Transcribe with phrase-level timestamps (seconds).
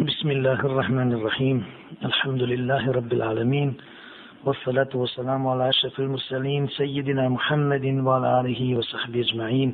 [0.00, 1.64] بسم الله الرحمن الرحيم
[2.04, 3.74] الحمد لله رب العالمين
[4.44, 9.70] والصلاة والسلام على أشرف المرسلين سيدنا محمد وعلى آله وصحبه أجمعين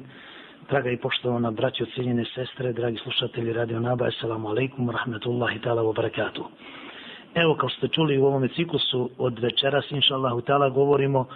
[0.70, 5.94] Draga i poštovana braćo, cijenjene sestre, dragi slušatelji Radio Naba, assalamu alaikum, rahmetullahi ta'ala wa
[5.94, 6.44] barakatuh.
[7.34, 11.26] Evo, kao ste čuli u ovome ciklusu od večeras, inša Allahu ta'ala, govorimo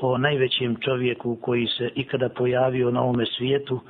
[0.00, 3.80] o najvećem čovjeku koji se ikada pojavio na ovome svijetu,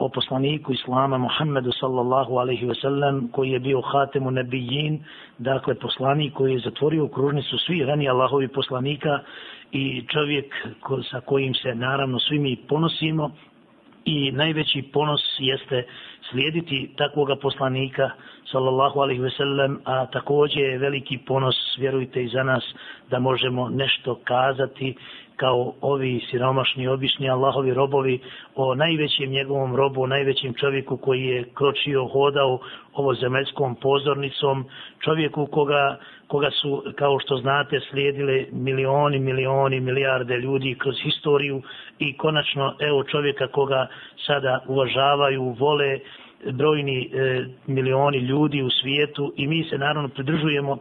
[0.00, 5.04] o poslaniku Islama Muhammedu sallallahu alaihi ve sellem koji je bio hatemu nebijin,
[5.38, 9.20] dakle poslanik koji je zatvorio kružnicu svih rani Allahovi poslanika
[9.72, 13.30] i čovjek ko, sa kojim se naravno svi mi ponosimo
[14.04, 15.86] i najveći ponos jeste
[16.30, 18.10] slijediti takvoga poslanika
[18.52, 22.64] sallallahu alaihi ve sellem, a također je veliki ponos, vjerujte i za nas,
[23.10, 24.94] da možemo nešto kazati
[25.40, 28.20] kao ovi siromašni, obični Allahovi robovi
[28.54, 32.58] o najvećem njegovom robu, o najvećem čovjeku koji je kročio, hodao
[32.94, 34.64] ovo zemaljskom pozornicom,
[35.04, 41.62] čovjeku koga, koga su, kao što znate, slijedile milioni, milioni, milijarde ljudi kroz historiju
[41.98, 43.86] i konačno, evo čovjeka koga
[44.26, 45.98] sada uvažavaju, vole
[46.52, 50.78] brojni e, milioni ljudi u svijetu i mi se naravno pridržujemo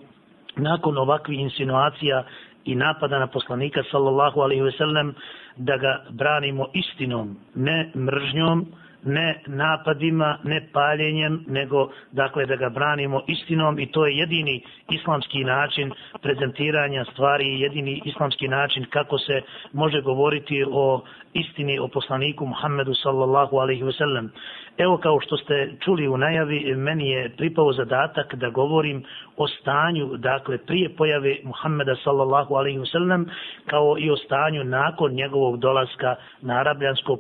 [0.56, 2.24] nakon ovakvih insinuacija
[2.72, 5.14] i napada na poslanika sallallahu alaihi ve sellem
[5.58, 8.66] da ga branimo istinom, ne mržnjom,
[9.04, 15.44] ne napadima, ne paljenjem, nego dakle da ga branimo istinom i to je jedini islamski
[15.44, 19.42] način prezentiranja stvari, jedini islamski način kako se
[19.74, 21.02] može govoriti o
[21.34, 24.32] istini o poslaniku Muhammedu sallallahu alaihi ve sellem.
[24.78, 29.04] Evo kao što ste čuli u najavi, meni je pripao zadatak da govorim
[29.38, 33.26] o stanju, dakle, prije pojave Muhammeda sallallahu alaihi wasallam,
[33.66, 37.18] kao i o stanju nakon njegovog dolaska na arabljansko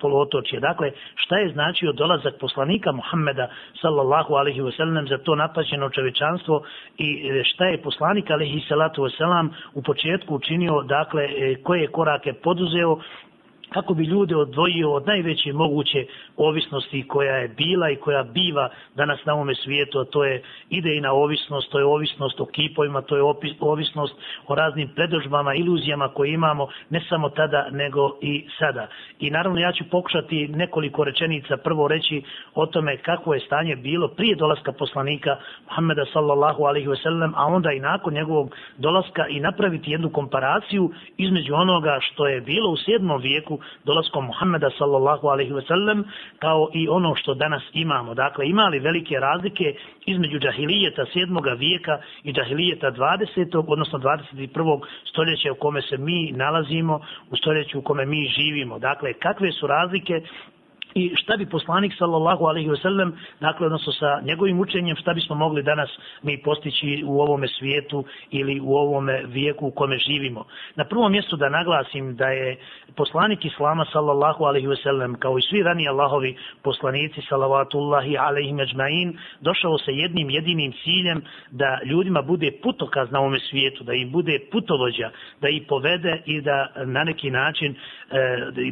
[0.00, 0.60] poluotočje.
[0.60, 3.48] Dakle, šta je značio dolazak poslanika Muhammeda
[3.80, 6.62] sallallahu alaihi wasallam za to napaćeno čovečanstvo
[6.98, 12.32] i e, šta je poslanik alaihi salatu wasallam u početku učinio, dakle, e, koje korake
[12.70, 12.98] 最后。
[13.72, 19.34] Kako bi ljude odvojio od najveće moguće ovisnosti koja je bila i koja biva danas na
[19.34, 23.22] ovome svijetu, a to je idejna ovisnost, to je ovisnost o kipovima, to je
[23.60, 24.14] ovisnost
[24.46, 28.88] o raznim predožbama, iluzijama koje imamo, ne samo tada, nego i sada.
[29.20, 32.22] I naravno ja ću pokušati nekoliko rečenica prvo reći
[32.54, 37.46] o tome kako je stanje bilo prije dolaska poslanika Muhammeda sallallahu alaihi ve sellem, a
[37.46, 42.76] onda i nakon njegovog dolaska i napraviti jednu komparaciju između onoga što je bilo u
[42.76, 43.22] 7.
[43.22, 46.04] vijeku dolaskom Muhammeda sallallahu alaihi ve sellem
[46.38, 48.14] kao i ono što danas imamo.
[48.14, 49.74] Dakle, imali velike razlike
[50.06, 51.58] između džahilijeta 7.
[51.58, 53.64] vijeka i džahilijeta 20.
[53.68, 54.80] odnosno 21.
[55.04, 57.00] stoljeća u kome se mi nalazimo,
[57.30, 58.78] u stoljeću u kome mi živimo.
[58.78, 60.22] Dakle, kakve su razlike
[60.94, 65.36] i šta bi poslanik sallallahu alaihi ve sellem dakle odnosno sa njegovim učenjem šta bismo
[65.36, 65.90] mogli danas
[66.22, 70.44] mi postići u ovome svijetu ili u ovome vijeku u kome živimo?
[70.76, 72.56] Na prvom mjestu da naglasim da je
[72.96, 79.18] poslanik islama sallallahu alaihi ve sellem kao i svi rani Allahovi poslanici salavatullahi alaihi međmain,
[79.40, 84.38] došao sa jednim jedinim ciljem da ljudima bude putokaz na ovome svijetu da im bude
[84.52, 87.76] putovođa da ih povede i da na neki način e,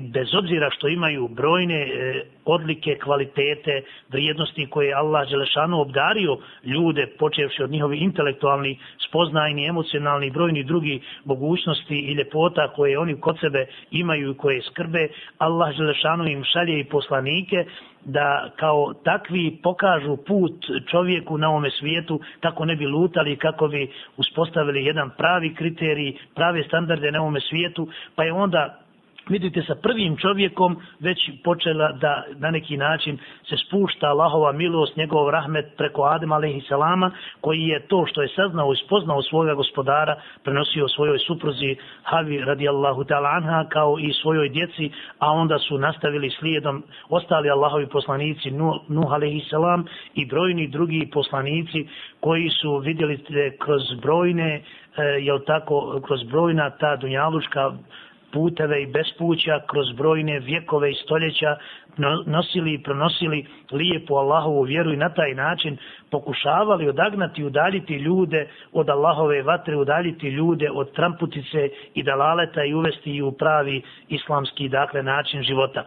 [0.00, 2.07] bez obzira što imaju brojne e,
[2.44, 10.64] odlike, kvalitete, vrijednosti koje Allah Želešanu obdario ljude, počevši od njihovi intelektualni, spoznajni, emocionalni, brojni
[10.64, 15.08] drugi mogućnosti i ljepota koje oni kod sebe imaju i koje skrbe,
[15.38, 17.64] Allah Želešanu im šalje i poslanike
[18.04, 20.52] da kao takvi pokažu put
[20.90, 26.62] čovjeku na ovome svijetu kako ne bi lutali, kako bi uspostavili jedan pravi kriterij, prave
[26.64, 28.87] standarde na ovome svijetu, pa je onda
[29.28, 33.18] vidite sa prvim čovjekom već počela da na neki način
[33.48, 38.72] se spušta Allahova milost, njegov rahmet preko Adem alaihissalama, koji je to što je saznao
[38.72, 44.90] i spoznao svoga gospodara, prenosio svojoj supruzi Havi radijallahu ta'ala anha, kao i svojoj djeci,
[45.18, 48.50] a onda su nastavili slijedom ostali Allahovi poslanici
[48.88, 49.84] Nuh alaihissalam
[50.14, 51.86] i brojni drugi poslanici
[52.20, 53.18] koji su vidjeli
[53.58, 54.62] kroz brojne, eh,
[55.20, 57.72] jel tako, kroz brojna ta dunjaluška
[58.32, 61.56] puteve i bespuća kroz brojne vjekove i stoljeća
[62.26, 65.76] nosili i pronosili lijepu Allahovu vjeru i na taj način
[66.10, 72.74] pokušavali odagnati i udaljiti ljude od Allahove vatre, udaljiti ljude od tramputice i dalaleta i
[72.74, 75.84] uvesti u pravi islamski dakle način života.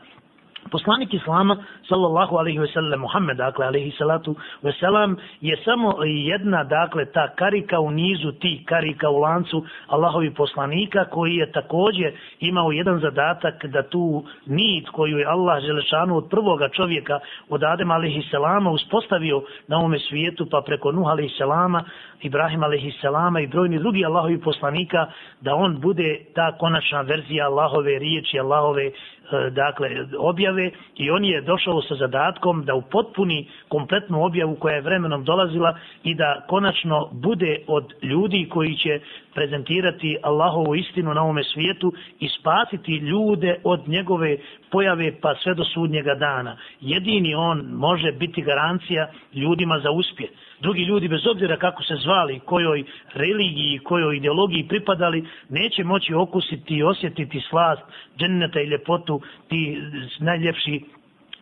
[0.69, 1.57] Poslanik Islama,
[1.89, 7.27] sallallahu alaihi ve sellem, Muhammed, dakle, alaihi salatu ve selam, je samo jedna, dakle, ta
[7.35, 13.65] karika u nizu, ti karika u lancu Allahovi poslanika, koji je također imao jedan zadatak
[13.65, 17.19] da tu nit koju je Allah želešanu od prvoga čovjeka,
[17.49, 21.83] od Adem alaihi salama, uspostavio na ovome svijetu, pa preko Nuh alaihi salama,
[22.21, 25.07] Ibrahim alaihi salama i brojni drugi Allahovi poslanika,
[25.41, 28.91] da on bude ta konačna verzija Allahove riječi, Allahove
[29.31, 34.81] E, dakle, objave i on je došao sa zadatkom da upotpuni kompletnu objavu koja je
[34.81, 38.99] vremenom dolazila i da konačno bude od ljudi koji će
[39.33, 44.37] prezentirati Allahovu istinu na ovome svijetu i spasiti ljude od njegove
[44.71, 46.57] pojave pa sve do sudnjega dana.
[46.81, 50.29] Jedini on može biti garancija ljudima za uspjeh.
[50.61, 56.75] Drugi ljudi, bez obzira kako se zvali, kojoj religiji, kojoj ideologiji pripadali, neće moći okusiti
[56.75, 57.81] i osjetiti slast
[58.17, 59.81] dženneta i ljepotu ti
[60.19, 60.81] najljepši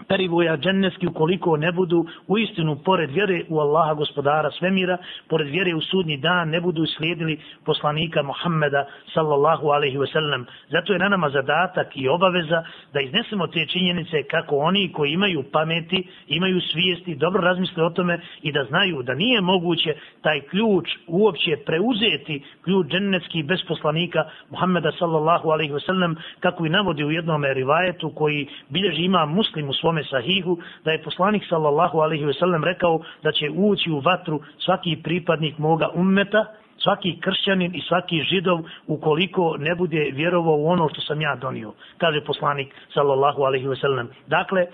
[0.07, 4.97] perivoja dženneski ukoliko ne budu u istinu pored vjere u Allaha gospodara svemira,
[5.29, 10.45] pored vjere u sudnji dan ne budu slijedili poslanika Muhammeda sallallahu alaihi ve sellem.
[10.69, 12.63] Zato je na nama zadatak i obaveza
[12.93, 18.19] da iznesemo te činjenice kako oni koji imaju pameti, imaju svijesti, dobro razmisle o tome
[18.41, 24.91] i da znaju da nije moguće taj ključ uopće preuzeti ključ džennetski bez poslanika Muhammeda
[24.99, 29.73] sallallahu alaihi ve sellem kako i navodi u jednom rivajetu koji bilježi ima muslim u
[29.73, 33.99] svoj svome sahihu da je poslanik sallallahu alaihi ve sellem rekao da će ući u
[33.99, 36.45] vatru svaki pripadnik moga ummeta,
[36.77, 41.73] svaki kršćanin i svaki židov ukoliko ne bude vjerovao u ono što sam ja donio,
[41.97, 44.09] kaže poslanik sallallahu alaihi ve sellem.
[44.27, 44.65] Dakle,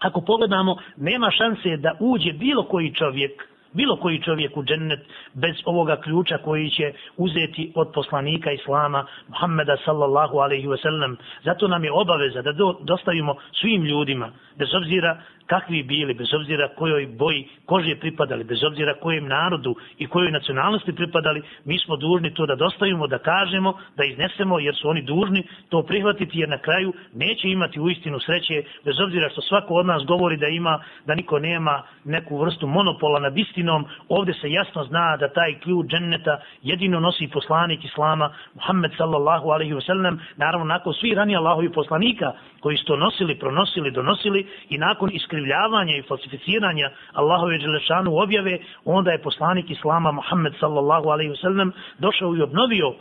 [0.00, 5.00] ako pogledamo, nema šanse da uđe bilo koji čovjek bilo koji čovjek u džennet
[5.34, 11.16] bez ovoga ključa koji će uzeti od poslanika Islama Muhammeda sallallahu alaihi ve sellem.
[11.44, 17.06] Zato nam je obaveza da dostavimo svim ljudima, bez obzira kakvi bili, bez obzira kojoj
[17.06, 22.46] boji kože pripadali, bez obzira kojem narodu i kojoj nacionalnosti pripadali, mi smo dužni to
[22.46, 26.92] da dostavimo, da kažemo, da iznesemo, jer su oni dužni to prihvatiti, jer na kraju
[27.14, 31.14] neće imati u istinu sreće, bez obzira što svako od nas govori da ima, da
[31.14, 36.40] niko nema neku vrstu monopola nad istinom, ovdje se jasno zna da taj ključ dženneta
[36.62, 42.32] jedino nosi poslanik Islama, Muhammed sallallahu alaihi ve sellem, naravno nakon svi rani Allahovi poslanika
[42.60, 49.10] koji su to nosili, pronosili, donosili i nakon iskrivljavanja i falsificiranja Allahove Đelešanu objave, onda
[49.10, 52.94] je poslanik Islama Muhammed sallallahu alaihi wasallam došao i obnovio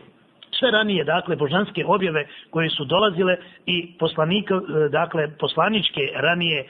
[0.59, 6.65] sve ranije dakle božanske objave koje su dolazile i poslanika, e, dakle poslaničke ranije je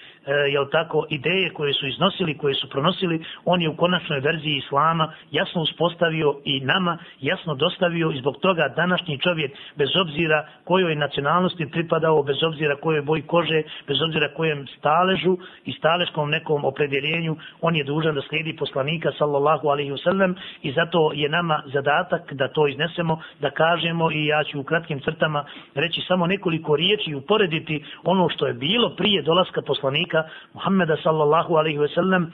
[0.53, 5.13] jel tako ideje koje su iznosili koje su pronosili on je u konačnoj verziji islama
[5.31, 11.69] jasno uspostavio i nama jasno dostavio i zbog toga današnji čovjek bez obzira kojoj nacionalnosti
[11.71, 17.75] pripadao bez obzira kojoj boji kože bez obzira kojem staležu i staleškom nekom opredjeljenju on
[17.75, 22.67] je dužan da slijedi poslanika sallallahu alaihi wasallam i zato je nama zadatak da to
[22.67, 25.45] iznesemo da kažemo kažemo i ja ću u kratkim crtama
[25.75, 30.23] reći samo nekoliko riječi i uporediti ono što je bilo prije dolaska poslanika
[30.53, 32.31] Muhammeda sallallahu alaihi ve sellem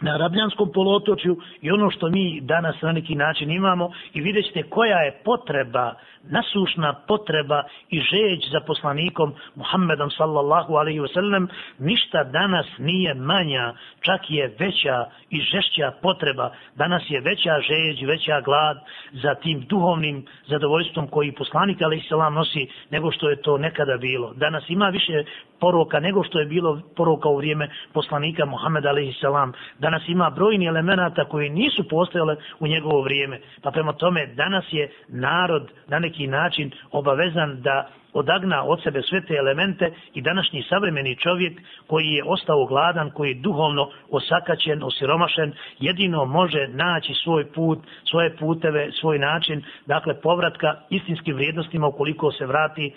[0.00, 4.62] na Arabljanskom polotočju i ono što mi danas na neki način imamo i vidjet ćete
[4.62, 5.94] koja je potreba
[6.30, 11.46] nasušna potreba i žeć za poslanikom Muhammedom sallallahu alaihi wasallam,
[11.78, 16.50] ništa danas nije manja, čak je veća i žešća potreba.
[16.76, 18.76] Danas je veća žeć, veća glad
[19.12, 24.32] za tim duhovnim zadovoljstvom koji poslanik alaihi salam nosi nego što je to nekada bilo.
[24.34, 25.24] Danas ima više
[25.60, 29.52] poroka nego što je bilo poroka u vrijeme poslanika Muhammeda alaihi salam.
[29.78, 33.40] Danas ima brojni elemenata koji nisu postojale u njegovo vrijeme.
[33.62, 39.20] Pa prema tome danas je narod na neki način obavezan da odagna od sebe sve
[39.20, 45.52] te elemente i današnji savremeni čovjek koji je ostao gladan, koji je duhovno osakaćen, osiromašen,
[45.78, 47.78] jedino može naći svoj put,
[48.10, 52.94] svoje puteve, svoj način, dakle povratka istinskim vrijednostima ukoliko se vrati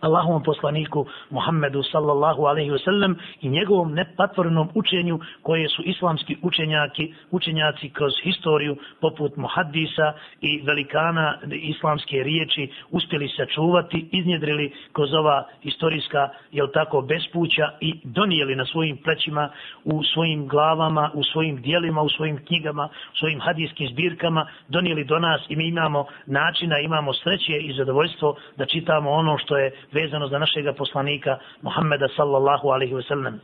[0.00, 7.90] Allahovom poslaniku Muhammedu sallallahu alaihi wasallam i njegovom nepatvornom učenju koje su islamski učenjaki, učenjaci
[7.90, 16.68] kroz historiju poput muhaddisa i velikana islamske riječi uspjeli sačuvati, iznjedrili kroz ova historijska, jel
[16.74, 19.50] tako, bespuća i donijeli na svojim plećima,
[19.84, 25.18] u svojim glavama, u svojim dijelima, u svojim knjigama, u svojim hadijskim zbirkama, donijeli do
[25.18, 30.28] nas i mi imamo načina, imamo sreće i zadovoljstvo da čitamo ono što je vezano
[30.28, 33.40] za našeg poslanika Muhammeda sallallahu alaihi ve sellem.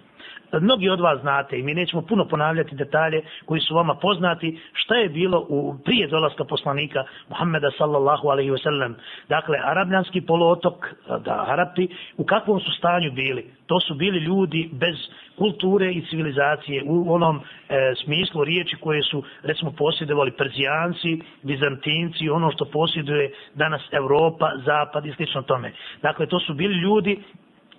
[0.60, 4.94] Mnogi od vas znate i mi nećemo puno ponavljati detalje koji su vama poznati šta
[4.94, 8.96] je bilo u prije dolaska poslanika Muhammeda sallallahu alaihi ve sellem.
[9.28, 10.86] Dakle, arabljanski poluotok,
[11.24, 13.50] da, Arapi, u kakvom su stanju bili?
[13.66, 14.96] To su bili ljudi bez
[15.38, 22.50] kulture i civilizacije u onom e, smislu riječi koje su recimo posjedovali Perzijanci, Bizantinci, ono
[22.50, 25.72] što posjeduje danas Evropa, Zapad i slično tome.
[26.02, 27.18] Dakle, to su bili ljudi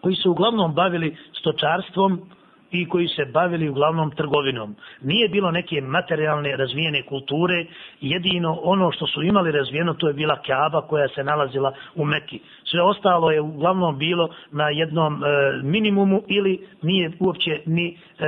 [0.01, 2.29] koji su uglavnom bavili stočarstvom,
[2.82, 4.75] i koji se bavili uglavnom trgovinom.
[5.01, 7.65] Nije bilo neke materijalne razvijene kulture,
[8.01, 12.39] jedino ono što su imali razvijeno to je bila Kaaba koja se nalazila u Mekki.
[12.63, 15.27] Sve ostalo je uglavnom bilo na jednom e,
[15.63, 18.25] minimumu ili nije uopće ni e,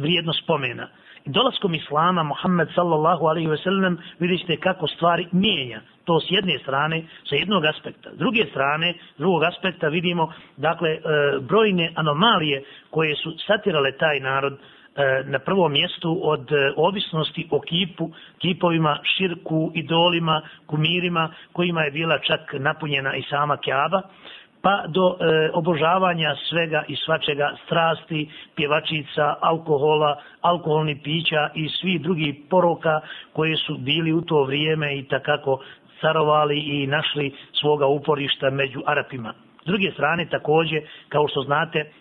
[0.00, 0.88] vrijedno spomena.
[1.24, 7.02] Dolaskom Islama, Muhammed sallallahu alaihi ve sellem, vidite kako stvari mijenja to s jedne strane,
[7.28, 8.10] sa jednog aspekta.
[8.14, 11.00] S druge strane, drugog aspekta vidimo, dakle, e,
[11.40, 14.58] brojne anomalije koje su satirale taj narod e,
[15.24, 22.18] na prvom mjestu od e, ovisnosti o kipu, kipovima, širku, idolima, kumirima, kojima je bila
[22.18, 24.02] čak napunjena i sama Kjaba,
[24.62, 32.44] pa do e, obožavanja svega i svačega strasti, pjevačica, alkohola, alkoholni pića i svi drugi
[32.50, 33.00] poroka
[33.32, 35.60] koje su bili u to vrijeme i takako
[36.00, 39.34] carovali i našli svoga uporišta među Arapima.
[39.62, 41.92] S druge strane, također, kao što znate,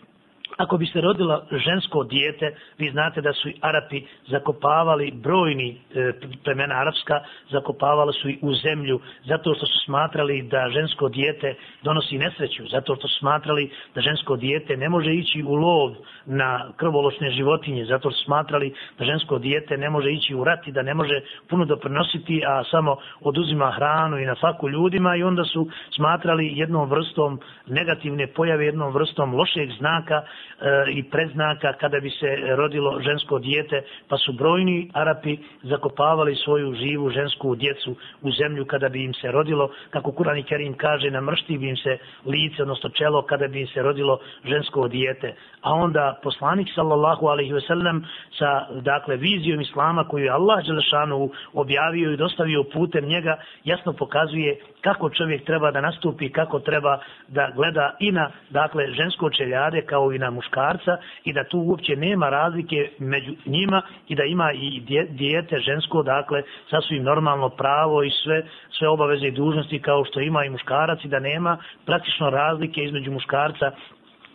[0.60, 6.12] Ako bi se rodila žensko dijete, vi znate da su i Arapi zakopavali brojni e,
[6.44, 7.20] plemena arapska,
[7.52, 12.96] zakopavali su i u zemlju zato što su smatrali da žensko dijete donosi nesreću, zato
[12.96, 18.12] što su smatrali da žensko dijete ne može ići u lov na krvoločne životinje, zato
[18.12, 21.22] što su smatrali da žensko dijete ne može ići u rat i da ne može
[21.50, 26.90] puno doprinositi, a samo oduzima hranu i na faku ljudima i onda su smatrali jednom
[26.90, 30.22] vrstom negativne pojave, jednom vrstom lošeg znaka
[30.62, 36.74] E, i preznaka kada bi se rodilo žensko dijete, pa su brojni Arapi zakopavali svoju
[36.74, 41.58] živu žensku djecu u zemlju kada bi im se rodilo, kako Kurani Kerim kaže, namršti
[41.58, 45.36] bi im se lice, odnosno čelo, kada bi im se rodilo žensko dijete.
[45.62, 48.06] A onda poslanik, sallallahu alaihi ve sellem,
[48.38, 54.60] sa, dakle, vizijom Islama koju je Allah Đelešanu objavio i dostavio putem njega, jasno pokazuje
[54.82, 60.14] kako čovjek treba da nastupi, kako treba da gleda i na, dakle, žensko čeljade kao
[60.14, 64.82] i na muškarca i da tu uopće nema razlike među njima i da ima i
[65.10, 68.44] dijete žensko, dakle, sasvim normalno pravo i sve,
[68.78, 73.12] sve obaveze i dužnosti kao što ima i muškarac i da nema praktično razlike između
[73.12, 73.72] muškarca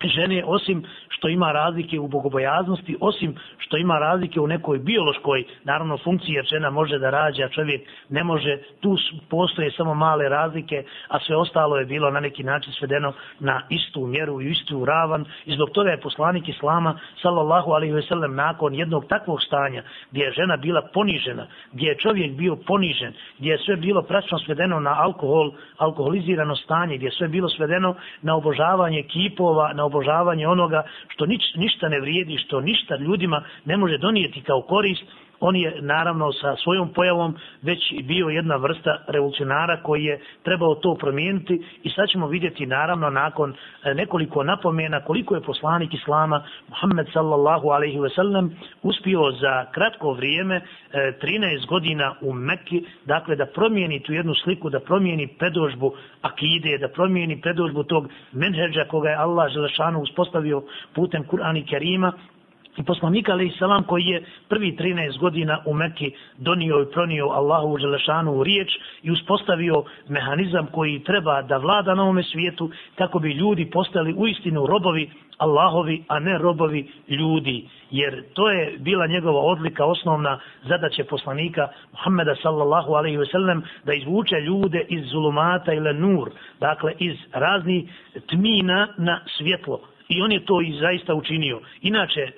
[0.09, 5.99] žene osim što ima razlike u bogobojaznosti, osim što ima razlike u nekoj biološkoj, naravno,
[5.99, 8.97] funkciji, jer žena može da rađa, čovjek ne može, tu
[9.31, 14.07] postoje samo male razlike, a sve ostalo je bilo na neki način svedeno na istu
[14.07, 15.25] mjeru i istu ravan.
[15.47, 20.23] I zbog toga je poslanik Islama, sallallahu alaihi ve sellem, nakon jednog takvog stanja, gdje
[20.23, 24.81] je žena bila ponižena, gdje je čovjek bio ponižen, gdje je sve bilo pračno svedeno
[24.81, 29.94] na alkohol, alkoholizirano stanje, gdje je sve bilo svedeno na obožavanje kipova, na obožavanje
[30.47, 35.03] onoga što nič, ništa ne vrijedi, što ništa ljudima ne može donijeti kao korist,
[35.47, 40.95] on je naravno sa svojom pojavom već bio jedna vrsta revolucionara koji je trebao to
[40.95, 47.07] promijeniti i sad ćemo vidjeti naravno nakon e, nekoliko napomena koliko je poslanik Islama Muhammed
[47.13, 50.63] sallallahu alaihi ve sellem uspio za kratko vrijeme e,
[51.23, 56.89] 13 godina u Mekki dakle da promijeni tu jednu sliku da promijeni predožbu akide da
[56.89, 60.63] promijeni predožbu tog menheđa koga je Allah Želešanu uspostavio
[60.95, 62.13] putem Kur'ana i Kerima
[62.77, 67.69] I poslanik Ali Salam koji je prvi 13 godina u Mekki donio i pronio Allahu
[67.69, 68.69] u Želešanu u riječ
[69.03, 74.27] i uspostavio mehanizam koji treba da vlada na ovome svijetu kako bi ljudi postali u
[74.27, 77.69] istinu robovi Allahovi, a ne robovi ljudi.
[77.91, 83.93] Jer to je bila njegova odlika, osnovna zadaća poslanika Muhammeda sallallahu alaihi ve sellem da
[83.93, 87.91] izvuče ljude iz zulumata ili nur, dakle iz raznih
[88.29, 89.81] tmina na svjetlo.
[90.15, 91.61] I on je to i zaista učinio.
[91.83, 92.33] Inače, e,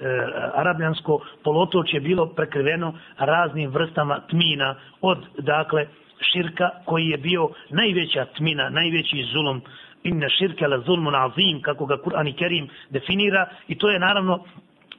[0.55, 5.87] arabljansko polotoč je bilo prekriveno raznim vrstama tmina od, dakle,
[6.21, 9.63] širka koji je bio najveća tmina, najveći zulom
[10.05, 13.49] inna širke la zulmun azim, kako ga Kur'an i Kerim definira.
[13.69, 14.45] I to je naravno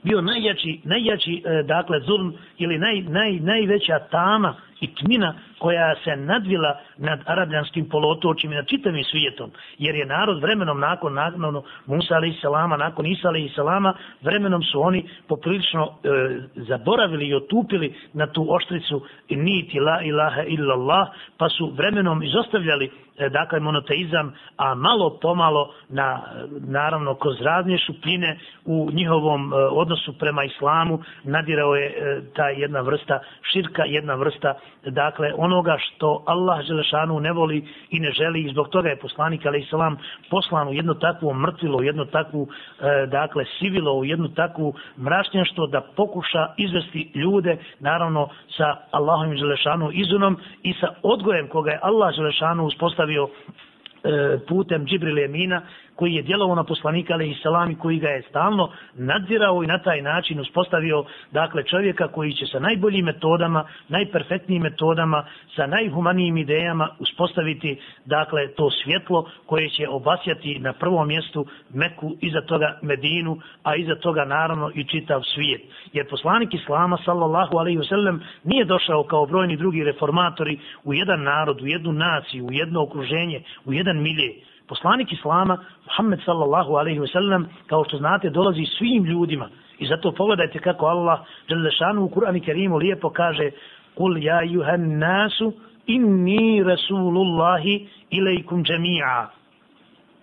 [0.03, 6.15] bio najjači, najjači e, dakle, zulm ili naj, naj, najveća tama i tmina koja se
[6.15, 12.15] nadvila nad arabljanskim polotočima i nad čitavim svijetom, jer je narod vremenom nakon nakon Musa
[12.15, 16.09] alaih salama, nakon Isa alaih salama, vremenom su oni poprilično e,
[16.55, 21.07] zaboravili i otupili na tu oštricu niti la ilaha illallah,
[21.37, 26.21] pa su vremenom izostavljali E, dakle monoteizam, a malo pomalo na,
[26.67, 32.81] naravno kroz razne šupljine u njihovom e, odnosu prema islamu nadirao je e, ta jedna
[32.81, 33.19] vrsta
[33.51, 34.53] širka, jedna vrsta
[34.85, 39.45] dakle onoga što Allah Želešanu ne voli i ne želi i zbog toga je poslanik
[39.45, 39.97] ali islam
[40.29, 45.67] poslan u jedno takvu mrtvilo, u jedno takvu e, dakle sivilo, u jednu takvu mrašnjaštvo
[45.67, 52.15] da pokuša izvesti ljude naravno sa Allahom Želešanu izunom i sa odgojem koga je Allah
[52.15, 55.61] Želešanu uspostavio e, putem Džibril Emina
[55.97, 59.77] koji je djelovao na poslanika ali i salami koji ga je stalno nadzirao i na
[59.77, 65.25] taj način uspostavio dakle čovjeka koji će sa najboljim metodama, najperfektnijim metodama,
[65.55, 72.41] sa najhumanijim idejama uspostaviti dakle to svjetlo koje će obasjati na prvom mjestu Meku, iza
[72.41, 75.61] toga Medinu, a iza toga naravno i čitav svijet.
[75.93, 81.61] Jer poslanik Islama sallallahu alaihi wasallam nije došao kao brojni drugi reformatori u jedan narod,
[81.61, 84.33] u jednu naciju, u jedno okruženje, u jedan milje,
[84.67, 89.49] poslanik Islama, Muhammed sallallahu alaihi ve sellem, kao što znate, dolazi svim ljudima.
[89.79, 91.19] I zato pogledajte kako Allah,
[91.49, 93.51] Đelešanu u Kur'ani Kerimu lijepo kaže
[93.95, 95.53] Kul ja juhan nasu
[95.87, 99.25] inni rasulullahi ilaikum džemi'a.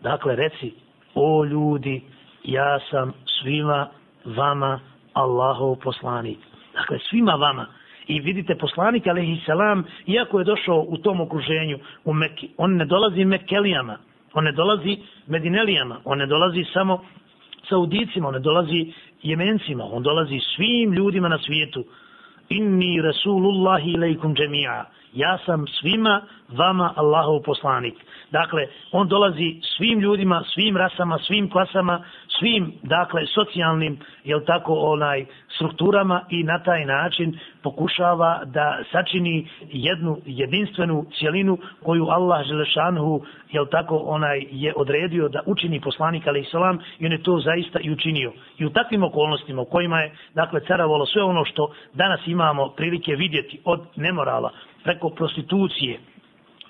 [0.03, 0.75] Dakle, reci,
[1.15, 2.03] o ljudi,
[2.45, 3.89] ja sam svima
[4.25, 4.81] vama
[5.13, 6.39] Allahov poslanik.
[6.75, 7.67] Dakle, svima vama.
[8.07, 12.85] I vidite poslanik, alaihi salam, iako je došao u tom okruženju u Mekki, on ne
[12.85, 13.97] dolazi Mekkelijama,
[14.35, 17.01] On ne dolazi Medinelijama, on ne dolazi samo
[17.69, 21.85] Saudicima, on ne dolazi Jemencima, on dolazi svim ljudima na svijetu.
[22.49, 24.85] Inni Rasulullahi ilaikum džemija.
[25.15, 27.95] Ja sam svima vama Allahov poslanik.
[28.31, 32.05] Dakle, on dolazi svim ljudima, svim rasama, svim klasama,
[32.39, 40.19] svim, dakle, socijalnim, jel tako, onaj, strukturama i na taj način pokušava da sačini jednu
[40.27, 46.79] jedinstvenu cjelinu koju Allah Želešanhu, jel tako, onaj, je odredio da učini poslanik, ali salam,
[46.99, 48.33] i on je to zaista i učinio.
[48.59, 53.15] I u takvim okolnostima u kojima je, dakle, caravalo sve ono što danas imamo prilike
[53.15, 54.51] vidjeti od nemorala,
[54.85, 55.99] preko prostitucije,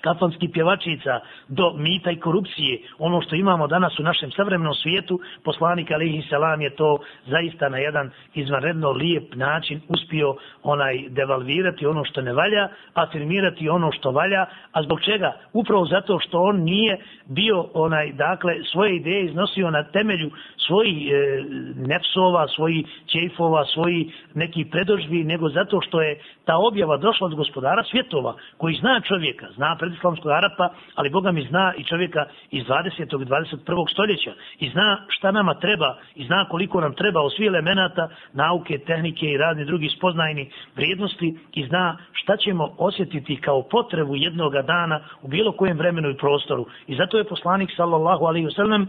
[0.05, 5.91] kafanskih pjevačica do mita i korupcije, ono što imamo danas u našem savremenom svijetu, poslanik
[5.91, 12.21] Alihi Salam je to zaista na jedan izvanredno lijep način uspio onaj devalvirati ono što
[12.21, 15.33] ne valja, afirmirati ono što valja, a zbog čega?
[15.53, 20.31] Upravo zato što on nije bio onaj, dakle, svoje ideje iznosio na temelju
[20.67, 21.43] svojih e,
[21.75, 27.83] nefsova, svojih čejfova, svojih nekih predožbi, nego zato što je ta objava došla od gospodara
[27.83, 32.63] svjetova, koji zna čovjeka, zna pred islamskog Arapa, ali Boga mi zna i čovjeka iz
[32.63, 33.21] 20.
[33.21, 33.91] i 21.
[33.91, 38.77] stoljeća i zna šta nama treba i zna koliko nam treba o svi elemenata nauke,
[38.77, 44.99] tehnike i radne drugi spoznajni vrijednosti i zna šta ćemo osjetiti kao potrebu jednoga dana
[45.21, 46.65] u bilo kojem vremenu i prostoru.
[46.87, 48.85] I zato je poslanik sallallahu alaihi wasallam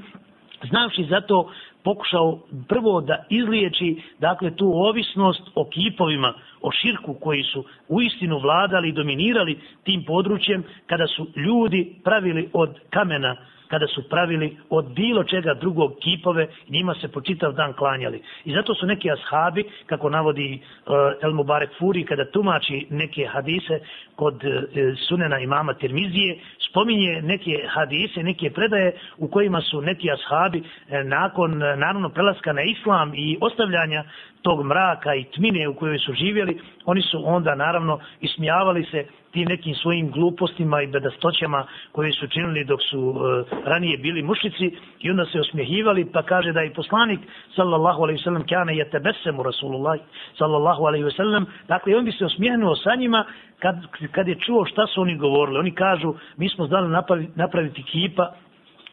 [0.64, 1.50] znavši zato
[1.84, 2.38] pokušao
[2.68, 8.88] prvo da izliječi dakle tu ovisnost o kipovima, o širku koji su u istinu vladali
[8.88, 13.36] i dominirali tim područjem kada su ljudi pravili od kamena
[13.68, 18.22] kada su pravili od bilo čega drugog kipove i njima se po čitav dan klanjali.
[18.44, 20.92] I zato su neki ashabi, kako navodi uh,
[21.22, 23.80] El Mubarek Furi, kada tumači neke hadise
[24.16, 24.52] kod uh,
[25.08, 26.38] sunena imama Tirmizije,
[26.70, 30.66] spominje neke hadise, neke predaje u kojima su neki ashabi uh,
[31.04, 34.04] nakon, uh, naravno, prelaska na islam i ostavljanja
[34.46, 39.48] tog mraka i tmine u kojoj su živjeli, oni su onda naravno ismijavali se tim
[39.48, 45.10] nekim svojim glupostima i bedastoćama koje su činili dok su e, ranije bili mušnici i
[45.10, 47.20] onda se osmjehivali pa kaže da i poslanik
[47.56, 49.98] sallallahu alaihi wasallam kjane je tebesemu rasulullah
[50.38, 51.44] sallallahu alaihi wasallam.
[51.68, 53.24] Dakle on bi se osmijehnuo sa njima
[53.58, 53.76] kad,
[54.12, 55.58] kad je čuo šta su oni govorili.
[55.58, 56.88] Oni kažu mi smo znali
[57.34, 58.32] napraviti, kipa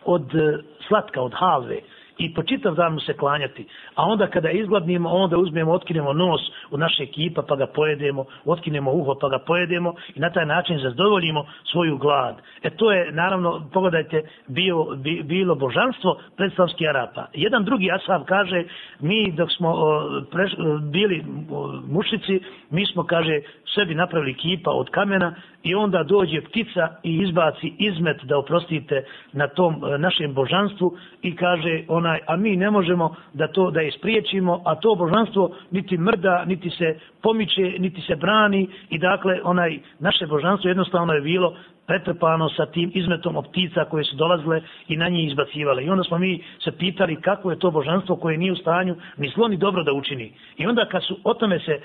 [0.05, 1.79] od e, slatka, od halve
[2.17, 3.67] i po čitav dan mu se klanjati.
[3.95, 8.91] A onda kada izgladnimo, onda uzmemo, otkinemo nos u naše kipa pa ga pojedemo, otkinemo
[8.91, 12.35] uho pa ga pojedemo i na taj način zadovoljimo svoju glad.
[12.63, 17.25] E to je, naravno, pogledajte, bio, bi, bilo božanstvo predstavskih Arapa.
[17.33, 18.63] Jedan drugi asav kaže,
[18.99, 20.51] mi dok smo o, preš,
[20.91, 23.41] bili o, mušici, mi smo, kaže,
[23.75, 29.47] sebi napravili kipa od kamena i onda dođe ptica i izbaci izmet da oprostite na
[29.47, 34.61] tom e, našem božanstvu i kaže onaj a mi ne možemo da to da ispriječimo,
[34.65, 38.67] a to božanstvo niti mrda niti se pomiče niti se brani.
[38.89, 41.55] I dakle onaj naše božanstvo jednostavno je bilo
[41.87, 45.83] pretrpano sa tim izmetom ptica koje su dolazile i na njih izbacivale.
[45.83, 49.31] I onda smo mi se pitali kako je to božanstvo koje nije u stanju ni
[49.35, 50.33] zlo ni dobro da učini.
[50.57, 51.81] I onda kad su o tome se e,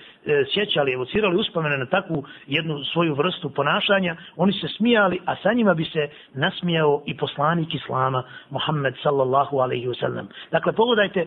[0.54, 5.74] sjećali, evocirali uspomene na takvu jednu svoju vrstu ponašanja, oni se smijali, a sa njima
[5.74, 10.26] bi se nasmijao i poslanik Islama, Muhammed sallallahu alaihi wasallam.
[10.50, 11.26] Dakle, pogledajte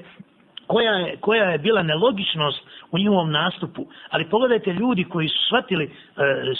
[0.68, 3.86] koja je, koja je bila nelogičnost u njihovom nastupu.
[4.10, 5.90] Ali pogledajte ljudi koji su shvatili e,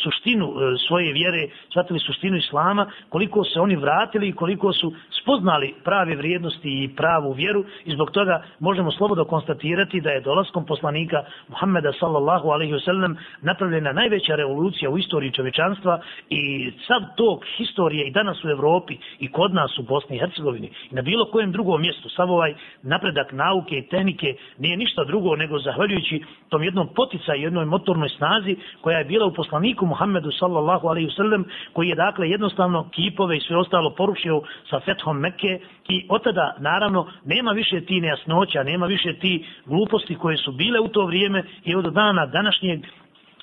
[0.04, 5.74] suštinu e, svoje vjere, shvatili suštinu islama, koliko se oni vratili i koliko su spoznali
[5.84, 11.24] prave vrijednosti i pravu vjeru i zbog toga možemo slobodno konstatirati da je dolaskom poslanika
[11.48, 18.12] Muhammeda sallallahu alaihi wasallam napravljena najveća revolucija u istoriji čovečanstva i sad tog historije i
[18.12, 21.82] danas u Evropi i kod nas u Bosni i Hercegovini i na bilo kojem drugom
[21.82, 27.36] mjestu, sav ovaj napredak nauke i tehnike nije ništa drugo nego zahvaljujući tom jednom potica
[27.36, 31.96] i jednoj motornoj snazi koja je bila u poslaniku Muhammedu sallallahu alaihi wasallam koji je
[31.96, 37.52] dakle jednostavno kipove i sve ostalo porušio sa fethom Mekke i od tada naravno nema
[37.52, 41.94] više ti nejasnoća, nema više ti gluposti koje su bile u to vrijeme i od
[41.94, 42.86] dana današnjeg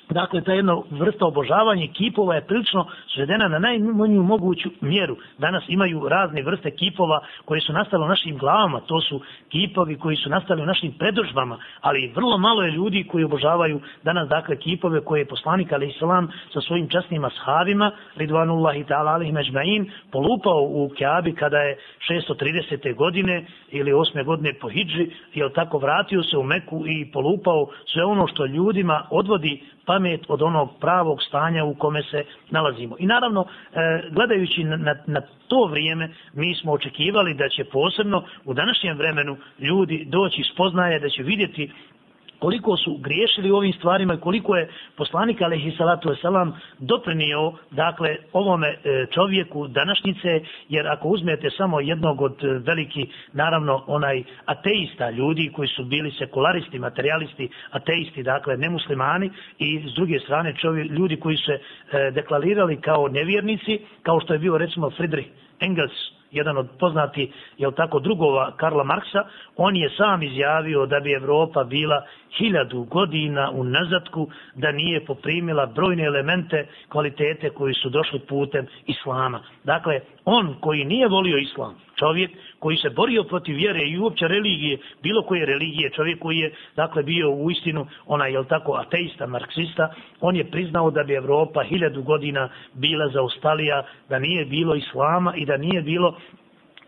[0.09, 5.17] Dakle, ta jedna vrsta obožavanja kipova je prilično svedena na najmanju moguću mjeru.
[5.37, 8.79] Danas imaju razne vrste kipova koje su nastale u našim glavama.
[8.79, 13.23] To su kipovi koji su nastali u našim predožbama, ali vrlo malo je ljudi koji
[13.23, 19.13] obožavaju danas dakle kipove koje je poslanik Ali Islam sa svojim časnim ashabima, Ridvanullahi ta'ala
[19.13, 21.77] alih međmain, polupao u Kjabi kada je
[22.09, 22.95] 630.
[22.95, 24.23] godine ili 8.
[24.25, 29.07] godine po Hidži, je tako vratio se u Meku i polupao sve ono što ljudima
[29.09, 32.95] odvodi pamet od onog pravog stanja u kome se nalazimo.
[32.99, 38.23] I naravno, e, gledajući na, na, na to vrijeme, mi smo očekivali da će posebno
[38.45, 41.71] u današnjem vremenu ljudi doći spoznaje, da će vidjeti
[42.39, 48.15] koliko su griješili u ovim stvarima i koliko je poslanik alaihi salatu wasalam doprinio dakle
[48.33, 55.09] ovome e, čovjeku današnjice jer ako uzmete samo jednog od e, veliki naravno onaj ateista
[55.09, 61.15] ljudi koji su bili sekularisti, materialisti ateisti dakle nemuslimani i s druge strane čovjek, ljudi
[61.15, 66.67] koji se e, deklarirali kao nevjernici kao što je bio recimo Friedrich Engels jedan od
[66.79, 69.23] poznati, je tako, drugova Karla Marksa,
[69.57, 72.05] on je sam izjavio da bi Evropa bila
[72.37, 79.39] hiljadu godina u nazadku da nije poprimila brojne elemente kvalitete koji su došli putem Islama.
[79.63, 84.77] Dakle, on koji nije volio Islam, čovjek koji se borio protiv vjere i uopće religije,
[85.03, 89.93] bilo koje religije, čovjek koji je dakle bio u istinu onaj, je tako ateista, marksista,
[90.21, 95.45] on je priznao da bi Evropa hiljadu godina bila zaostalija, da nije bilo Islama i
[95.45, 96.17] da nije bilo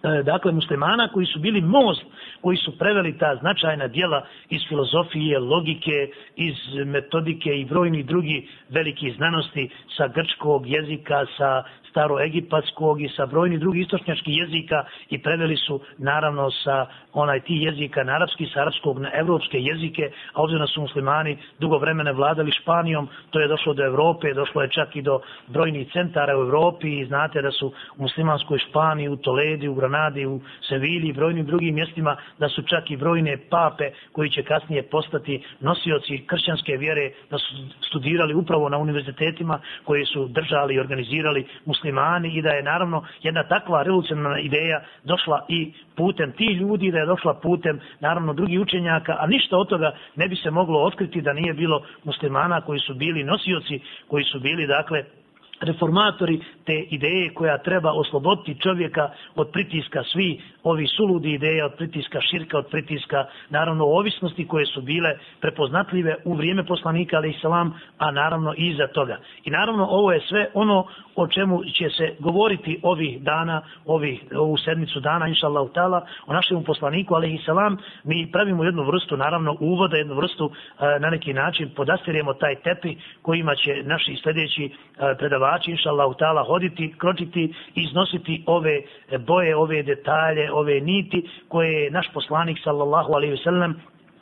[0.04, 2.06] e, dakle muslimana koji su bili most
[2.42, 9.12] koji su preveli ta značajna dijela iz filozofije, logike, iz metodike i brojni drugi veliki
[9.12, 15.80] znanosti sa grčkog jezika, sa staroegipatskog i sa brojni drugi istočnjačkih jezika i preveli su
[15.98, 20.82] naravno sa onaj ti jezika na arapski, sa arapskog na evropske jezike, a obzirom su
[20.82, 25.20] muslimani dugo vremena vladali Španijom, to je došlo do Evrope, došlo je čak i do
[25.48, 30.26] brojnih centara u Evropi i znate da su u muslimanskoj Španiji, u Toledi, u Granadi,
[30.26, 34.84] u Sevilji i brojnim drugim mjestima, da su čak i brojne pape koji će kasnije
[34.84, 37.56] postati nosioci kršćanske vjere, da su
[37.90, 41.48] studirali upravo na univerzitetima koji su držali i organizirali
[41.82, 47.00] muslimani i da je naravno jedna takva revolucionarna ideja došla i putem ti ljudi, da
[47.00, 51.22] je došla putem naravno drugih učenjaka, a ništa od toga ne bi se moglo otkriti
[51.22, 55.04] da nije bilo muslimana koji su bili nosioci, koji su bili dakle
[55.62, 62.22] reformatori te ideje koja treba osloboditi čovjeka od pritiska svi ovi suludi ideje, od pritiska
[62.22, 65.10] širka, od pritiska naravno ovisnosti koje su bile
[65.42, 69.18] prepoznatljive u vrijeme poslanika ali salam, a naravno i iza toga.
[69.44, 74.58] I naravno ovo je sve ono o čemu će se govoriti ovih dana, ovih, ovu
[74.58, 79.58] sedmicu dana, inša Allah, o našem poslaniku, ali i salam, mi pravimo jednu vrstu, naravno,
[79.60, 84.72] uvoda, jednu vrstu, e, na neki način podastiremo taj tepi kojima će naši sljedeći e,
[85.18, 88.82] predavači predavači, inša Allah, hoditi, kročiti iznositi ove
[89.20, 93.76] boje, ove detalje, ove niti koje je naš poslanik, sallallahu alaihi ve sellem,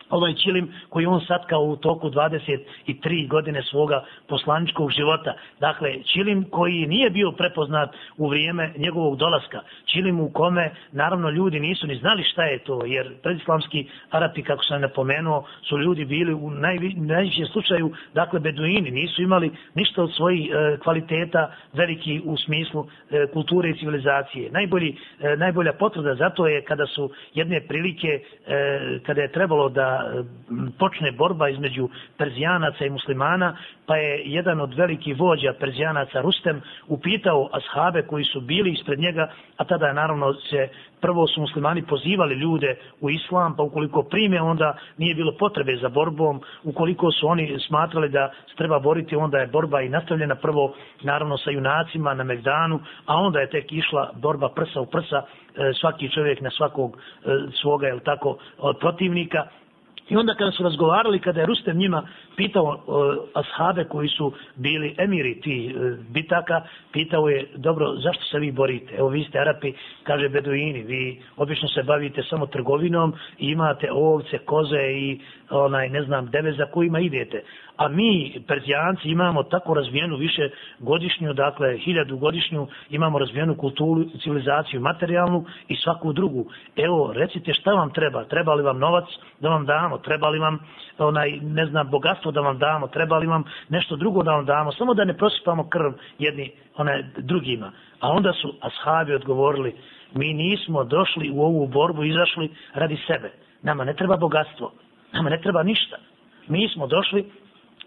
[0.09, 5.33] ovaj čilim koji on satkao u toku 23 godine svoga poslaničkog života.
[5.59, 9.59] Dakle, čilim koji nije bio prepoznat u vrijeme njegovog dolaska.
[9.85, 14.63] Čilim u kome, naravno, ljudi nisu ni znali šta je to, jer predislamski Arapi, kako
[14.63, 16.49] sam napomenuo, su ljudi bili u
[16.95, 23.27] najvišem slučaju, dakle, beduini, nisu imali ništa od svojih e, kvaliteta veliki u smislu e,
[23.33, 24.51] kulture i civilizacije.
[24.51, 28.07] Najbolji, e, najbolja potvrda zato je kada su jedne prilike,
[28.47, 29.98] e, kada je trebalo da
[30.79, 37.49] počne borba između Perzijanaca i muslimana, pa je jedan od velikih vođa Perzijanaca Rustem upitao
[37.51, 40.69] ashabe koji su bili ispred njega, a tada je naravno se
[41.01, 45.89] prvo su muslimani pozivali ljude u islam, pa ukoliko prime, onda nije bilo potrebe za
[45.89, 46.41] borbom.
[46.63, 51.37] Ukoliko su oni smatrali da se treba boriti, onda je borba i nastavljena prvo, naravno,
[51.37, 55.23] sa junacima na Megdanu, a onda je tek išla borba prsa u prsa,
[55.55, 57.29] e, svaki čovjek na svakog e,
[57.61, 58.37] svoga, jel tako,
[58.79, 59.47] protivnika.
[60.09, 62.03] I onda kada su razgovarali, kada je Rustem njima
[62.39, 62.75] pitao uh,
[63.33, 68.51] ashabe koji su bili emiri ti uh, e, bitaka, pitao je, dobro, zašto se vi
[68.51, 68.95] borite?
[68.95, 69.73] Evo, vi ste Arapi,
[70.03, 76.03] kaže Beduini, vi obično se bavite samo trgovinom i imate ovce, koze i onaj, ne
[76.03, 77.43] znam, deve za kojima idete.
[77.77, 80.49] A mi, Perzijanci, imamo tako razvijenu više
[80.79, 86.45] godišnju, dakle, hiljadu godišnju, imamo razvijenu kulturu, civilizaciju materijalnu i svaku drugu.
[86.75, 88.23] Evo, recite šta vam treba?
[88.23, 89.05] Treba li vam novac
[89.39, 89.97] da vam damo?
[89.97, 90.59] Treba li vam,
[90.97, 92.87] onaj, ne znam, bogatstvo da vam damo?
[92.87, 94.71] Treba li vam nešto drugo da vam damo?
[94.71, 97.71] Samo da ne prosipamo krv jedni onaj, drugima.
[97.99, 99.75] A onda su ashabi odgovorili,
[100.13, 103.31] mi nismo došli u ovu borbu, izašli radi sebe.
[103.61, 104.71] Nama ne treba bogatstvo.
[105.13, 105.97] Nama ne treba ništa.
[106.47, 107.25] Mi smo došli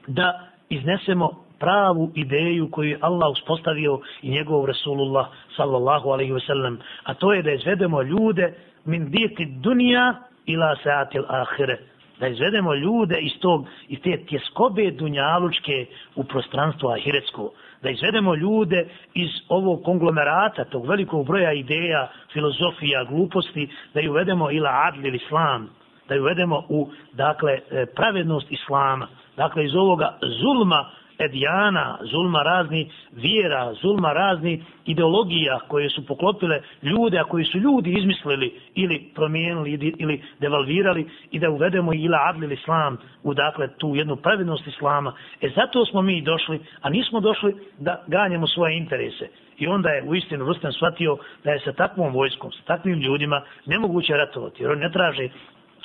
[0.07, 5.26] da iznesemo pravu ideju koju je Allah uspostavio i njegov Resulullah
[5.57, 6.76] sallallahu alaihi wasallam.
[7.02, 10.14] A to je da izvedemo ljude min dijeti dunija
[10.46, 11.78] ila saatil ahire.
[12.23, 17.51] Da izvedemo ljude iz, tog, iz te tjeskobe dunjalučke u prostranstvo ahiretsko.
[17.83, 24.51] Da izvedemo ljude iz ovog konglomerata, tog velikog broja ideja, filozofija, gluposti, da ju uvedemo
[24.51, 25.71] ila adl ili islam,
[26.09, 29.09] da ju uvedemo u dakle, e, pravednost islama.
[29.37, 30.91] Dakle, iz ovoga zulma
[31.25, 37.95] edijana, zulma razni vjera, zulma razni ideologija koje su poklopile ljude, a koji su ljudi
[37.99, 44.17] izmislili ili promijenili ili devalvirali i da uvedemo ila adlil islam u dakle tu jednu
[44.17, 45.13] pravednost islama.
[45.41, 49.29] E zato smo mi došli, a nismo došli da ganjemo svoje interese.
[49.59, 53.43] I onda je u istinu Rustan shvatio da je sa takvom vojskom, sa takvim ljudima
[53.67, 54.63] nemoguće ratovati.
[54.63, 55.29] Jer on ne traže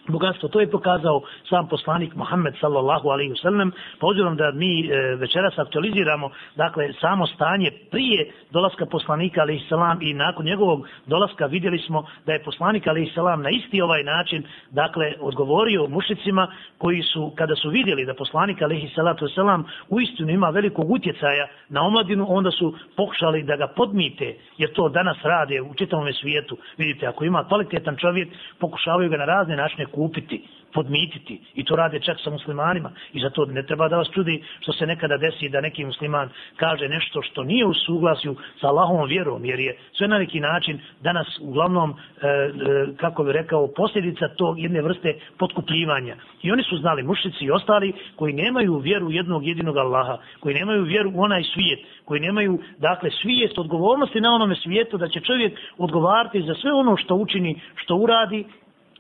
[0.08, 0.50] bogatstvo.
[0.50, 3.72] To je pokazao sam poslanik Muhammed sallallahu alaihi wasallam.
[4.00, 9.98] Pa obzirom da mi e, večeras aktualiziramo dakle, samo stanje prije dolaska poslanika alaihi salam
[10.02, 14.44] i nakon njegovog dolaska vidjeli smo da je poslanik alaihi salam na isti ovaj način
[14.72, 20.32] dakle, odgovorio mušicima koji su, kada su vidjeli da poslanik alaihi salatu salam u istinu
[20.32, 25.62] ima velikog utjecaja na omladinu, onda su pokušali da ga podmite, jer to danas rade
[25.62, 26.58] u čitavom svijetu.
[26.78, 30.38] Vidite, ako ima kvalitetan čovjek, pokušavaju ga na razne načine kupiti,
[30.74, 31.40] podmititi.
[31.56, 32.92] I to rade čak sa muslimanima.
[33.14, 36.88] I zato ne treba da vas čudi što se nekada desi da neki musliman kaže
[36.88, 41.28] nešto što nije u suglasju sa Allahovom vjerom jer je sve na neki način danas
[41.42, 42.50] uglavnom e, e,
[42.98, 46.16] kako bi rekao posljedica tog jedne vrste potkupljivanja.
[46.42, 50.84] I oni su znali mušici i ostali koji nemaju vjeru jednog jedinog Allaha koji nemaju
[50.84, 55.60] vjeru u onaj svijet koji nemaju dakle svijest odgovornosti na onome svijetu da će čovjek
[55.78, 58.46] odgovarati za sve ono što učini što uradi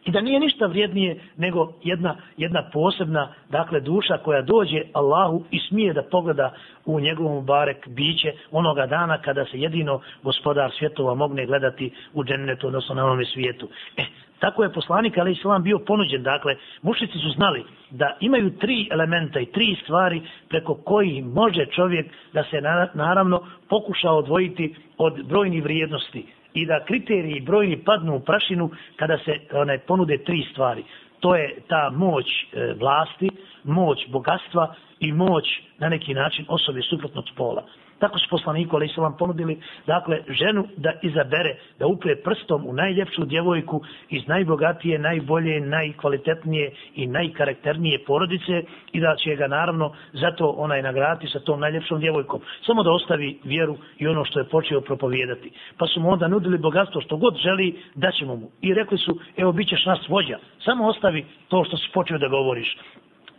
[0.07, 5.59] I da nije ništa vrijednije nego jedna, jedna posebna dakle, duša koja dođe Allahu i
[5.59, 6.53] smije da pogleda
[6.85, 12.67] u njegovom barek biće onoga dana kada se jedino gospodar svjetova mogne gledati u džennetu,
[12.67, 13.67] odnosno na onome svijetu.
[13.97, 14.03] E,
[14.39, 16.23] tako je poslanik Ali Islam bio ponuđen.
[16.23, 22.05] Dakle, mušnici su znali da imaju tri elementa i tri stvari preko koji može čovjek
[22.33, 22.61] da se
[22.93, 26.25] naravno pokuša odvojiti od brojnih vrijednosti
[26.61, 30.83] i da kriteriji brojni padnu u prašinu kada se one ponude tri stvari.
[31.19, 33.29] To je ta moć e, vlasti,
[33.63, 35.45] moć bogatstva i moć
[35.79, 37.63] na neki način osobe suprotnog spola.
[37.99, 42.73] Tako su poslaniku ali su vam ponudili dakle, ženu da izabere, da upre prstom u
[42.73, 50.55] najljepšu djevojku iz najbogatije, najbolje, najkvalitetnije i najkarakternije porodice i da će ga naravno zato
[50.57, 52.41] onaj nagrati sa tom najljepšom djevojkom.
[52.65, 55.51] Samo da ostavi vjeru i ono što je počeo propovijedati.
[55.77, 58.49] Pa su mu onda nudili bogatstvo što god želi, da ćemo mu.
[58.62, 60.38] I rekli su, evo, bit ćeš nas vođa.
[60.65, 62.77] Samo ostavi to što si počeo da govoriš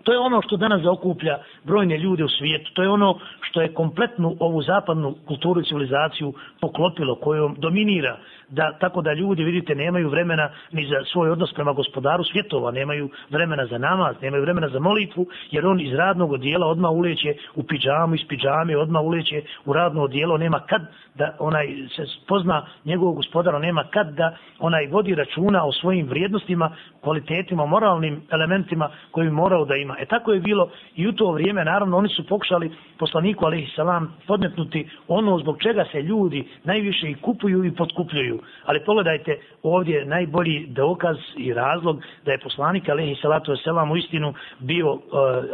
[0.08, 2.72] To je ono što danas zaokuplja brojne ljude u svijetu.
[2.74, 8.18] To je ono što je kompletnu ovu zapadnu kulturu i civilizaciju poklopilo, kojom dominira
[8.48, 13.10] da tako da ljudi vidite nemaju vremena ni za svoj odnos prema gospodaru svjetova, nemaju
[13.30, 17.62] vremena za namaz, nemaju vremena za molitvu, jer on iz radnog odijela odma uleće u
[17.62, 20.82] pidžamu, iz pidžame odma uleće u radno odijelo, nema kad
[21.14, 26.76] da onaj se pozna njegovog gospodara, nema kad da onaj vodi računa o svojim vrijednostima,
[27.00, 29.96] kvalitetima, moralnim elementima koji morao da ima.
[29.98, 34.88] E tako je bilo i u to vrijeme, naravno, oni su pokušali poslaniku, alaihissalam, podmetnuti
[35.08, 38.37] ono zbog čega se ljudi najviše i kupuju i potkupljuju.
[38.64, 44.34] Ali pogledajte, ovdje najbolji dokaz i razlog da je poslanik, Alehi salatu Veselam u istinu
[44.58, 45.00] bio uh,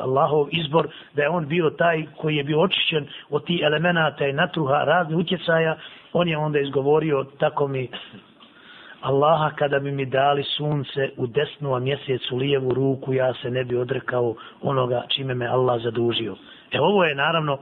[0.00, 4.32] Allahov izbor, da je on bio taj koji je bio očišćen od tih elemenata i
[4.32, 5.76] natruha raznih utjecaja,
[6.12, 7.88] on je onda izgovorio tako mi
[9.04, 13.50] Allaha kada bi mi dali sunce u desnu, a mjesec u lijevu ruku, ja se
[13.50, 16.36] ne bi odrekao onoga čime me Allah zadužio.
[16.72, 17.58] E ovo je naravno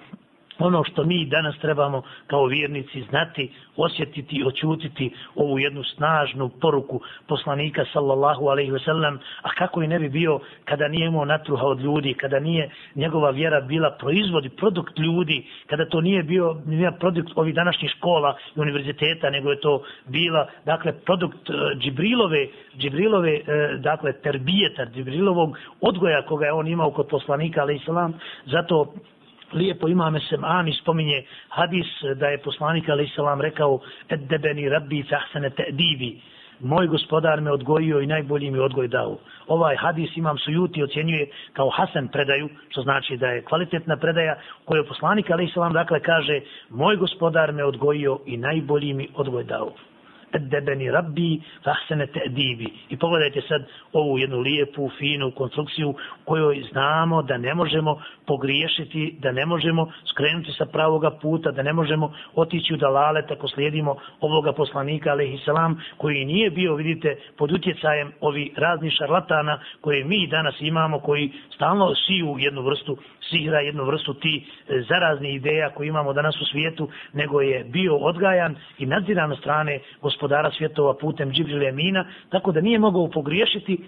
[0.62, 7.00] ono što mi danas trebamo kao vjernici znati, osjetiti i očutiti ovu jednu snažnu poruku
[7.28, 11.80] poslanika sallallahu alaihi wasallam, a kako i ne bi bio kada nije imao natruha od
[11.80, 16.92] ljudi, kada nije njegova vjera bila proizvod i produkt ljudi, kada to nije bio nije
[16.98, 22.46] produkt ovih današnjih škola i univerziteta, nego je to bila dakle produkt e, Džibrilove,
[22.78, 28.14] Džibrilove uh, dakle terbijeta, Džibrilovog odgoja koga je on imao kod poslanika alaihi salam,
[28.46, 28.94] zato
[29.54, 31.86] lijepo imame Sem'ani spominje hadis
[32.16, 36.20] da je poslanik ali selam rekao eddebeni rabbi fahsene ta'dibi
[36.62, 39.18] moj gospodar me odgojio i najbolji mi odgoj dao.
[39.46, 44.84] Ovaj hadis imam sujuti ocjenjuje kao Hasan predaju, što znači da je kvalitetna predaja koju
[44.88, 49.72] poslanik alaih salam dakle kaže moj gospodar me odgojio i najbolji mi odgoj dao
[50.32, 52.68] edebeni rabbi fahsene te'dibi.
[52.90, 59.32] I pogledajte sad ovu jednu lijepu, finu konstrukciju kojoj znamo da ne možemo pogriješiti, da
[59.32, 64.52] ne možemo skrenuti sa pravoga puta, da ne možemo otići u dalale tako slijedimo ovoga
[64.52, 70.54] poslanika, alaihi salam, koji nije bio, vidite, pod utjecajem ovi razni šarlatana koje mi danas
[70.60, 72.96] imamo, koji stalno siju jednu vrstu
[73.30, 77.96] sihra, jednu vrstu ti e, zarazni ideja koje imamo danas u svijetu, nego je bio
[77.96, 83.78] odgajan i nadziran strane gospodara svjetova putem Džibril Emina, tako da nije mogao pogriješiti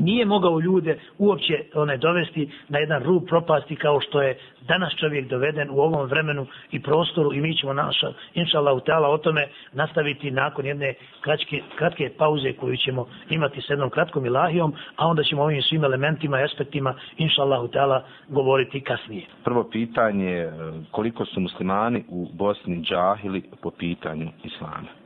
[0.00, 5.28] nije mogao ljude uopće one dovesti na jedan rub propasti kao što je danas čovjek
[5.28, 8.82] doveden u ovom vremenu i prostoru i mi ćemo naša, inša Allah,
[9.12, 14.74] o tome nastaviti nakon jedne kratke, kratke pauze koju ćemo imati s jednom kratkom ilahijom,
[14.96, 19.26] a onda ćemo ovim svim elementima i aspektima, inša Allah, govoriti kasnije.
[19.44, 20.50] Prvo pitanje, e,
[20.90, 24.97] koliko su muslimani u Bosni džahili po pitanju islama?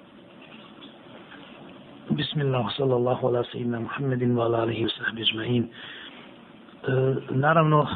[2.12, 5.64] بسم الله صلى الله على سيدنا محمد وعلى wa وصحبه ajma'in.
[6.88, 6.92] E,
[7.30, 7.88] naravno, e,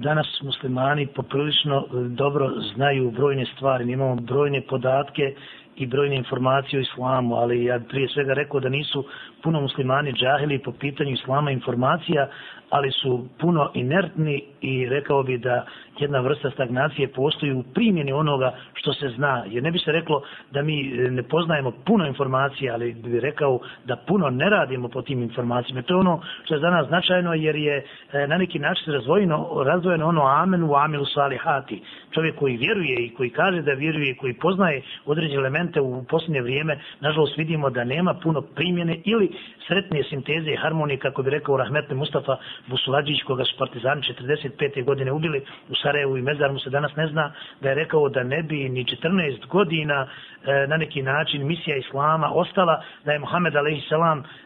[0.00, 5.34] danas muslimani poprilično e, dobro znaju brojne stvari, imamo brojne podatke
[5.76, 9.04] i brojne informacije o islamu, ali ja prije svega rekao da nisu
[9.42, 12.28] puno muslimani džahili po pitanju islama informacija,
[12.70, 15.66] ali su puno inertni i rekao bi da
[15.98, 19.44] jedna vrsta stagnacije postoji u primjeni onoga što se zna.
[19.46, 23.60] Jer ne bi se reklo da mi e, ne poznajemo puno informacija, ali bi rekao
[23.84, 25.82] da puno ne radimo po tim informacijama.
[25.82, 29.62] To je ono što je za nas značajno jer je e, na neki način razvojeno,
[29.64, 31.82] razvojeno ono amen u amilu salihati.
[32.10, 36.42] Čovjek koji vjeruje i koji kaže da vjeruje i koji poznaje određene elemente u posljednje
[36.42, 39.31] vrijeme, nažalost vidimo da nema puno primjene ili
[39.66, 44.84] sretne sinteze i harmonije, kako bi rekao Rahmetli Mustafa Busulađić, koga su partizani 45.
[44.84, 48.22] godine ubili u Sarajevu i Mezar mu se danas ne zna, da je rekao da
[48.22, 50.06] ne bi ni 14 godina
[50.44, 53.92] e, na neki način misija Islama ostala, da je Muhammed a.s.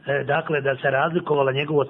[0.06, 1.84] E, dakle, da se razlikovala njegovo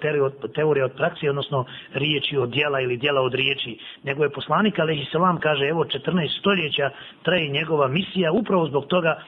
[0.54, 3.78] teorije od praksi, odnosno riječi od dijela ili dijela od riječi.
[4.02, 5.40] Nego je poslanik a.s.
[5.42, 6.90] kaže, evo 14 stoljeća
[7.22, 9.20] traje njegova misija, upravo zbog toga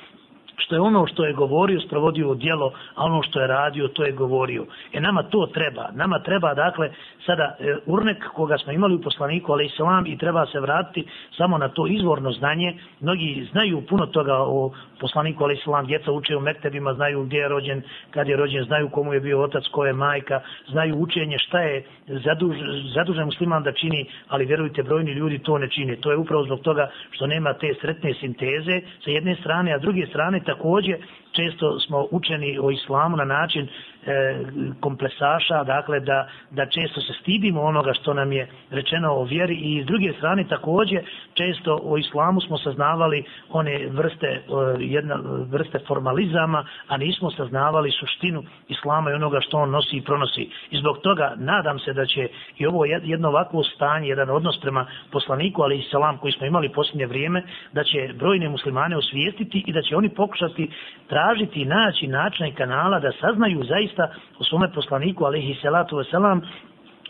[0.59, 4.05] što je ono što je govorio, sprovodio u dijelo, a ono što je radio, to
[4.05, 4.67] je govorio.
[4.93, 5.89] E nama to treba.
[5.93, 6.91] Nama treba, dakle,
[7.27, 11.59] sada e, urnek koga smo imali u poslaniku, ali islam, i treba se vratiti samo
[11.59, 12.75] na to izvorno znanje.
[13.01, 17.49] Mnogi znaju puno toga o poslaniku, ali islam, djeca uče u mektebima, znaju gdje je
[17.49, 21.61] rođen, kad je rođen, znaju komu je bio otac, ko je majka, znaju učenje, šta
[21.61, 22.57] je zaduž,
[22.95, 25.97] zadužen musliman da čini, ali vjerujte, brojni ljudi to ne čine.
[25.97, 30.07] To je upravo zbog toga što nema te sretne sinteze sa jedne strane, a druge
[30.07, 30.97] strane također
[31.33, 33.69] često smo učeni o islamu na način
[34.09, 34.45] E,
[34.81, 39.83] komplesaša, dakle da, da često se stidimo onoga što nam je rečeno o vjeri i
[39.83, 41.01] s druge strane takođe
[41.35, 44.41] često o islamu smo saznavali one vrste, e,
[44.79, 45.17] jedna
[45.51, 50.51] vrste formalizama, a nismo saznavali suštinu islama i onoga što on nosi i pronosi.
[50.71, 54.87] I zbog toga nadam se da će i ovo jedno ovakvo stanje, jedan odnos prema
[55.11, 57.43] poslaniku, ali i salam koji smo imali posljednje vrijeme,
[57.73, 60.71] da će brojne muslimane osvijestiti i da će oni pokušati
[61.09, 63.98] tražiti i naći načine kanala da saznaju zaista
[64.41, 66.41] u svome poslaniku, alihi salatu wasalam,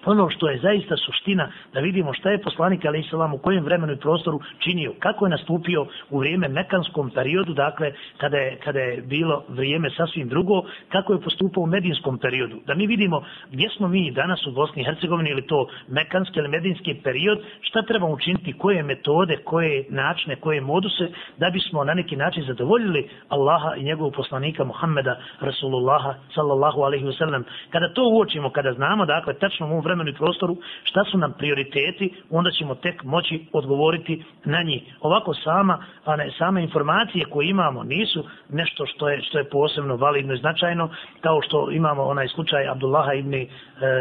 [0.09, 3.93] ono što je zaista suština da vidimo šta je poslanik ali Isalam u kojem vremenu
[3.93, 9.03] i prostoru činio, kako je nastupio u vrijeme mekanskom periodu, dakle kada je, kada je
[9.03, 12.57] bilo vrijeme sasvim drugo, kako je postupao u medinskom periodu.
[12.67, 16.49] Da mi vidimo gdje smo mi danas u Bosni i Hercegovini ili to mekanski ili
[16.49, 22.17] medinski period, šta trebamo učiniti, koje metode, koje načine, koje moduse da bismo na neki
[22.17, 27.43] način zadovoljili Allaha i njegovog poslanika Muhammeda Rasulullaha sallallahu alaihi wasallam.
[27.71, 32.15] Kada to uočimo, kada znamo, dakle, tačno u vremenu i prostoru, šta su nam prioriteti,
[32.31, 34.83] onda ćemo tek moći odgovoriti na njih.
[35.01, 39.97] Ovako sama, a ne, same informacije koje imamo nisu nešto što je, što je posebno
[39.97, 43.47] validno i značajno, kao što imamo onaj slučaj Abdullaha ibn e,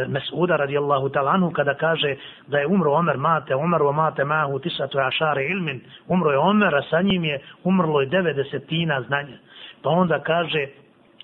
[0.07, 2.15] Mes'uda radijallahu talanu, kada kaže
[2.47, 6.75] da je umro Omer mate, Omer o mate mahu tisatu ašare ilmin, umro je Omer,
[6.75, 9.37] a sa njim je umrlo je devedesetina znanja.
[9.81, 10.67] Pa onda kaže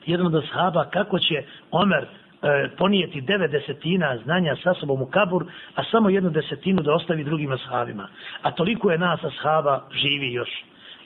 [0.05, 2.07] jedan od sahaba kako će Omer
[2.43, 7.23] e, ponijeti devet desetina znanja sa sobom u kabur, a samo jednu desetinu da ostavi
[7.23, 8.07] drugim ashabima.
[8.41, 10.49] A toliko je nas ashaba živi još.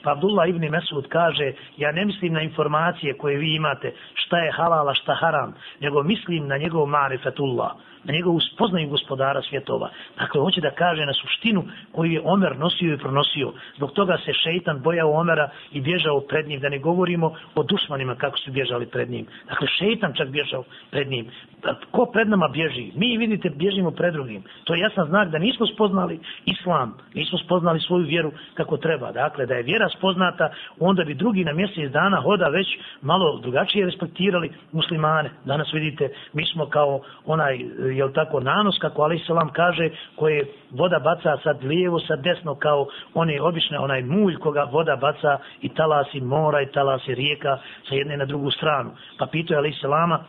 [0.02, 4.52] Pa Abdullah ibn Mesud kaže, ja ne mislim na informacije koje vi imate, šta je
[4.52, 7.70] halala, šta haram, nego mislim na njegov marifetullah
[8.08, 9.90] na njegovu spoznaju gospodara svjetova.
[10.18, 13.52] Dakle, hoće da kaže na suštinu koju je Omer nosio i pronosio.
[13.76, 18.14] Zbog toga se šeitan bojao Omera i bježao pred njim, da ne govorimo o dušmanima
[18.14, 19.26] kako su bježali pred njim.
[19.48, 21.26] Dakle, šeitan čak bježao pred njim.
[21.90, 22.92] Ko pred nama bježi?
[22.94, 24.42] Mi, vidite, bježimo pred drugim.
[24.64, 29.12] To je jasan znak da nismo spoznali islam, nismo spoznali svoju vjeru kako treba.
[29.12, 33.86] Dakle, da je vjera spoznata, onda bi drugi na mjesec dana hoda već malo drugačije
[33.86, 35.30] respektirali muslimane.
[35.44, 37.58] Danas vidite, mi smo kao onaj
[37.98, 42.86] jel tako nanos kako Ali Salam kaže koje voda baca sad lijevo sad desno kao
[43.14, 48.16] one obične onaj mulj koga voda baca i talasi mora i talasi rijeka sa jedne
[48.16, 48.90] na drugu stranu.
[49.18, 50.24] Pa pitao je Ali Salama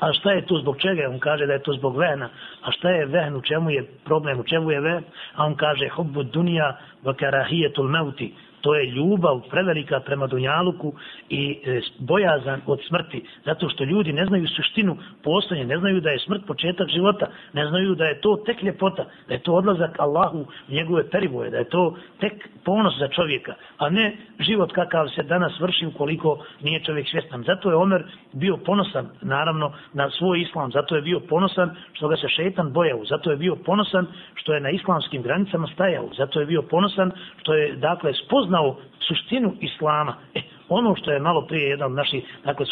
[0.00, 1.08] a šta je to zbog čega?
[1.10, 2.28] On kaže da je to zbog vehna.
[2.62, 5.04] A šta je vehn u čemu je problem u čemu je vehn?
[5.34, 8.34] A on kaže hubbu dunija wa karahiyatul mauti
[8.64, 10.92] to je ljubav prevelika prema Dunjaluku
[11.28, 16.10] i e, bojazan od smrti, zato što ljudi ne znaju suštinu postojanja, ne znaju da
[16.10, 19.98] je smrt početak života, ne znaju da je to tek ljepota, da je to odlazak
[19.98, 20.38] Allahu
[20.68, 25.22] u njegove perivoje, da je to tek ponos za čovjeka, a ne život kakav se
[25.22, 27.42] danas vrši ukoliko nije čovjek svjestan.
[27.46, 32.16] Zato je Omer bio ponosan, naravno, na svoj islam, zato je bio ponosan što ga
[32.16, 36.46] se šetan bojao, zato je bio ponosan što je na islamskim granicama stajao, zato je
[36.46, 37.12] bio ponosan
[37.42, 38.76] što je, dakle, spoznao spoznao
[39.08, 42.66] suštinu islama, e, ono što je malo prije jedan od naših dakle,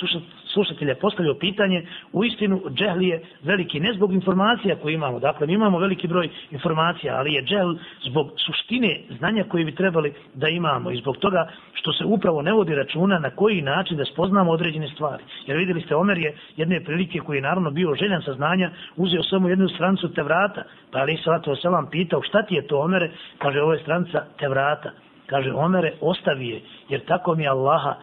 [0.53, 5.53] slušatelja postavio pitanje, u istinu džehl je veliki, ne zbog informacija koje imamo, dakle mi
[5.53, 7.73] imamo veliki broj informacija, ali je džehl
[8.09, 12.53] zbog suštine znanja koje bi trebali da imamo i zbog toga što se upravo ne
[12.53, 15.23] vodi računa na koji način da spoznamo određene stvari.
[15.47, 19.23] Jer vidjeli ste, Omer je jedne prilike koji je naravno bio željan sa znanja, uzeo
[19.23, 20.63] samo jednu strancu te vrata,
[20.93, 24.49] pa ali Salatu selam pitao šta ti je to Omere, kaže ovo je stranca te
[24.49, 24.91] vrata
[25.33, 27.95] kaže Omere, ostavi je, jer tako mi Allaha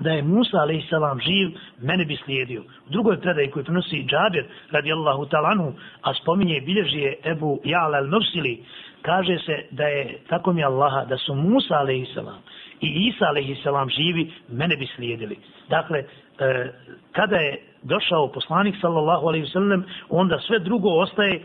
[0.00, 1.22] da je Musa a.s.
[1.24, 1.48] živ,
[1.80, 2.60] mene bi slijedio.
[2.60, 8.58] U drugoj predaji koju prenosi Džabir radijallahu talanu, a spominje bilježije Ebu Jal al-Nursili,
[9.02, 12.16] kaže se da je tako mi Allaha da su Musa a.s.
[12.80, 13.94] i Isa a.s.
[13.96, 15.36] živi, mene bi slijedili.
[15.68, 16.72] Dakle, e,
[17.12, 21.42] kada je došao poslanik sallallahu alaihi sallam, onda sve drugo ostaje e,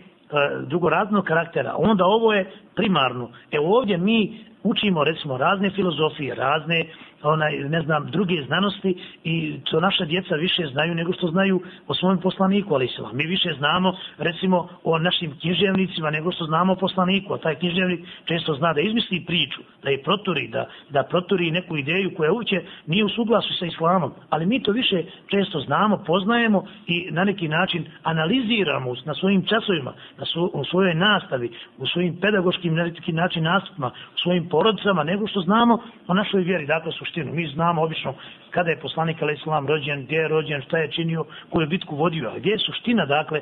[0.67, 1.75] drugoraznog karaktera.
[1.77, 3.29] Onda ovo je primarno.
[3.51, 6.85] E ovdje mi učimo recimo razne filozofije, razne
[7.23, 11.93] onaj, ne znam, druge znanosti i to naša djeca više znaju nego što znaju o
[11.93, 16.75] svom poslaniku, ali se mi više znamo recimo o našim književnicima nego što znamo o
[16.75, 21.51] poslaniku, a taj književnik često zna da izmisli priču, da je proturi, da, da proturi
[21.51, 26.03] neku ideju koja uopće nije u suglasu sa islamom, ali mi to više često znamo,
[26.07, 31.87] poznajemo i na neki način analiziramo na svojim časovima, na svo, u svojoj nastavi, u
[31.87, 36.65] svojim pedagoškim na neki način nastupima, u svojim porodicama, nego što znamo o našoj vjeri,
[36.65, 37.33] dakle su suštinu.
[37.33, 38.13] Mi znamo obično
[38.51, 42.29] kada je poslanik Ali Islam rođen, gdje je rođen, šta je činio, koju bitku vodio,
[42.29, 43.41] a gdje je suština, dakle,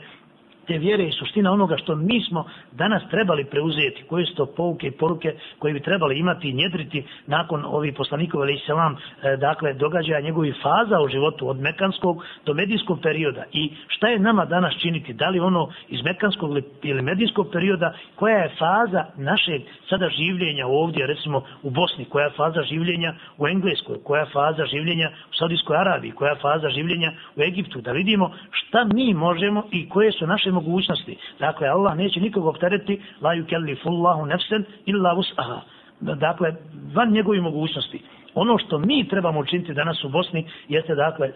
[0.69, 4.87] te vjere i suština onoga što mi smo danas trebali preuzeti, koje su to pouke
[4.87, 9.73] i poruke koje bi trebali imati i njedriti nakon ovih poslanikova ili selam, e, dakle,
[9.73, 13.43] događaja njegovih faza u životu od mekanskog do medijskog perioda.
[13.53, 18.37] I šta je nama danas činiti, da li ono iz mekanskog ili medijskog perioda, koja
[18.37, 23.97] je faza našeg sada življenja ovdje, recimo u Bosni, koja je faza življenja u Engleskoj,
[24.03, 28.31] koja je faza življenja u Saudijskoj Arabiji, koja je faza življenja u Egiptu, da vidimo
[28.51, 31.17] šta mi možemo i koje su naše mogućnosti.
[31.39, 35.59] Dakle, Allah neće nikog optereti, la yukellifullahu nefsen illa us'aha.
[35.99, 36.55] Dakle,
[36.95, 37.99] van njegovi mogućnosti.
[38.35, 41.33] Ono što mi trebamo učiniti danas u Bosni jeste dakle e,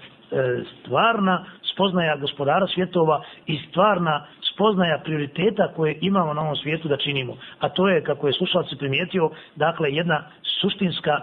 [0.80, 7.38] stvarna spoznaja gospodara svjetova i stvarna spoznaja prioriteta koje imamo na ovom svijetu da činimo.
[7.59, 10.24] A to je, kako je slušalac primijetio, dakle jedna
[10.61, 11.21] suštinska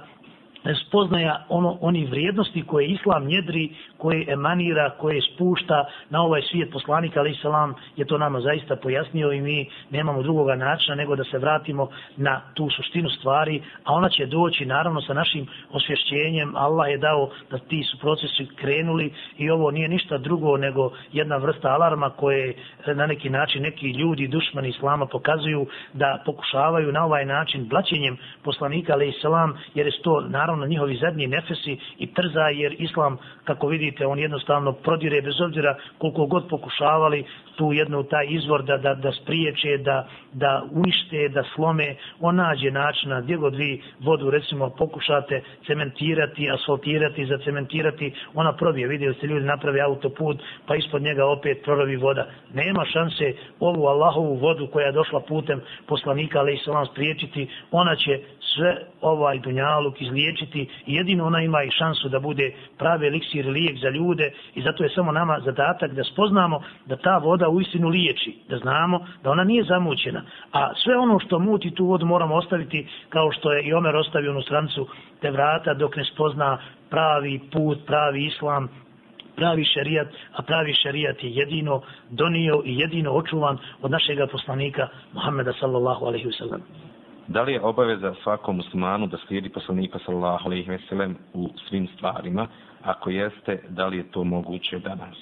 [0.86, 3.70] spoznaja ono, oni vrijednosti koje islam njedri,
[4.00, 9.32] koje emanira, koje spušta na ovaj svijet poslanika, ali salam je to nama zaista pojasnio
[9.32, 14.08] i mi nemamo drugoga načina nego da se vratimo na tu suštinu stvari, a ona
[14.08, 16.56] će doći naravno sa našim osvješćenjem.
[16.56, 21.36] Allah je dao da ti su procesi krenuli i ovo nije ništa drugo nego jedna
[21.36, 22.54] vrsta alarma koje
[22.86, 28.92] na neki način neki ljudi, dušmani islama pokazuju da pokušavaju na ovaj način blaćenjem poslanika,
[28.92, 33.66] ali salam, jer je to naravno naravno njihovi zadnji nefesi i trza jer islam kako
[33.90, 37.24] vidite on jednostavno prodire bez obzira koliko god pokušavali
[37.60, 42.70] tu jedno taj izvor da, da, da spriječe, da, da unište, da slome, on nađe
[42.70, 49.46] načina gdje god vi vodu recimo pokušate cementirati, asfaltirati, zacementirati, ona probije, vidjeli ste ljudi
[49.46, 50.36] napravi autoput,
[50.66, 52.26] pa ispod njega opet prorovi voda.
[52.54, 57.96] Nema šanse ovu Allahovu vodu koja je došla putem poslanika, ali i se spriječiti, ona
[57.96, 58.20] će
[58.54, 60.68] sve ovaj dunjaluk izliječiti.
[60.86, 64.32] I jedino ona ima i šansu da bude pravi eliksir lijek za ljude.
[64.54, 68.58] I zato je samo nama zadatak da spoznamo da ta voda u istinu liječi, da
[68.58, 70.22] znamo da ona nije zamućena.
[70.52, 74.30] A sve ono što muti tu vodu moramo ostaviti kao što je i Omer ostavio
[74.30, 74.86] onu strancu
[75.20, 76.58] te vrata dok ne spozna
[76.90, 78.68] pravi put, pravi islam,
[79.36, 81.80] pravi šerijat, a pravi šerijat je jedino
[82.10, 86.62] donio i jedino očuvan od našega poslanika Muhammeda sallallahu alaihi wa sallam.
[87.28, 91.88] Da li je obaveza svakom muslimanu da slijedi poslanika sallallahu alejhi ve sellem u svim
[91.96, 92.46] stvarima?
[92.82, 95.16] Ako jeste, da li je to moguće danas?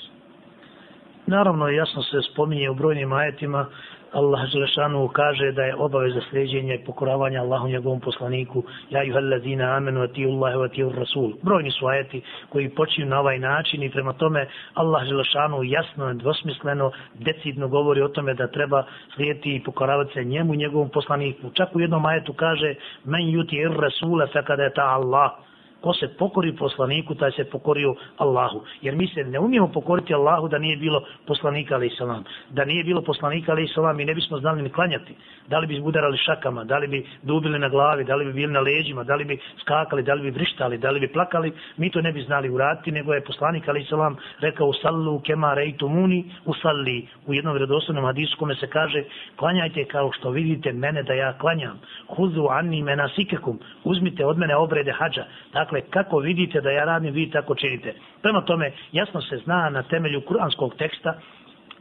[1.29, 3.67] Naravno, jasno se spominje u brojnim ajetima,
[4.13, 9.77] Allah Želešanu kaže da je obaveza sljeđenja i pokoravanja Allahu njegovom poslaniku Ja juha allazina
[9.77, 11.33] amenu atiju Allahe ati atiju Rasul.
[11.43, 16.15] Brojni su ajeti koji počinju na ovaj način i prema tome Allah Želešanu jasno i
[16.15, 21.51] dvosmisleno decidno govori o tome da treba slijediti i pokoravati se njemu njegovom poslaniku.
[21.51, 22.75] Čak u jednom ajetu kaže
[23.05, 25.48] Men yuti ir Rasula fe kada je ta Allah
[25.81, 28.63] ko se pokori poslaniku, taj se pokorio Allahu.
[28.83, 32.25] Jer mi se ne umijemo pokoriti Allahu da nije bilo poslanika ali salam.
[32.51, 35.15] Da nije bilo poslanika ali salam, mi ne bismo znali ni klanjati.
[35.49, 38.53] Da li bi udarali šakama, da li bi dubili na glavi, da li bi bili
[38.53, 41.91] na leđima, da li bi skakali, da li bi vrištali, da li bi plakali, mi
[41.91, 46.55] to ne bi znali uraditi, nego je poslanik ali salam rekao sallu kema rejtumuni u
[46.55, 47.09] salli.
[47.27, 49.05] U jednom vredoslovnom hadisu kome se kaže
[49.37, 51.81] klanjajte kao što vidite mene da ja klanjam.
[52.07, 53.59] Huzu anni menasikekum.
[53.85, 55.25] Uzmite od mene obrede hađa.
[55.69, 57.95] Dakle, kako vidite da ja radim, vi tako činite.
[58.23, 61.15] Prema tome, jasno se zna na temelju kuranskog teksta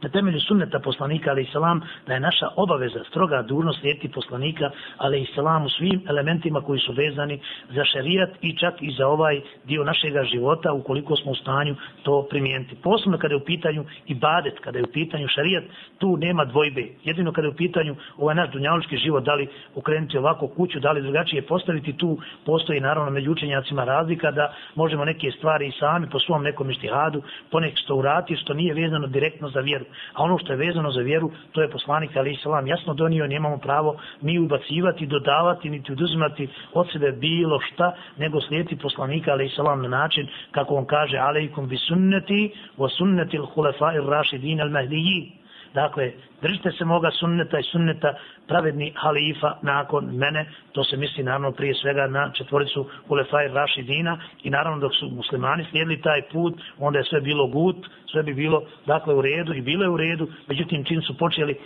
[0.02, 5.26] na temelju sunneta poslanika ali salam da je naša obaveza stroga dužnost slijediti poslanika ali
[5.34, 7.40] salam u svim elementima koji su vezani
[7.70, 12.26] za šerijat i čak i za ovaj dio našega života ukoliko smo u stanju to
[12.30, 12.76] primijeniti.
[12.82, 15.64] Posebno kada je u pitanju ibadet, kada je u pitanju šerijat,
[15.98, 16.86] tu nema dvojbe.
[17.04, 20.92] Jedino kada je u pitanju ovaj naš dunjalučki život, da li ukrenuti ovako kuću, da
[20.92, 26.10] li drugačije postaviti, tu postoji naravno među učenjacima razlika da možemo neke stvari i sami
[26.10, 29.84] po svom nekom ištihadu ponek što urati što nije vezano direktno za vjeru.
[30.12, 33.58] A ono što je vezano za vjeru, to je poslanik Ali Isalam jasno donio, nemamo
[33.58, 39.82] pravo ni ubacivati, dodavati, niti oduzimati od sebe bilo šta, nego slijeti poslanika Ali Isalam
[39.82, 45.37] na način, kako on kaže, alaikum bi sunneti, wa sunneti l'hulefa ir rašidin al-mahdijin.
[45.82, 46.12] Dakle,
[46.42, 48.14] držite se moga sunneta i sunneta
[48.48, 54.50] pravedni halifa nakon mene, to se misli naravno prije svega na četvoricu Ulefaj Rašidina i
[54.50, 57.76] naravno dok su muslimani slijedili taj put, onda je sve bilo gut,
[58.10, 61.56] sve bi bilo dakle u redu i bilo je u redu, međutim čim su počeli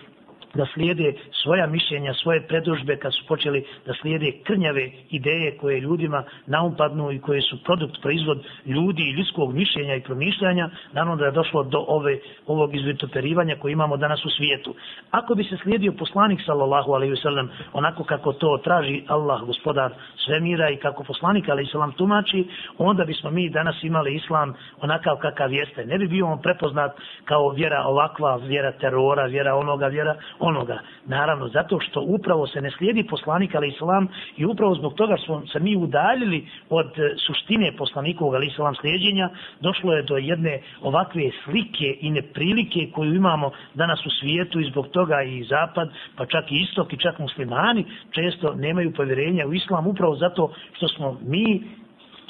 [0.54, 6.24] da slijede svoja mišljenja, svoje predužbe, kad su počeli da slijede krnjave ideje koje ljudima
[6.46, 11.30] naumpadnu i koje su produkt, proizvod ljudi i ljudskog mišljenja i promišljanja, naravno da je
[11.30, 14.74] došlo do ove, ovog izvitoperivanja koje imamo danas u svijetu.
[15.10, 20.70] Ako bi se slijedio poslanik, sallallahu alaihi wasallam, onako kako to traži Allah, gospodar svemira
[20.70, 22.48] i kako poslanik, alaihi wasallam, tumači,
[22.78, 25.84] onda bismo mi danas imali islam onakav kakav jeste.
[25.84, 26.92] Ne bi bio on prepoznat
[27.24, 30.78] kao vjera ovakva, vjera terora, vjera onoga, vjera onoga.
[31.06, 35.46] Naravno, zato što upravo se ne slijedi poslanik, ali islam, i upravo zbog toga smo
[35.46, 39.30] se mi udaljili od e, suštine poslanikovog, ali islam, slijedjenja,
[39.60, 44.88] došlo je do jedne ovakve slike i neprilike koju imamo danas u svijetu i zbog
[44.88, 49.86] toga i zapad, pa čak i istok i čak muslimani često nemaju povjerenja u islam
[49.86, 51.62] upravo zato što smo mi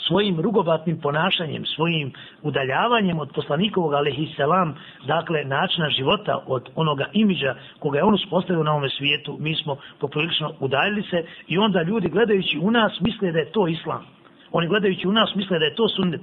[0.06, 4.74] svojim rugobatnim ponašanjem, svojim udaljavanjem od poslanikovog alaihissalam,
[5.06, 9.76] dakle načina života od onoga imidža koga je on uspostavio na ovome svijetu, mi smo
[10.00, 14.06] poprilično udaljili se i onda ljudi gledajući u nas misle da je to islam.
[14.52, 16.20] Oni gledajući u nas misle da je to sunnet.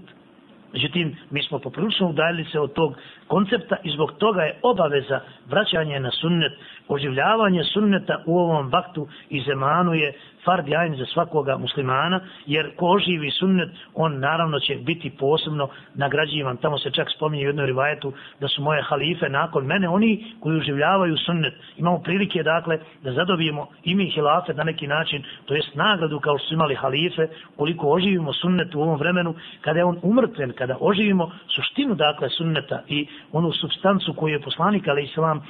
[0.73, 2.95] Međutim, mi smo poprilično udaljili se od tog
[3.27, 6.51] koncepta i zbog toga je obaveza vraćanje na sunnet,
[6.89, 10.13] oživljavanje sunneta u ovom vaktu i zemanu je
[10.45, 16.57] fard ajn za svakoga muslimana, jer ko oživi sunnet, on naravno će biti posebno nagrađivan.
[16.57, 20.57] Tamo se čak spominje u jednoj rivajetu da su moje halife nakon mene, oni koji
[20.57, 21.53] oživljavaju sunnet.
[21.77, 26.47] Imamo prilike, dakle, da zadobijemo imi hilafet na neki način, to jest nagradu kao što
[26.47, 31.31] su imali halife, koliko oživimo sunnet u ovom vremenu, kada je on umrtven, kada oživimo
[31.47, 35.41] suštinu, dakle, sunneta i onu substancu koju je poslanik, ali islam,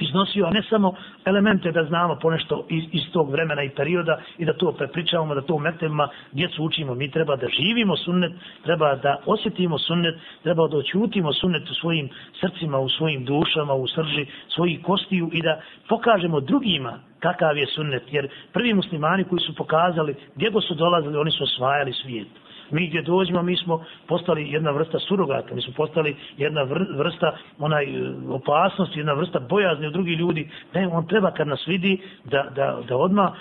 [0.00, 0.94] iznosio, a ne samo
[1.24, 5.40] elemente da znamo ponešto iz, iz tog vremena i perioda i da to prepričavamo, da
[5.40, 6.94] to u metevima djecu učimo.
[6.94, 8.32] Mi treba da živimo sunnet,
[8.62, 12.08] treba da osjetimo sunnet, treba da oćutimo sunnet u svojim
[12.40, 18.02] srcima, u svojim dušama, u srži svojih kostiju i da pokažemo drugima kakav je sunnet.
[18.10, 22.28] Jer prvi muslimani koji su pokazali gdje go su dolazili, oni su osvajali svijet
[22.70, 26.62] mi gdje dođemo, mi smo postali jedna vrsta surogata, mi smo postali jedna
[26.96, 30.50] vrsta onaj e, opasnosti, jedna vrsta bojazni od drugih ljudi.
[30.74, 33.32] Ne, on treba kad nas vidi da, da, da odma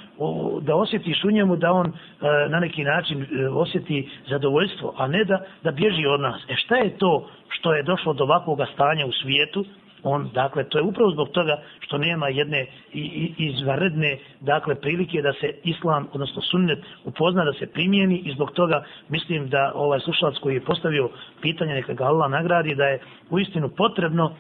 [0.62, 1.92] da osjetiš u njemu da on e,
[2.50, 6.42] na neki način e, osjeti zadovoljstvo, a ne da, da bježi od nas.
[6.50, 9.66] E šta je to što je došlo do ovakvog stanja u svijetu?
[10.08, 12.66] On, dakle, to je upravo zbog toga što nema jedne
[13.38, 18.84] izvaredne, dakle, prilike da se islam, odnosno sunnet, upozna da se primijeni i zbog toga
[19.10, 21.10] mislim da ovaj slušalac koji je postavio
[21.42, 23.00] pitanje, neka ga Allah nagradi, da je
[23.30, 24.34] uistinu potrebno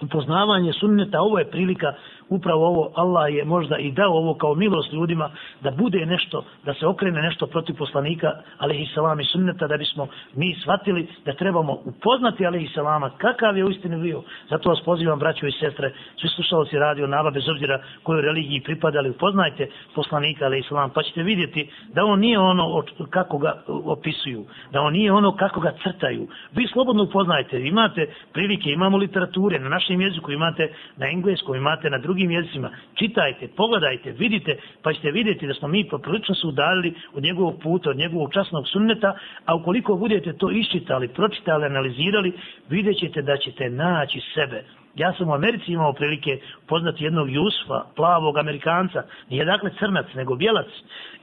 [0.00, 1.94] upoznavanje sunneta, ovo je prilika
[2.28, 6.74] upravo ovo Allah je možda i dao ovo kao milost ljudima da bude nešto, da
[6.74, 11.72] se okrene nešto protiv poslanika alaihi salam i sunneta da bismo mi shvatili da trebamo
[11.84, 14.22] upoznati alaihi salama kakav je u istinu bio.
[14.50, 19.10] Zato vas pozivam braćo i sestre, svi slušalci radio nava bez obzira kojoj religiji pripadali,
[19.10, 24.80] upoznajte poslanika alaihi salam pa ćete vidjeti da on nije ono kako ga opisuju, da
[24.80, 26.28] on nije ono kako ga crtaju.
[26.52, 31.98] Vi slobodno upoznajte, imate prilike, imamo literature na našem jeziku, imate na engleskom, imate na
[31.98, 32.70] drugim drugim jezicima.
[32.94, 37.90] Čitajte, pogledajte, vidite, pa ćete vidjeti da smo mi poprilično se udalili od njegovog puta,
[37.90, 39.14] od njegovog časnog sunneta,
[39.44, 42.32] a ukoliko budete to iščitali, pročitali, analizirali,
[42.68, 44.64] vidjet ćete da ćete naći sebe.
[44.94, 46.38] Ja sam u Americi imao prilike
[46.68, 50.66] poznati jednog Jusfa, plavog Amerikanca, nije dakle crnac, nego bjelac.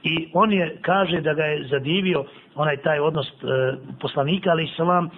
[0.02, 2.24] I on je, kaže da ga je zadivio
[2.54, 3.32] onaj taj odnos e,
[4.00, 5.10] poslanika, ali i salam,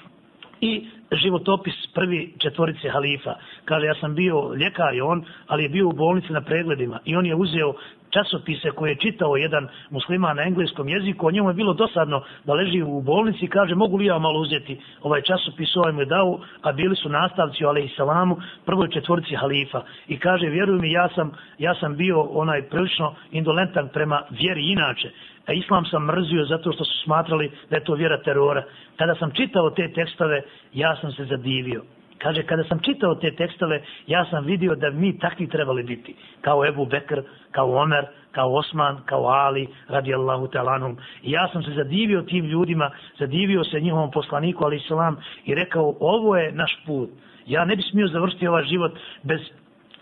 [0.61, 3.35] i životopis prvi četvorice halifa.
[3.65, 7.17] Kaže, ja sam bio ljekar i on, ali je bio u bolnici na pregledima i
[7.17, 7.75] on je uzeo
[8.11, 12.55] časopise koje je čitao jedan musliman na engleskom jeziku, o njemu je bilo dosadno da
[12.55, 16.07] leži u bolnici i kaže, mogu li ja malo uzeti ovaj časopis, ovaj mu je
[16.07, 19.83] dao, a bili su nastavci u alaihissalamu, prvoj četvorici halifa.
[20.09, 25.11] I kaže, vjeruj mi, ja sam, ja sam bio onaj prilično indolentan prema vjeri inače,
[25.47, 28.63] a islam sam mrzio zato što su smatrali da je to vjera terora.
[28.97, 30.43] Kada sam čitao te tekstove,
[30.73, 31.83] ja sam se zadivio.
[32.19, 36.15] Kaže, kada sam čitao te tekstove, ja sam vidio da mi takvi trebali biti.
[36.41, 37.21] Kao Ebu Bekr,
[37.51, 40.97] kao Omer, kao Osman, kao Ali, radijallahu talanum.
[41.23, 45.97] I ja sam se zadivio tim ljudima, zadivio se njihovom poslaniku, ali islam, i rekao,
[46.01, 47.11] ovo je naš put.
[47.47, 48.93] Ja ne bi smio završiti ovaj život
[49.23, 49.41] bez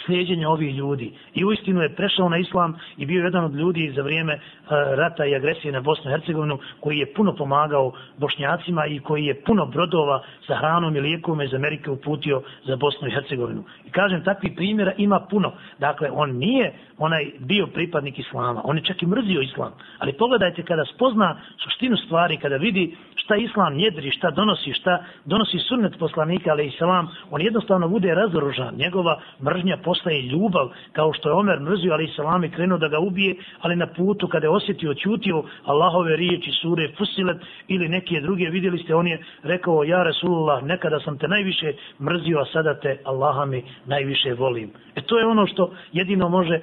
[0.04, 1.12] slijedjenja ovih ljudi.
[1.34, 4.40] I u istinu je prešao na islam i bio jedan od ljudi za vrijeme eh,
[4.70, 9.42] rata i agresije na Bosnu i Hercegovinu koji je puno pomagao bošnjacima i koji je
[9.44, 13.64] puno brodova sa hranom i lijekom iz Amerike uputio za Bosnu i Hercegovinu.
[13.86, 15.52] I kažem, takvih primjera ima puno.
[15.78, 18.60] Dakle, on nije onaj bio pripadnik islama.
[18.64, 19.72] On je čak i mrzio islam.
[19.98, 25.58] Ali pogledajte kada spozna suštinu stvari, kada vidi šta islam njedri, šta donosi, šta donosi
[25.58, 28.74] sunnet poslanika, ali islam, on jednostavno bude razoružan.
[28.76, 32.78] Njegova mržnja postaje postaje ljubav, kao što je Omer mrzio, ali i salam je krenuo
[32.78, 37.36] da ga ubije, ali na putu kada je osjetio, čutio Allahove riječi, sure, fusilet
[37.68, 42.38] ili neke druge, vidjeli ste, on je rekao, ja Resulullah, nekada sam te najviše mrzio,
[42.38, 44.70] a sada te Allaha mi najviše volim.
[44.94, 46.60] E to je ono što jedino može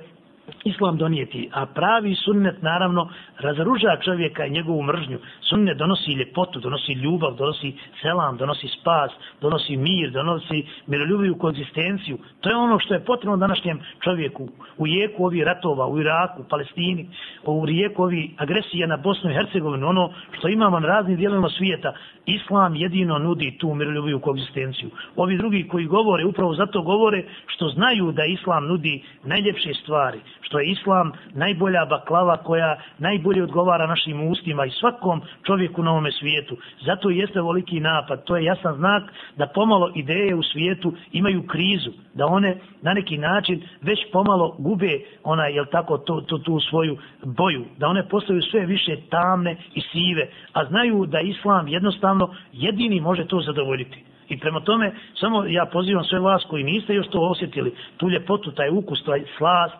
[0.63, 5.19] islam donijeti, a pravi sunnet naravno razoruža čovjeka i njegovu mržnju.
[5.49, 9.11] Sunnet donosi ljepotu, donosi ljubav, donosi selam, donosi spas,
[9.41, 12.17] donosi mir, donosi miroljubivu konzistenciju.
[12.41, 16.45] To je ono što je potrebno današnjem čovjeku u jeku ovi ratova, u Iraku, u
[16.49, 17.09] Palestini,
[17.45, 21.93] u rijeku ovi agresija na Bosnu i Hercegovinu, ono što imamo na raznim dijelovima svijeta,
[22.25, 24.89] Islam jedino nudi tu miroljubivu konzistenciju.
[25.15, 30.19] Ovi drugi koji govore, upravo zato govore što znaju da Islam nudi najljepše stvari,
[30.51, 36.11] što je islam najbolja baklava koja najbolje odgovara našim ustima i svakom čovjeku na ovome
[36.11, 36.57] svijetu.
[36.85, 38.23] Zato jeste veliki napad.
[38.23, 39.03] To je jasan znak
[39.37, 44.99] da pomalo ideje u svijetu imaju krizu, da one na neki način već pomalo gube
[45.23, 49.81] ona jel tako to, to, tu svoju boju, da one postaju sve više tamne i
[49.81, 54.03] sive, a znaju da islam jednostavno jedini može to zadovoljiti.
[54.31, 58.51] I prema tome, samo ja pozivam sve vas koji niste još to osjetili, tu ljepotu,
[58.51, 59.75] taj ukus, taj slast,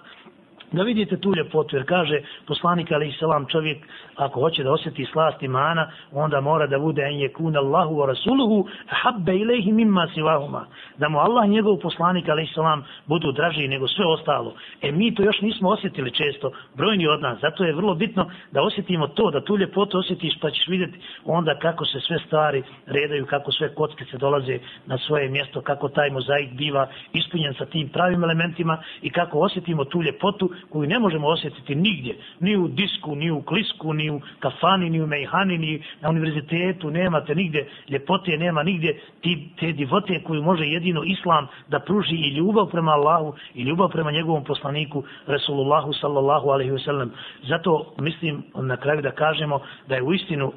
[0.71, 3.77] da vidite tu ljepotu, jer kaže poslanik ali selam čovjek
[4.21, 8.67] ako hoće da osjeti slast imana, onda mora da bude en yekun Allahu wa rasuluhu
[8.87, 10.65] habba ilayhi mimma siwahuma.
[10.97, 14.53] Da mu Allah njegov poslanik ali salam, budu draži nego sve ostalo.
[14.81, 18.61] E mi to još nismo osjetili često, brojni od nas, zato je vrlo bitno da
[18.61, 23.25] osjetimo to, da tu ljepotu osjetiš pa ćeš vidjeti onda kako se sve stvari redaju,
[23.25, 28.23] kako sve kockice dolaze na svoje mjesto, kako taj mozaik biva ispunjen sa tim pravim
[28.23, 33.31] elementima i kako osjetimo tu ljepotu koju ne možemo osjetiti nigdje, ni u disku, ni
[33.31, 38.63] u klisku, ni u kafani, ni u mejhani, ni na univerzitetu, nemate nigdje, ljepote nema
[38.63, 43.63] nigdje, ti, te divote koju može jedino Islam da pruži i ljubav prema Allahu i
[43.63, 47.09] ljubav prema njegovom poslaniku Rasulullahu sallallahu alaihi wasallam.
[47.43, 50.53] Zato mislim na kraju da kažemo da je u istinu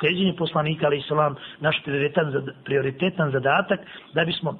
[0.00, 2.32] sljeđenje poslanika alaihi salam naš prioritetan,
[2.64, 3.80] prioritetan zadatak
[4.14, 4.58] da bismo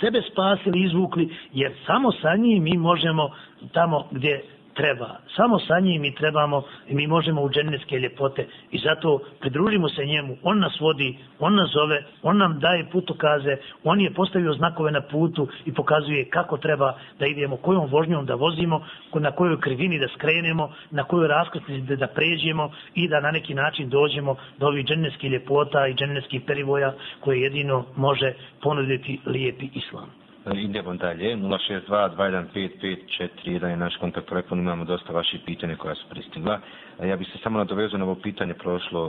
[0.00, 3.30] sebe spasili, izvukli, jer samo sa njim mi možemo
[3.72, 4.44] tamo gdje
[4.74, 5.16] treba.
[5.36, 10.04] Samo sa njim mi trebamo i mi možemo u dženevske ljepote i zato pridružimo se
[10.04, 10.36] njemu.
[10.42, 15.00] On nas vodi, on nas zove, on nam daje putokaze, on je postavio znakove na
[15.00, 20.08] putu i pokazuje kako treba da idemo, kojom vožnjom da vozimo, na kojoj krivini da
[20.08, 24.84] skrenemo, na kojoj raskrsnici da, da pređemo i da na neki način dođemo do ovih
[24.86, 30.21] dženevskih ljepota i dženevskih perivoja koje jedino može ponuditi lijepi islam.
[30.50, 31.36] Idemo dalje.
[31.36, 34.58] 062-215-541 je naš kontakt telefon.
[34.58, 36.60] Imamo dosta vaših pitanja koja su pristigla.
[37.04, 39.02] Ja bih se samo nadovezao na ovo pitanje prošlo.
[39.02, 39.04] E,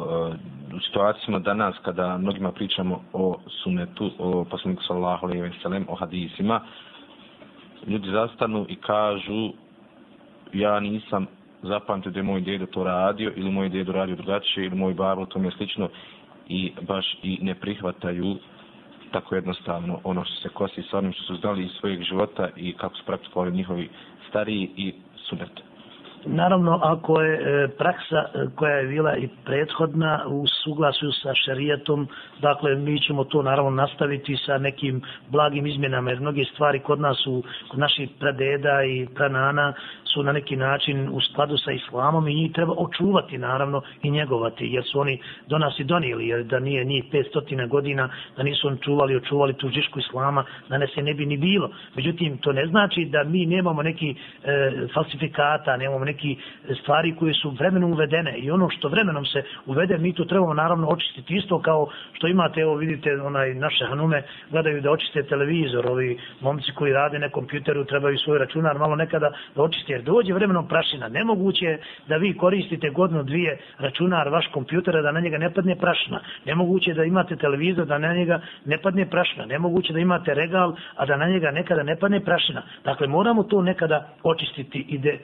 [0.75, 6.61] u situacijama danas kada mnogima pričamo o sunetu, o poslaniku sallahu alaihi veselem, o hadisima,
[7.88, 9.51] ljudi zastanu i kažu
[10.53, 11.27] ja nisam
[11.63, 15.25] zapamtio da je moj dedo to radio ili moj dedo radio drugačije ili moj babo
[15.25, 15.89] to mi je slično
[16.47, 18.36] i baš i ne prihvataju
[19.14, 22.74] tako jednostavno ono što se kosi sa onim što su znali iz svojeg života i
[22.74, 23.89] kako su praktikovali njihovi
[24.30, 24.93] stariji i
[25.30, 25.72] sunete.
[26.26, 32.07] Naravno, ako je e, praksa e, koja je bila i prethodna u suglasju sa šarijetom,
[32.41, 37.17] dakle, mi ćemo to naravno nastaviti sa nekim blagim izmjenama, jer mnoge stvari kod nas
[37.24, 39.74] su, kod naših pradeda i pranana,
[40.13, 44.65] su na neki način u skladu sa islamom i njih treba očuvati naravno i njegovati
[44.65, 48.67] jer su oni do nas i donijeli jer da nije njih 500 godina da nisu
[48.67, 51.69] on čuvali očuvali tu žišku islama da ne se ne bi ni bilo.
[51.95, 56.12] Međutim to ne znači da mi nemamo neki e, falsifikata nemamo neki
[56.82, 60.88] stvari koje su vremenom uvedene i ono što vremenom se uvede mi to trebamo naravno
[60.88, 66.20] očistiti isto kao što imate evo vidite onaj naše hanume gledaju da očiste televizor ovi
[66.41, 70.68] momci koji rade na kompjuteru trebaju svoj računar malo nekada da očiste jer dođe vremenom
[70.68, 71.07] prašina.
[71.07, 76.20] Nemoguće da vi koristite godinu dvije računar vaš kompjuter da na njega ne padne prašina.
[76.45, 79.45] Nemoguće da imate televizor da na njega ne padne prašina.
[79.45, 82.61] Nemoguće da imate regal a da na njega nekada ne padne prašina.
[82.84, 85.20] Dakle, moramo to nekada očistiti i de,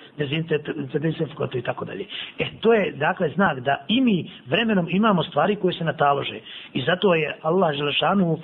[0.80, 2.06] dezinfekovati i tako dalje.
[2.40, 6.40] E, to je, dakle, znak da i mi vremenom imamo stvari koje se natalože.
[6.74, 8.40] I zato je Allah Želešanu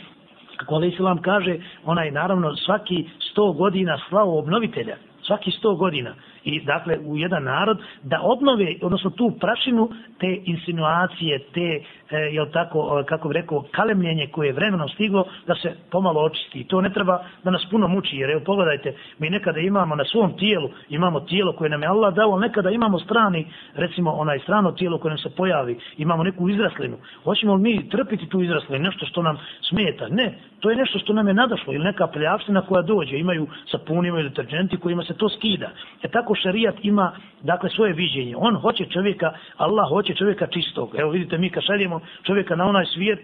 [0.58, 6.16] kako Ali Islam kaže, onaj naravno svaki sto godina slavu obnovitelja svaki sto godina
[6.46, 9.90] i dakle u jedan narod da obnove, odnosno tu prašinu
[10.20, 11.80] te insinuacije, te
[12.12, 16.22] e, jel tako, e, kako bih rekao, kalemljenje koje je vremenom stiglo da se pomalo
[16.22, 16.60] očisti.
[16.60, 20.06] I to ne treba da nas puno muči, jer evo pogledajte, mi nekada imamo na
[20.06, 24.72] svom tijelu, imamo tijelo koje nam je Allah dao, nekada imamo strani, recimo onaj strano
[24.72, 26.98] tijelo koje nam se pojavi, imamo neku izraslinu.
[27.24, 29.38] Hoćemo li mi trpiti tu izraslinu, nešto što nam
[29.70, 30.08] smeta?
[30.08, 34.08] Ne, to je nešto što nam je nadašlo ili neka prljavština koja dođe, imaju sapuni,
[34.08, 35.70] imaju deterđenti kojima se to skida.
[36.04, 37.12] E tako šarijat ima
[37.42, 38.36] dakle svoje viđenje.
[38.38, 40.96] On hoće čovjeka, Allah hoće čovjeka čistog.
[40.98, 43.20] Evo vidite mi kad šaljemo čovjeka na onaj svijet,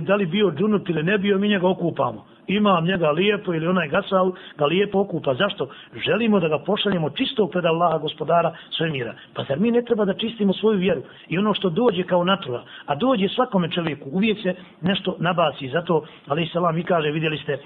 [0.00, 3.88] da li bio džunut ili ne bio, mi njega okupamo imam njega lijepo ili onaj
[3.88, 5.34] gasal ga lijepo okupa.
[5.34, 5.68] Zašto?
[6.06, 9.14] Želimo da ga pošaljemo čistog pred Allaha gospodara sve mira.
[9.34, 12.62] Pa zar mi ne treba da čistimo svoju vjeru i ono što dođe kao natura,
[12.86, 15.68] a dođe svakome čovjeku, uvijek se nešto nabaci.
[15.68, 17.58] Zato, ali i salam, i kaže, vidjeli ste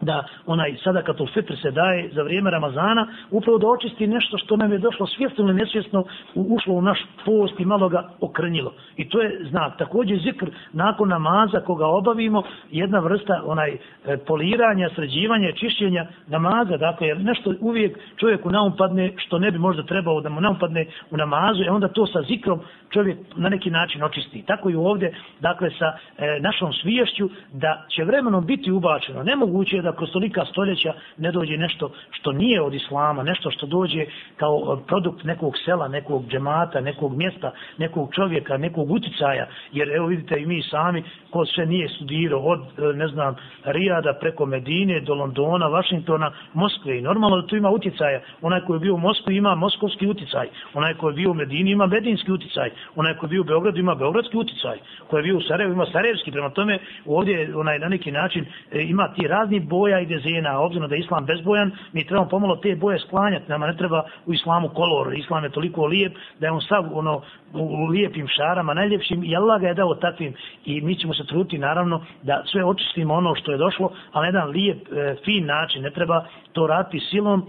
[0.00, 4.56] da onaj sada kad fitr se daje za vrijeme Ramazana, upravo da očisti nešto što
[4.56, 8.72] nam je došlo svjesno ili nesvjesno ušlo u naš post i malo ga okrnjilo.
[8.96, 9.78] I to je znak.
[9.78, 16.76] Također zikr nakon namaza koga obavimo, jedna vrsta onaj e, poliranja, sređivanja, čišćenja namaza.
[16.76, 21.16] Dakle, jer nešto uvijek čovjeku naumpadne što ne bi možda trebao da mu naumpadne u
[21.16, 24.42] namazu, i onda to sa zikrom čovjek na neki način očisti.
[24.46, 29.22] Tako i ovdje, dakle, sa e, našom sviješću da će vremenom biti ubačeno.
[29.22, 33.66] Nemoguće je da kroz tolika stoljeća ne dođe nešto što nije od islama, nešto što
[33.66, 34.06] dođe
[34.36, 40.06] kao e, produkt nekog sela, nekog džemata, nekog mjesta, nekog čovjeka, nekog uticaja, jer evo
[40.06, 45.00] vidite i mi sami, ko sve nije studirao od, e, ne znam, Rijada preko Medine
[45.00, 46.98] do Londona, Vašingtona, Moskve.
[46.98, 48.20] I normalno da tu ima uticaja.
[48.42, 51.70] Onaj koji je bio u Moskvi ima moskovski uticaj, onaj koji je bio u Medini
[51.70, 54.78] ima medinski uticaj, onaj koji je bio u Beogradu ima beogradski uticaj,
[55.08, 58.82] koji je bio u Sarajevu ima sarajevski, prema tome ovdje onaj, na neki način e,
[58.82, 62.76] ima ti razni boja i dezena, obzirom da je islam bezbojan, mi trebamo pomalo te
[62.76, 66.60] boje sklanjati, nama ne treba u islamu kolor, islam je toliko lijep da je on
[66.60, 67.22] sav ono,
[67.52, 70.34] u lijepim šarama, najljepšim i Allah ga je dao takvim.
[70.64, 74.28] I mi ćemo se truti naravno da sve očistimo ono što je došlo, ali na
[74.28, 77.46] jedan lijep, e, fin način, ne treba to raditi silom,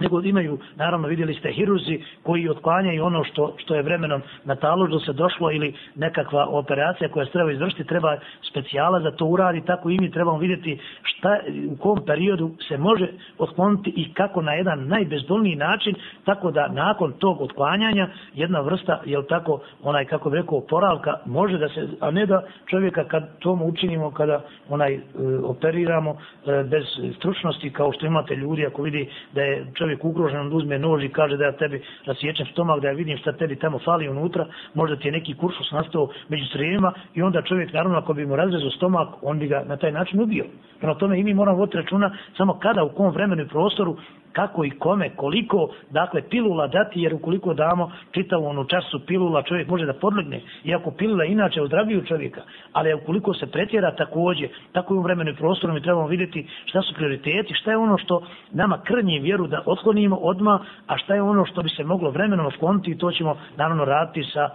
[0.00, 5.00] nego imaju, naravno vidjeli ste hiruzi koji otklanjaju ono što, što je vremenom na taložu
[5.00, 8.16] se došlo ili nekakva operacija koja se treba izvršiti, treba
[8.50, 11.38] specijala za to uradi, tako i mi trebamo vidjeti šta,
[11.70, 15.94] u kom periodu se može otkloniti i kako na jedan najbezbolniji način,
[16.24, 21.58] tako da nakon tog otklanjanja jedna vrsta, jel tako, onaj, kako bi rekao, poravka može
[21.58, 25.00] da se, a ne da čovjeka kad tomu učinimo, kada onaj e,
[25.44, 26.84] operiramo e, bez
[27.16, 31.04] stručnosti, kao što imate ljudi, ako vidi da je čovjek čovjek ugrožen, on uzme nož
[31.04, 34.46] i kaže da ja tebi rasječem stomak, da ja vidim šta tebi tamo fali unutra,
[34.74, 38.36] možda ti je neki kuršus nastao među sredima i onda čovjek, naravno, ako bi mu
[38.36, 40.44] razrezao stomak, on bi ga na taj način ubio.
[40.78, 43.96] Prema tome i mi moramo voditi računa samo kada, u kom vremenu i prostoru
[44.36, 49.68] kako i kome, koliko, dakle, pilula dati, jer ukoliko damo čitavu onu času pilula, čovjek
[49.68, 52.40] može da podlegne, iako pilula inače ozdravljuju čovjeka,
[52.72, 56.82] ali ukoliko se pretjera takođe, tako i u vremenu i prostoru mi trebamo vidjeti šta
[56.82, 58.22] su prioriteti, šta je ono što
[58.52, 62.46] nama krnje vjeru da otklonimo odma, a šta je ono što bi se moglo vremenom
[62.46, 64.50] otkloniti i to ćemo naravno raditi sa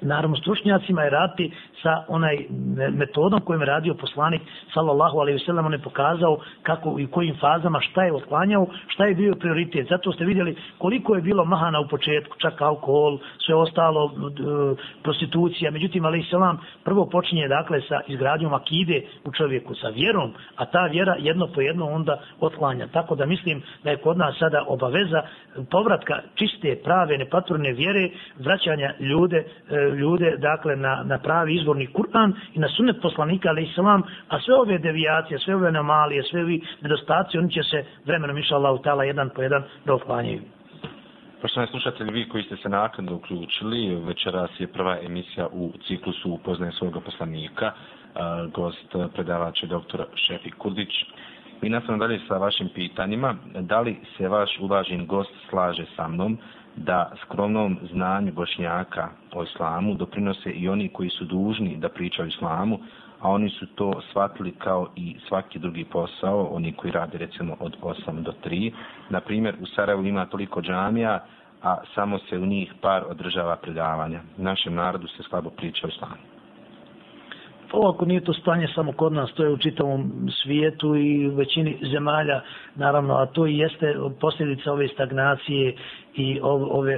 [0.00, 1.52] naravno stručnjacima i raditi
[1.82, 2.46] sa onaj
[2.92, 4.42] metodom kojim je radio poslanik
[4.74, 9.04] sallallahu alejhi ve sellem on je pokazao kako i kojim fazama šta je otklanjao šta
[9.04, 9.88] je bio prioritet.
[9.88, 14.12] Zato ste vidjeli koliko je bilo mahana u početku čak alkohol sve ostalo
[15.02, 15.70] prostitucija.
[15.70, 20.86] Međutim alejhi selam prvo počinje dakle sa izgradnjom akide u čovjeku sa vjerom a ta
[20.86, 22.86] vjera jedno po jedno onda otklanja.
[22.86, 25.22] Tako da mislim da je kod nas sada obaveza
[25.70, 29.44] povratka čiste prave nepatrune vjere vraćanja ljude e,
[29.96, 34.54] ljude dakle na, na pravi izvorni Kur'an i na sunnet poslanika ali islam, a sve
[34.54, 39.04] ove devijacije, sve ove anomalije, sve ovi nedostaci, oni će se vremenom inša Allah utala
[39.04, 40.40] jedan po jedan da oklanjaju.
[41.42, 46.72] Poštovani slušatelji, vi koji ste se nakon uključili, večeras je prva emisija u ciklusu upoznaje
[46.72, 47.72] svog poslanika,
[48.54, 50.90] gost predavač je doktor Šefi Kudić.
[51.62, 53.34] Mi nastavno dalje sa vašim pitanjima.
[53.60, 56.38] Da li se vaš uvažen gost slaže sa mnom
[56.78, 62.28] da skromnom znanju bošnjaka o islamu doprinose i oni koji su dužni da pričaju o
[62.28, 62.78] islamu,
[63.20, 67.76] a oni su to shvatili kao i svaki drugi posao, oni koji rade recimo od
[67.82, 68.72] 8 do 3.
[69.10, 71.24] Na primjer, u Sarajevu ima toliko džamija,
[71.62, 74.20] a samo se u njih par održava predavanja.
[74.36, 76.38] Našem narodu se slabo priča o islamu.
[77.72, 81.78] Ovako nije to stanje samo kod nas, to je u čitavom svijetu i u većini
[81.92, 82.40] zemalja,
[82.74, 85.74] naravno, a to i jeste posljedica ove stagnacije
[86.18, 86.96] i ove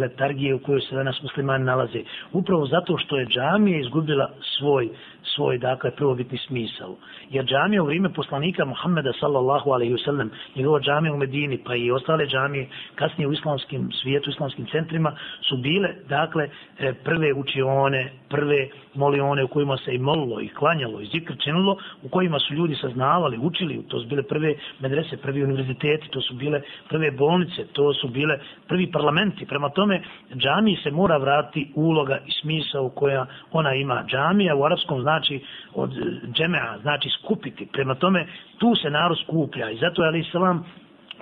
[0.00, 2.02] letargije u kojoj se danas muslimani nalaze.
[2.32, 4.88] Upravo zato što je džamija izgubila svoj
[5.34, 6.96] svoj dakle prvobitni smisao.
[7.30, 11.90] Jer džamija u vrijeme poslanika Muhammeda sallallahu alaihi wasallam, njegova džamija u Medini pa i
[11.90, 15.16] ostale džamije kasnije u islamskim svijetu, islamskim centrima
[15.48, 16.48] su bile dakle
[16.78, 21.76] e, prve učione, prve molione u kojima se i molilo i klanjalo i zikr činilo,
[22.02, 26.34] u kojima su ljudi saznavali, učili, to su bile prve medrese, prvi univerziteti, to su
[26.34, 28.38] bile prve bolnice, to su bile
[28.68, 29.46] prvi parlamenti.
[29.46, 30.02] Prema tome,
[30.34, 34.04] džamiji se mora vrati uloga i smisao koja ona ima.
[34.06, 35.40] Džamija u arapskom znači
[35.74, 35.90] od
[36.32, 37.68] džemea, znači skupiti.
[37.72, 38.26] Prema tome,
[38.58, 40.64] tu se narod skuplja i zato je Ali Salam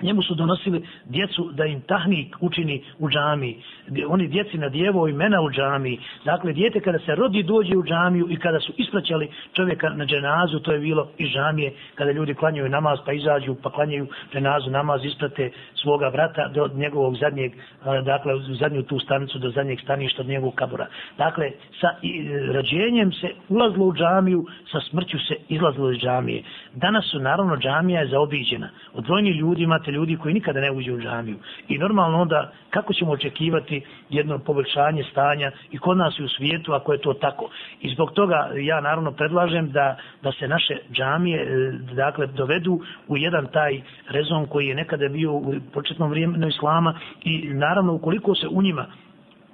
[0.03, 3.61] njemu su donosili djecu da im tahnik učini u džami.
[4.07, 5.99] Oni djeci na djevo imena u džami.
[6.25, 10.59] Dakle, djete kada se rodi dođe u džamiju i kada su ispraćali čovjeka na dženazu,
[10.59, 15.05] to je bilo i džamije, kada ljudi klanjaju namaz pa izađu pa klanjaju dženazu namaz,
[15.05, 17.51] isprate svoga vrata do njegovog zadnjeg,
[18.03, 20.87] dakle, u zadnju tu stanicu, do zadnjeg staništa od njegovog kabura.
[21.17, 26.43] Dakle, sa e, rađenjem se ulazlo u džamiju, sa smrću se izlazilo iz džamije.
[26.73, 28.69] Danas su, naravno, džamija je zaobiđena.
[28.93, 31.37] Odvojni ljudi imate imate ljudi koji nikada ne uđe u džamiju.
[31.67, 36.73] I normalno onda, kako ćemo očekivati jedno poboljšanje stanja i kod nas i u svijetu,
[36.73, 37.49] ako je to tako.
[37.81, 43.17] I zbog toga ja naravno predlažem da, da se naše džamije e, dakle, dovedu u
[43.17, 48.47] jedan taj rezon koji je nekada bio u početnom vrijemenu islama i naravno ukoliko se
[48.47, 48.85] u njima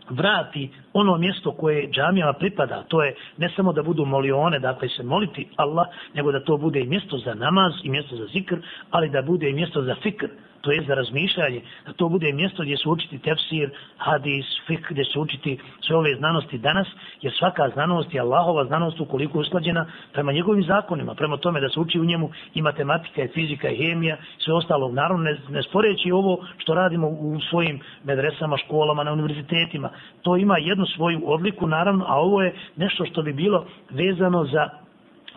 [0.09, 5.03] vrati ono mjesto koje džamijama pripada, to je ne samo da budu molione, dakle se
[5.03, 8.57] moliti Allah, nego da to bude i mjesto za namaz i mjesto za zikr,
[8.91, 10.27] ali da bude i mjesto za fikr,
[10.61, 15.05] to je za razmišljanje, da to bude mjesto gdje se učiti tefsir, hadis, fik, gdje
[15.05, 16.87] se učiti sve ove znanosti danas,
[17.21, 21.69] jer svaka znanost je Allahova znanost ukoliko je usklađena prema njegovim zakonima, prema tome da
[21.69, 25.63] se uči u njemu i matematika, i fizika, i hemija, sve ostalo, naravno ne, ne
[25.63, 29.89] sporeći ovo što radimo u svojim medresama, školama, na univerzitetima,
[30.21, 34.86] to ima jednu svoju obliku, naravno, a ovo je nešto što bi bilo vezano za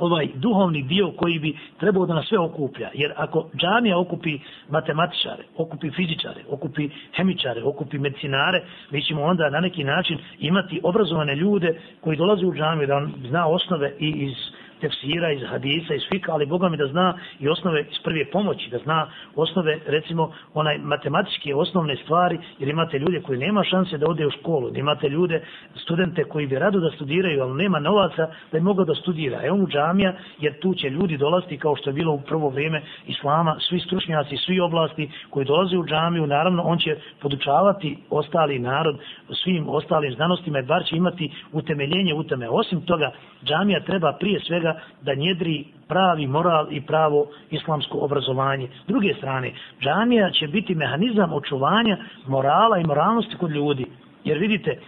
[0.01, 2.91] ovaj duhovni dio koji bi trebao da nas sve okuplja.
[2.95, 4.39] Jer ako džamija okupi
[4.71, 11.35] matematičare, okupi fizičare, okupi hemičare, okupi medicinare, mi ćemo onda na neki način imati obrazovane
[11.35, 14.37] ljude koji dolaze u džamiju da on zna osnove i iz
[14.81, 18.71] tefsira, iz hadisa, iz fika, ali Boga mi da zna i osnove iz prve pomoći,
[18.71, 19.07] da zna
[19.37, 24.31] osnove, recimo, onaj matematičke osnovne stvari, jer imate ljude koji nema šanse da ode u
[24.31, 25.43] školu, da imate ljude,
[25.75, 29.41] studente koji bi rado da studiraju, ali nema novaca da je mogao da studira.
[29.43, 32.83] Evo mu džamija, jer tu će ljudi dolaziti kao što je bilo u prvo vrijeme
[33.07, 38.97] Islama, svi stručnjaci, svi oblasti koji dolaze u džamiju, naravno on će podučavati ostali narod
[39.45, 42.49] svim ostalim znanostima i bar će imati utemeljenje u tome.
[42.49, 43.11] Osim toga,
[43.45, 48.69] džamija treba prije svega toga da njedri pravi moral i pravo islamsko obrazovanje.
[48.85, 51.97] S druge strane, džamija će biti mehanizam očuvanja
[52.27, 53.87] morala i moralnosti kod ljudi.
[54.25, 54.79] Jer vidite,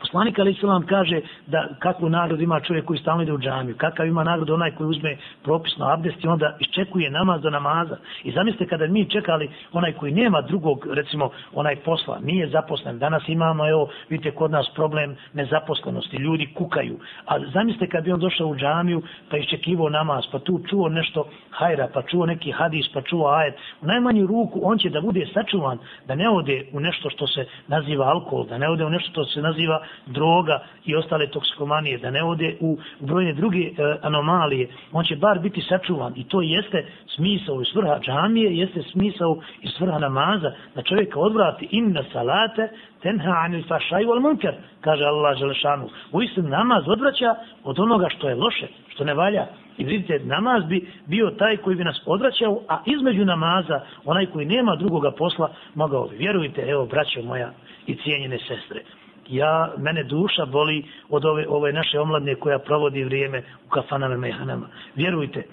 [0.00, 4.06] Poslanik Ali Islam kaže da kakvu nagradu ima čovjek koji stalno ide u džamiju, kakav
[4.06, 7.96] ima nagradu onaj koji uzme propisno abdest i onda iščekuje namaz do namaza.
[8.24, 12.98] I zamislite kada mi čekali onaj koji nema drugog, recimo onaj posla, nije zaposlen.
[12.98, 16.98] Danas imamo, evo, vidite, kod nas problem nezaposlenosti, ljudi kukaju.
[17.26, 21.28] A zamislite kad bi on došao u džamiju pa iščekivo namaz, pa tu čuo nešto
[21.50, 23.54] hajra, pa čuo neki hadis, pa čuo ajet.
[23.80, 27.46] U najmanju ruku on će da bude sačuvan, da ne ode u nešto što se
[27.68, 32.10] naziva alkohol, da ne ode u nešto što se naziva droga i ostale toksikomanije, da
[32.10, 33.72] ne ode u brojne druge e,
[34.02, 39.38] anomalije, on će bar biti sačuvan i to jeste smisao i svrha džamije, jeste smisao
[39.62, 42.68] i svrha namaza, da čovjeka odvrati inna salate
[43.02, 45.88] tenha anil fašaj wal munker, kaže Allah Želešanu.
[46.12, 47.34] U istim namaz odvraća
[47.64, 49.46] od onoga što je loše, što ne valja.
[49.78, 54.46] I vidite, namaz bi bio taj koji bi nas odvraćao, a između namaza, onaj koji
[54.46, 56.16] nema drugoga posla, mogao bi.
[56.16, 57.52] Vjerujte, evo, braćo moja
[57.86, 58.80] i cijenjene sestre,
[59.28, 64.18] ja, mene duša boli od ove, ove naše omladne koja provodi vrijeme u kafanama i
[64.18, 64.66] mehanama.
[64.94, 65.46] Vjerujte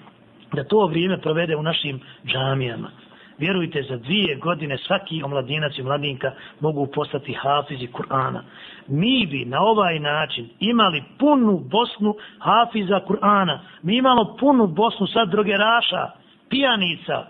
[0.52, 2.90] da to vrijeme provede u našim džamijama.
[3.38, 8.40] Vjerujte, za dvije godine svaki omladinac i mladinka mogu postati hafizi Kur'ana.
[8.88, 13.58] Mi bi na ovaj način imali punu Bosnu hafiza Kur'ana.
[13.82, 16.10] Mi imamo punu Bosnu sad drogeraša,
[16.48, 17.26] pijanica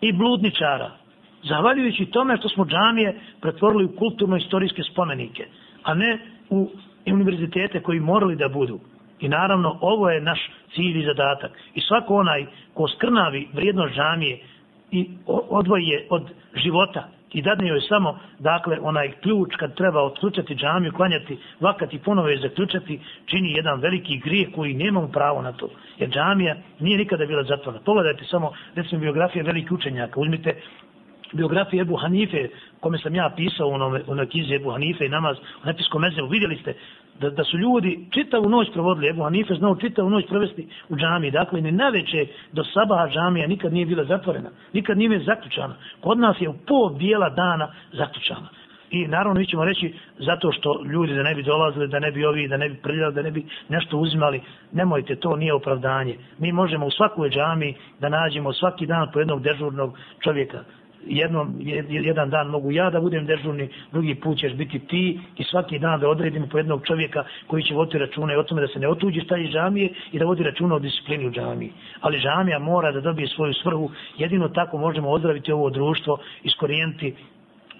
[0.00, 1.01] i bludničara
[1.42, 5.46] zahvaljujući tome što smo džamije pretvorili u kulturno-istorijske spomenike,
[5.82, 6.18] a ne
[6.50, 6.70] u
[7.06, 8.80] univerzitete koji morali da budu.
[9.20, 11.50] I naravno, ovo je naš cilj i zadatak.
[11.74, 14.38] I svako onaj ko skrnavi vrijednost džamije
[14.90, 20.54] i odvoji je od života i dadne joj samo, dakle, onaj ključ kad treba otključati
[20.54, 25.68] džamiju, klanjati, vakati, ponovo je zaključati, čini jedan veliki grijeh koji nemamo pravo na to.
[25.98, 27.80] Jer džamija nije nikada bila zatvorna.
[27.84, 30.20] Pogledajte samo, recimo, biografije velikih učenjaka.
[30.20, 30.56] Uzmite
[31.32, 32.48] biografije Ebu Hanife,
[32.80, 36.28] kome sam ja pisao u onoj, onoj knjizi Ebu Hanife i namaz u nepiskom mezevu,
[36.28, 36.74] vidjeli ste
[37.20, 41.30] da, da su ljudi čitavu noć provodili, Ebu Hanife znao čitavu noć provesti u džami,
[41.30, 45.74] dakle ni naveče do sabaha džamija nikad nije bila zatvorena, nikad nije zaključana.
[46.00, 48.48] Kod nas je u pol bijela dana zaključana.
[48.90, 52.24] I naravno mi ćemo reći zato što ljudi da ne bi dolazili, da ne bi
[52.24, 54.40] ovi, da ne bi prljali, da ne bi nešto uzimali,
[54.72, 56.16] nemojte, to nije opravdanje.
[56.38, 60.64] Mi možemo u svakoj džami da nađemo svaki dan po jednog dežurnog čovjeka
[61.06, 61.54] jednom,
[61.88, 66.00] jedan dan mogu ja da budem dežurni, drugi put ćeš biti ti i svaki dan
[66.00, 68.88] da odredimo po jednog čovjeka koji će voditi računa i o tome da se ne
[68.88, 71.72] otuđi šta iz džamije i da vodi računa o disciplini u džamiji.
[72.00, 77.14] Ali džamija mora da dobije svoju svrhu, jedino tako možemo ozdraviti ovo društvo, iskorijeniti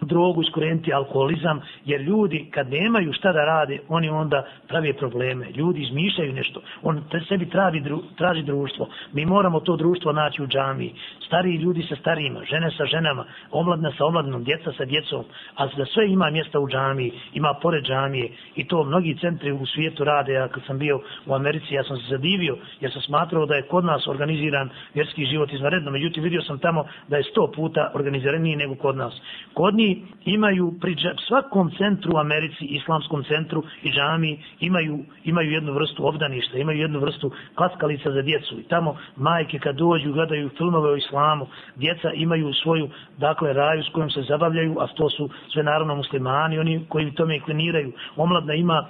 [0.06, 5.50] drogu, iskoreniti alkoholizam, jer ljudi kad nemaju šta da rade, oni onda pravi probleme.
[5.50, 6.60] Ljudi izmišljaju nešto.
[6.82, 8.88] On sebi traži, dru, traži društvo.
[9.12, 10.94] Mi moramo to društvo naći u džamiji.
[11.26, 15.24] Stariji ljudi sa starijima, žene sa ženama, omladna sa omladnom, djeca sa djecom,
[15.54, 19.66] a da sve ima mjesta u džamiji, ima pored džamije i to mnogi centri u
[19.66, 20.32] svijetu rade.
[20.32, 23.62] Ja kad sam bio u Americi, ja sam se zadivio, jer sam smatrao da je
[23.62, 25.90] kod nas organiziran vjerski život izvanredno.
[25.90, 29.20] Međutim, vidio sam tamo da je sto puta organiziraniji nego kod nas.
[29.54, 29.91] Kod njih
[30.24, 30.96] imaju pri
[31.28, 37.00] svakom centru u Americi, islamskom centru i džami, imaju, imaju jednu vrstu obdaništa, imaju jednu
[37.00, 38.60] vrstu klaskalica za djecu.
[38.60, 42.88] I tamo majke kad dođu gledaju filmove o islamu, djeca imaju svoju
[43.18, 47.40] dakle, raju s kojom se zabavljaju, a to su sve naravno muslimani, oni koji tome
[47.40, 47.92] kliniraju.
[48.16, 48.86] Omladna ima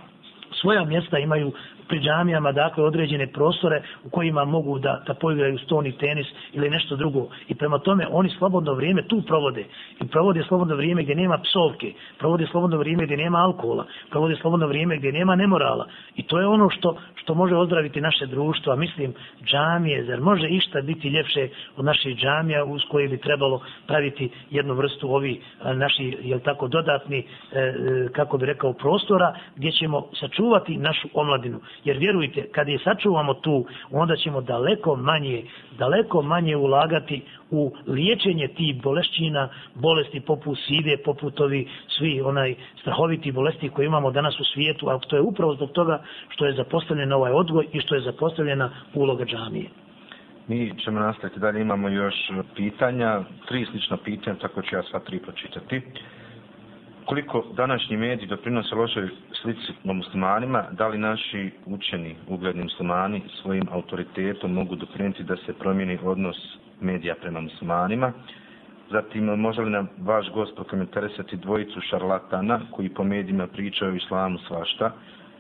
[0.60, 1.52] svoja mjesta imaju
[1.92, 6.96] pri džamijama, dakle, određene prostore u kojima mogu da, da poigraju stoni tenis ili nešto
[6.96, 7.28] drugo.
[7.48, 9.64] I prema tome, oni slobodno vrijeme tu provode.
[10.00, 14.66] I provode slobodno vrijeme gdje nema psovke, provode slobodno vrijeme gdje nema alkohola, provode slobodno
[14.66, 15.86] vrijeme gdje nema nemorala.
[16.16, 18.72] I to je ono što, što može ozdraviti naše društvo.
[18.72, 19.14] A mislim,
[19.44, 24.74] džamije, zar može išta biti ljepše od naših džamija uz koje bi trebalo praviti jednu
[24.74, 25.40] vrstu ovi
[25.74, 27.72] naši, jel tako, dodatni, e, e,
[28.12, 33.66] kako bi rekao, prostora gdje ćemo sačuvati našu omladinu jer vjerujte, kad je sačuvamo tu,
[33.90, 35.42] onda ćemo daleko manje,
[35.78, 41.68] daleko manje ulagati u liječenje tih bolešćina, bolesti poput side, poput ovi
[41.98, 46.02] svi onaj strahoviti bolesti koje imamo danas u svijetu, a to je upravo zbog toga
[46.28, 49.68] što je zapostavljen ovaj odgoj i što je zapostavljena uloga džamije.
[50.48, 52.14] Mi ćemo nastaviti dalje, imamo još
[52.56, 55.82] pitanja, tri slična pitanja, tako ću ja sva tri pročitati
[57.06, 59.08] koliko današnji mediji doprinose lošoj
[59.42, 65.52] slici na muslimanima, da li naši učeni, ugledni muslimani svojim autoritetom mogu dopriniti da se
[65.52, 66.36] promijeni odnos
[66.80, 68.12] medija prema muslimanima?
[68.90, 74.38] Zatim, može li nam vaš gost prokomentarisati dvojicu šarlatana koji po medijima pričaju o islamu
[74.38, 74.92] svašta?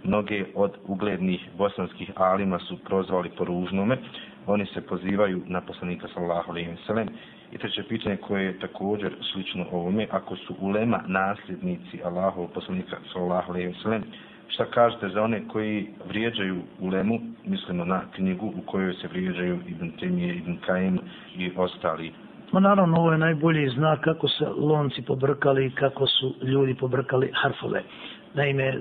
[0.04, 3.98] Mnoge od uglednih bosanskih alima su prozvali po ružnome.
[4.46, 7.06] Oni se pozivaju na poslanika sallahu alaihi wa
[7.52, 13.52] I treće pitanje koje je također slično ovome, ako su ulema nasljednici Allahov poslanika sallallahu
[13.52, 14.02] alejhi ve sellem,
[14.48, 19.90] šta kažete za one koji vrijeđaju ulemu, mislimo na knjigu u kojoj se vrijeđaju Ibn
[20.00, 20.98] Temije, Ibn Kajim
[21.36, 22.12] i ostali?
[22.52, 27.82] Ma naravno, ovo je najbolji znak kako se lonci pobrkali, kako su ljudi pobrkali harfove.
[28.34, 28.74] Naime, e,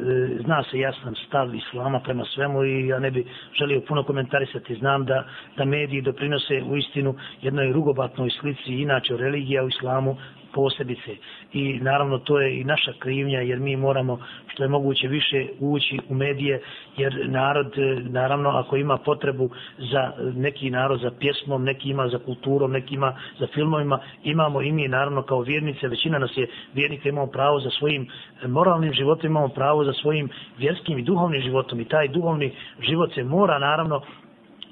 [0.44, 3.26] zna se jasan stav islama prema svemu i ja ne bi
[3.60, 4.76] želio puno komentarisati.
[4.76, 5.24] Znam da,
[5.58, 10.18] da mediji doprinose u istinu jednoj rugobatnoj slici inače o religija u islamu
[10.54, 11.16] posebice.
[11.54, 16.00] I naravno to je i naša krivnja jer mi moramo što je moguće više ući
[16.10, 16.62] u medije
[16.98, 22.20] jer narod e, naravno ako ima potrebu za neki narod za pjesmom, neki ima za
[22.20, 27.10] kulturom, neki ima za filmovima, imamo i mi naravno kao vjernice, većina nas je vjernika
[27.10, 28.08] imamo pravo za svojim
[28.44, 33.14] e, moralnim životom, imamo pravo za svojim vjerskim i duhovnim životom i taj duhovni život
[33.14, 34.02] se mora naravno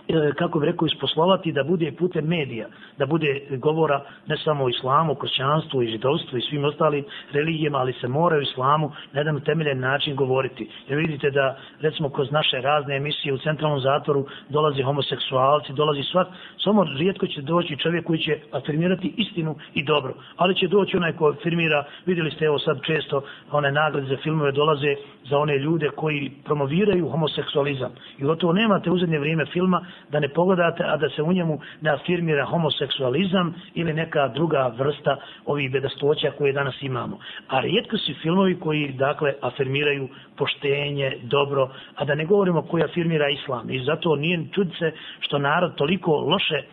[0.10, 4.70] E, kako bi rekao, isposlovati da bude putem medija, da bude govora ne samo o
[4.70, 9.42] islamu, kršćanstvu i židovstvu i svim ostalim religijama, ali se mora o islamu na jedan
[9.42, 10.70] temeljen način govoriti.
[10.88, 16.28] Jer vidite da, recimo, kroz naše razne emisije u centralnom zatvoru dolazi homoseksualci, dolazi svak,
[16.64, 21.14] samo rijetko će doći čovjek koji će afirmirati istinu i dobro, ali će doći onaj
[21.14, 24.96] ko afirmira, vidjeli ste evo sad često one nagrade za filmove dolaze
[25.30, 27.92] za one ljude koji promoviraju homoseksualizam.
[28.18, 31.60] I gotovo nemate u zadnje vrijeme filma da ne pogledate, a da se u njemu
[31.82, 37.20] ne afirmira homoseksualizam ili neka druga vrsta ovih bedastoća koje danas imamo.
[37.48, 43.30] A rijetko su filmovi koji, dakle, afirmiraju poštenje, dobro, a da ne govorimo koji afirmira
[43.30, 43.70] islam.
[43.70, 46.64] I zato nije čudice što narod toliko loše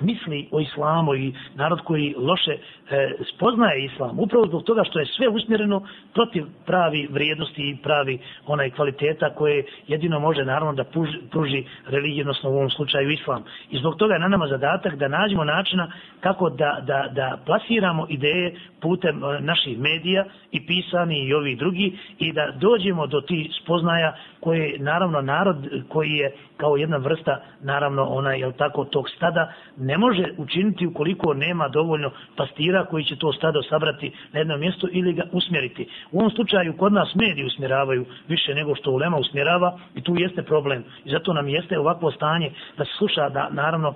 [0.00, 5.06] misli o islamu i narod koji loše e, spoznaje islam, upravo zbog toga što je
[5.06, 11.18] sve usmjereno protiv pravi vrijednosti i pravi onaj kvaliteta koje jedino može naravno da pruži,
[11.30, 13.44] pruži religijnosno u ovom slučaju islam.
[13.70, 18.06] I zbog toga je na nama zadatak da nađemo načina kako da, da, da plasiramo
[18.08, 23.50] ideje putem e, naših medija i pisani i ovi drugi i da dođemo do tih
[23.62, 25.56] spoznaja koje naravno narod
[25.88, 29.52] koji je kao jedna vrsta naravno ona je tako tog stada
[29.88, 34.88] ne može učiniti ukoliko nema dovoljno pastira koji će to stado sabrati na jedno mjesto
[34.92, 35.88] ili ga usmjeriti.
[36.12, 40.42] U ovom slučaju kod nas mediji usmjeravaju više nego što ulema usmjerava i tu jeste
[40.42, 40.84] problem.
[41.04, 43.94] I zato nam jeste ovakvo stanje da se sluša da naravno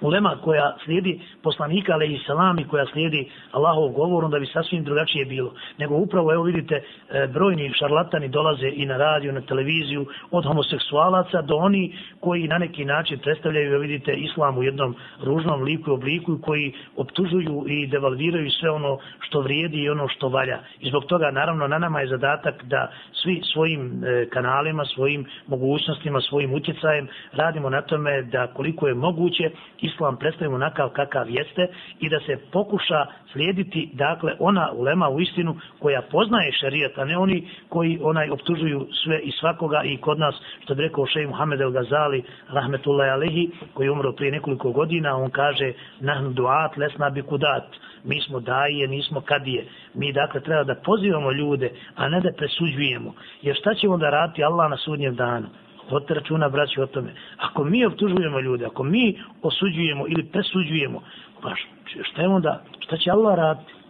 [0.00, 5.24] ulema koja slijedi poslanika ale i salami koja slijedi Allahov govor onda bi sasvim drugačije
[5.24, 5.54] bilo.
[5.78, 11.42] Nego upravo evo vidite e, brojni šarlatani dolaze i na radio na televiziju od homoseksualaca
[11.42, 15.94] do oni koji na neki način predstavljaju evo vidite islam u jednom ružnom liku i
[15.94, 20.58] obliku koji optužuju i devalviraju sve ono što vrijedi i ono što valja.
[20.80, 22.90] I zbog toga naravno na nama je zadatak da
[23.22, 29.50] svi svojim e, kanalima svojim mogućnostima svojim utjecajem radimo na tome da koliko je moguće
[29.84, 31.66] islam predstavimo nakav kakav jeste
[32.00, 37.18] i da se pokuša slijediti dakle ona ulema u istinu koja poznaje šerijat, a ne
[37.18, 41.60] oni koji onaj optužuju sve i svakoga i kod nas, što bi rekao šej Muhammed
[41.60, 47.22] El Gazali, rahmetullahi alehi, koji umro prije nekoliko godina, on kaže, nahnu duat, lesna bi
[47.22, 47.64] kudat,
[48.04, 49.64] mi smo daje, nismo kadije.
[49.94, 53.14] Mi dakle treba da pozivamo ljude, a ne da presuđujemo.
[53.42, 55.46] Jer šta će onda raditi Allah na sudnjem danu?
[55.90, 57.14] Vodite računa, braći, o tome.
[57.36, 61.02] Ako mi optužujemo ljude, ako mi osuđujemo ili presuđujemo,
[61.42, 61.66] pa baš,
[62.02, 63.83] šta je onda, šta će Allah raditi?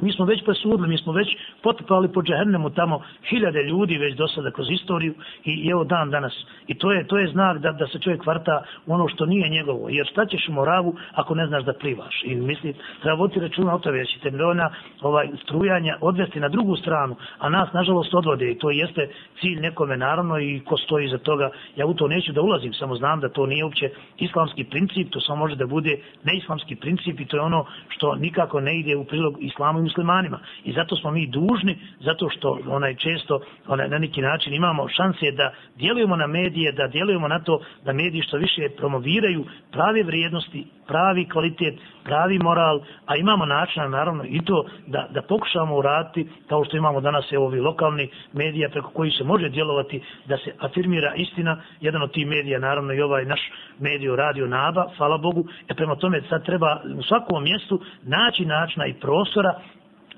[0.00, 1.28] Mi smo već presudili, mi smo već
[1.62, 5.14] potpali po džehennemu tamo hiljade ljudi već do sada kroz istoriju
[5.44, 6.32] i evo dan danas.
[6.66, 9.88] I to je to je znak da, da se čovjek kvarta ono što nije njegovo.
[9.88, 12.22] Jer šta ćeš u moravu ako ne znaš da plivaš?
[12.24, 14.70] I misli, treba voditi računa o tome, jer ćete miliona
[15.00, 19.08] ovaj, strujanja odvesti na drugu stranu, a nas nažalost odvode i to jeste
[19.40, 21.50] cilj nekome naravno i ko stoji za toga.
[21.76, 25.20] Ja u to neću da ulazim, samo znam da to nije uopće islamski princip, to
[25.20, 29.04] samo može da bude neislamski princip i to je ono što nikako ne ide u
[29.04, 30.38] prilog islamu muslimanima.
[30.64, 35.30] I zato smo mi dužni, zato što onaj često onaj, na neki način imamo šanse
[35.30, 40.66] da djelujemo na medije, da djelujemo na to da mediji što više promoviraju prave vrijednosti,
[40.86, 41.74] pravi kvalitet,
[42.04, 47.00] pravi moral, a imamo način naravno i to da, da pokušamo uraditi kao što imamo
[47.00, 51.62] danas evo ovi lokalni medija preko koji se može djelovati da se afirmira istina.
[51.80, 53.40] Jedan od tih medija naravno i ovaj naš
[53.78, 55.44] mediju radio Naba, hvala Bogu.
[55.68, 59.60] E prema tome sad treba u svakom mjestu naći načina i prostora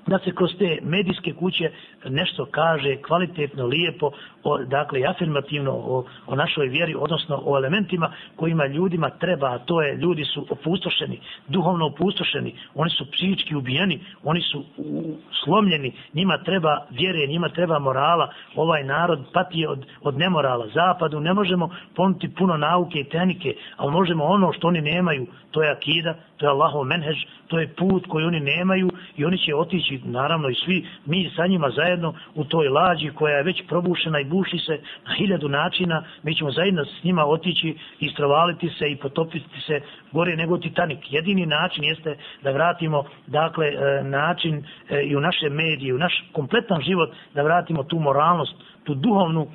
[0.07, 1.71] da se kroz te medijske kuće
[2.05, 4.11] nešto kaže kvalitetno, lijepo,
[4.43, 9.81] o, dakle afirmativno o, o našoj vjeri, odnosno o elementima kojima ljudima treba, a to
[9.81, 14.63] je ljudi su opustošeni, duhovno opustošeni, oni su psihički ubijeni, oni su
[15.43, 21.33] slomljeni, njima treba vjere, njima treba morala, ovaj narod pati od, od nemorala, zapadu ne
[21.33, 25.27] možemo ponuti puno nauke i tehnike, ali možemo ono što oni nemaju,
[25.57, 27.17] to je akida, to je Allahov menhež,
[27.47, 31.47] to je put koji oni nemaju i oni će otići, naravno i svi, mi sa
[31.47, 36.03] njima zajedno u toj lađi koja je već probušena i buši se na hiljadu načina,
[36.23, 39.81] mi ćemo zajedno s njima otići, istrovaliti se i potopiti se
[40.11, 40.99] gore nego Titanic.
[41.09, 46.23] Jedini način jeste da vratimo dakle e, način e, i u naše medije, u naš
[46.33, 49.47] kompletan život, da vratimo tu moralnost, tu duhovnu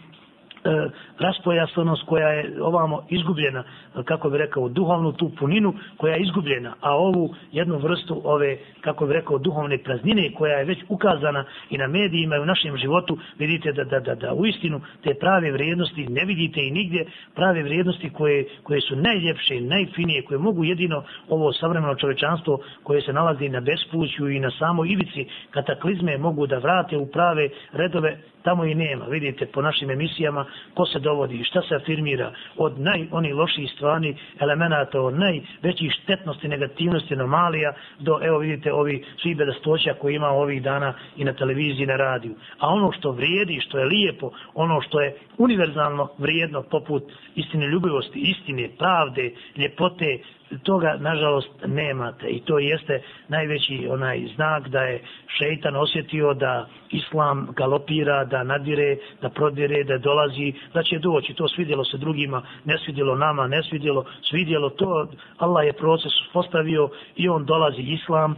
[0.64, 6.22] e, raspojasanost koja je ovamo izgubljena, e, kako bi rekao, duhovnu tu puninu koja je
[6.22, 11.44] izgubljena, a ovu jednu vrstu ove, kako bi rekao, duhovne praznine koja je već ukazana
[11.70, 15.14] i na medijima i u našem životu, vidite da, da, da, da u istinu te
[15.14, 20.64] prave vrijednosti ne vidite i nigdje prave vrijednosti koje, koje su najljepše, najfinije, koje mogu
[20.64, 26.46] jedino ovo savremeno čovečanstvo koje se nalazi na bespuću i na samoj ivici kataklizme mogu
[26.46, 29.04] da vrate u prave redove, tamo i nema.
[29.04, 30.44] Vidite po našim emisijama
[30.74, 36.48] ko se dovodi, šta se afirmira od naj, oni loših stvari, elemenata, od najvećih štetnosti,
[36.48, 41.86] negativnosti, anomalija, do, evo vidite, ovi svi bedastoća koji ima ovih dana i na televiziji,
[41.86, 42.34] na radiju.
[42.58, 47.02] A ono što vrijedi, što je lijepo, ono što je univerzalno vrijedno, poput
[47.34, 50.18] istine ljubivosti, istine, pravde, ljepote,
[50.62, 55.02] toga nažalost nemate i to jeste najveći onaj znak da je
[55.38, 61.34] šeitan osjetio da islam galopira, da nadire, da prodire, da dolazi, da će doći.
[61.34, 65.08] To svidjelo se drugima, ne svidjelo nama, ne svidjelo, svidjelo to.
[65.38, 68.36] Allah je proces postavio i on dolazi islam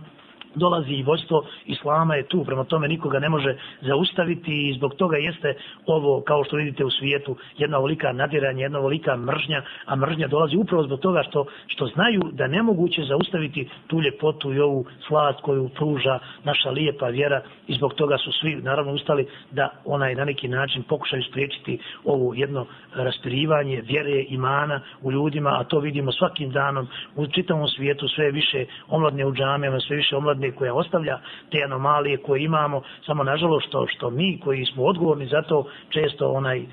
[0.54, 5.16] dolazi i vojstvo islama je tu, prema tome nikoga ne može zaustaviti i zbog toga
[5.16, 5.54] jeste
[5.86, 10.56] ovo, kao što vidite u svijetu, jedna velika nadiranja, jedna velika mržnja, a mržnja dolazi
[10.56, 15.68] upravo zbog toga što, što znaju da nemoguće zaustaviti tu ljepotu i ovu slast koju
[15.68, 20.48] pruža naša lijepa vjera i zbog toga su svi naravno ustali da onaj na neki
[20.48, 26.88] način pokušaju spriječiti ovo jedno raspirivanje vjere imana u ljudima, a to vidimo svakim danom
[27.16, 31.18] u čitavom svijetu sve više omladne u džamijama, sve više omladne koja ostavlja
[31.50, 36.28] te anomalije koje imamo, samo nažalost što, što mi koji smo odgovorni za to često
[36.28, 36.66] onaj e,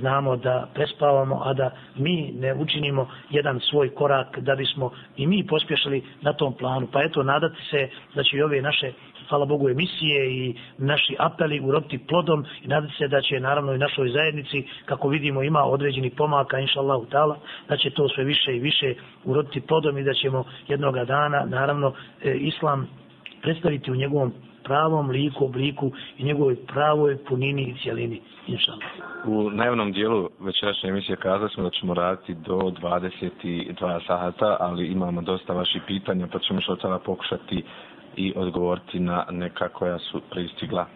[0.00, 5.46] znamo da prespavamo, a da mi ne učinimo jedan svoj korak da bismo i mi
[5.46, 6.88] pospješali na tom planu.
[6.92, 8.92] Pa eto, nadati se da će i ove naše
[9.28, 13.78] hvala Bogu, emisije i naši apeli uroditi plodom i nadati se da će naravno i
[13.78, 17.36] našoj zajednici, kako vidimo, ima određeni pomaka, inša Allah,
[17.68, 18.94] da će to sve više i više
[19.24, 21.92] uroditi plodom i da ćemo jednoga dana, naravno,
[22.24, 22.88] e, Islam
[23.46, 24.32] predstaviti u njegovom
[24.64, 28.72] pravom liku, obliku i njegovoj pravoj punini i cijelini, inša
[29.26, 35.22] U najavnom dijelu večerašnje emisije kazali smo da ćemo raditi do 22 sata, ali imamo
[35.22, 37.64] dosta vaših pitanja, pa ćemo što sada pokušati
[38.16, 40.86] i odgovoriti na neka koja su pristigla.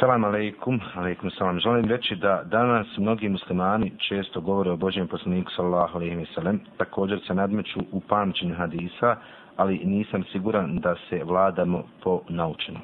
[0.00, 1.60] Salam alaikum, alaikum salam.
[1.60, 6.60] Želim reći da danas mnogi muslimani često govore o Božjem poslaniku sallahu alaihi wa sallam,
[6.76, 9.16] također se nadmeću u pamćenju hadisa,
[9.58, 12.82] ali nisam siguran da se vladamo po naučenom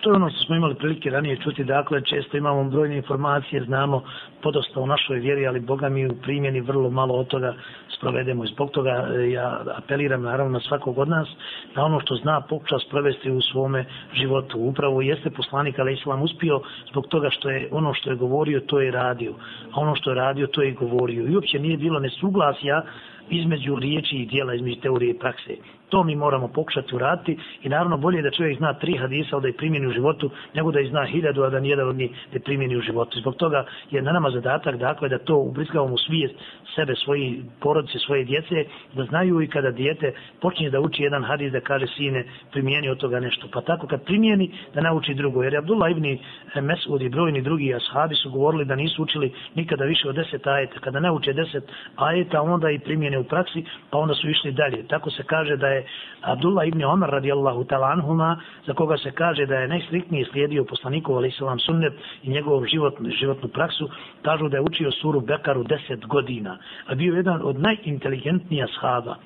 [0.00, 4.02] to je ono što smo imali prilike ranije čuti, dakle, često imamo brojne informacije, znamo
[4.42, 7.54] podosta u našoj vjeri, ali Boga mi u primjeni vrlo malo od toga
[7.96, 8.44] sprovedemo.
[8.44, 11.28] I zbog toga e, ja apeliram naravno na svakog od nas,
[11.74, 14.58] da ono što zna pokuša sprovesti u svome životu.
[14.58, 16.60] Upravo jeste poslanik, ali Islam uspio
[16.90, 19.34] zbog toga što je ono što je govorio, to je radio.
[19.72, 21.26] A ono što je radio, to je govorio.
[21.26, 22.82] I uopće nije bilo nesuglasja
[23.30, 25.56] između riječi i dijela, između teorije i prakse.
[25.88, 29.54] To mi moramo pokušati uraditi i naravno bolje da čovjek zna tri hadisa da ih
[29.54, 32.76] primjeni u životu, nego da ih zna hiljadu, a da nijedan od njih ne primjeni
[32.76, 33.20] u životu.
[33.20, 36.34] Zbog toga je na nama zadatak dakle, da to ubrizgavamo u svijest
[36.74, 41.52] sebe, svoji porodice, svoje djece, da znaju i kada dijete počinje da uči jedan hadis
[41.52, 43.48] da kaže sine primjeni od toga nešto.
[43.52, 45.42] Pa tako kad primjeni da nauči drugo.
[45.42, 49.84] Jer Abdullah ibn eh, Mesud i brojni drugi ashabi su govorili da nisu učili nikada
[49.84, 50.80] više od deset ajeta.
[50.80, 51.64] Kada nauče deset
[51.96, 54.86] ajeta, onda i primjene u praksi, pa onda su išli dalje.
[54.88, 55.86] Tako se kaže da je je
[56.20, 61.28] Abdullah ibn Omar radijallahu talanhuma, za koga se kaže da je najstriktnije slijedio poslanikov ali
[61.28, 61.92] islam sunnet
[62.22, 63.88] i njegov životnu, životnu praksu,
[64.22, 69.16] kažu da je učio suru Bekaru deset godina, a bio jedan od najinteligentnija shaba.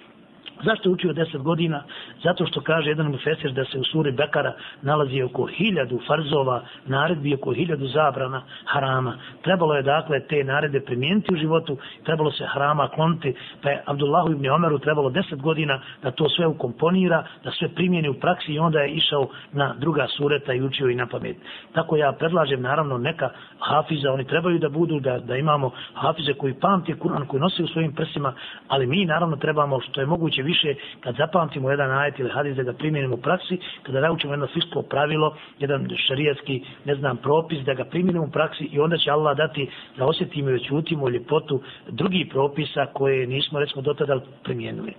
[0.65, 1.83] Zašto je učio deset godina?
[2.25, 4.53] Zato što kaže jedan mufesir da se u suri Bekara
[4.83, 9.19] nalazi oko hiljadu farzova, naredbi oko hiljadu zabrana harama.
[9.43, 14.33] Trebalo je dakle te narede primijeniti u životu, trebalo se harama kloniti, pa je Abdullahu
[14.33, 18.59] ibn Omeru trebalo deset godina da to sve ukomponira, da sve primijeni u praksi i
[18.59, 21.37] onda je išao na druga sureta i učio i na pamet.
[21.73, 26.55] Tako ja predlažem naravno neka hafiza, oni trebaju da budu, da, da imamo hafize koji
[26.55, 28.33] pamti Kur'an, koji nose u svojim prsima,
[28.69, 30.52] ali mi naravno trebamo što je moguće više
[31.01, 34.83] kad zapamtimo jedan ajet ili hadis da ga primjenimo u praksi, kada naučimo jedno fisko
[34.83, 39.37] pravilo, jedan šarijatski, ne znam, propis, da ga primjenimo u praksi i onda će Allah
[39.37, 44.95] dati da osjetimo i oćutimo ljepotu drugih propisa koje nismo, recimo, do tada primijenili.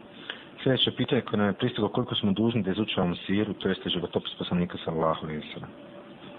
[0.63, 4.33] Sljedeće pitanje koje nam je pristiglo, koliko smo dužni da izučavamo siru, to jeste životopis
[4.37, 5.92] poslanika sallahu alaihi sallam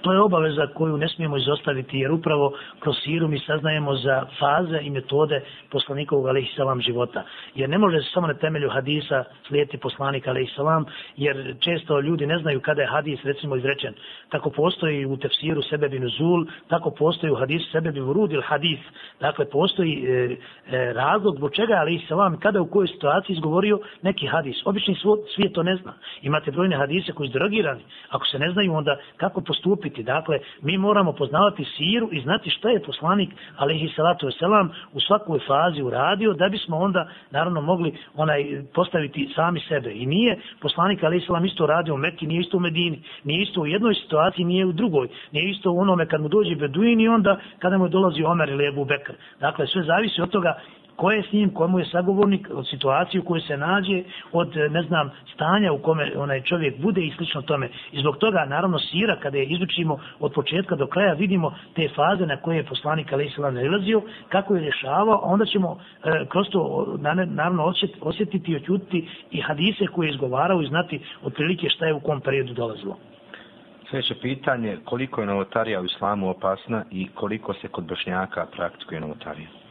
[0.04, 4.78] to je obaveza koju ne smijemo izostaviti, jer upravo kroz siru mi saznajemo za faze
[4.82, 5.40] i metode
[5.70, 7.22] poslanikovog alaihissalam života.
[7.54, 10.84] Jer ne može se samo na temelju hadisa slijeti poslanik alaihissalam,
[11.16, 13.94] jer često ljudi ne znaju kada je hadis recimo izrečen.
[14.28, 18.78] Tako postoji u tefsiru sebe bin zul, tako postoji u hadisu sebe bin vrudil hadis.
[19.20, 20.36] Dakle, postoji e,
[20.70, 24.56] e, razlog zbog čega alaihissalam kada u kojoj situaciji izgovorio neki hadis.
[24.64, 24.96] Obični
[25.34, 25.92] svijet to ne zna.
[26.22, 27.82] Imate brojne hadise koji su drogirani.
[28.08, 29.93] Ako se ne znaju, onda kako postupiti?
[29.94, 30.02] Biti.
[30.02, 35.38] Dakle, mi moramo poznavati siru i znati šta je poslanik, alihi salatu wasalam, u svakoj
[35.46, 39.92] fazi uradio, da bismo onda, naravno, mogli onaj postaviti sami sebe.
[39.94, 43.60] I nije poslanik, alihi salam, isto radio u Mekki, nije isto u Medini, nije isto
[43.60, 47.08] u jednoj situaciji, nije u drugoj, nije isto u onome kad mu dođe Beduin i
[47.08, 49.12] onda kada mu dolazi Omer ili Ebu Bekr.
[49.40, 50.54] Dakle, sve zavisi od toga
[50.96, 54.02] ko je s njim, komu je sagovornik, od situacije u kojoj se nađe,
[54.32, 57.68] od, e, ne znam, stanja u kome onaj čovjek bude i slično tome.
[57.92, 62.26] I zbog toga, naravno, sira, kada je izučimo od početka do kraja, vidimo te faze
[62.26, 66.86] na koje je poslanik Ali nalazio, kako je rješavao, onda ćemo e, kroz to,
[67.26, 72.00] naravno, osjetiti i oćutiti i hadise koje je izgovarao i znati otprilike šta je u
[72.00, 72.96] kom periodu dolazilo.
[73.90, 79.63] Sljedeće pitanje, koliko je novotarija u islamu opasna i koliko se kod bošnjaka praktikuje novotarija?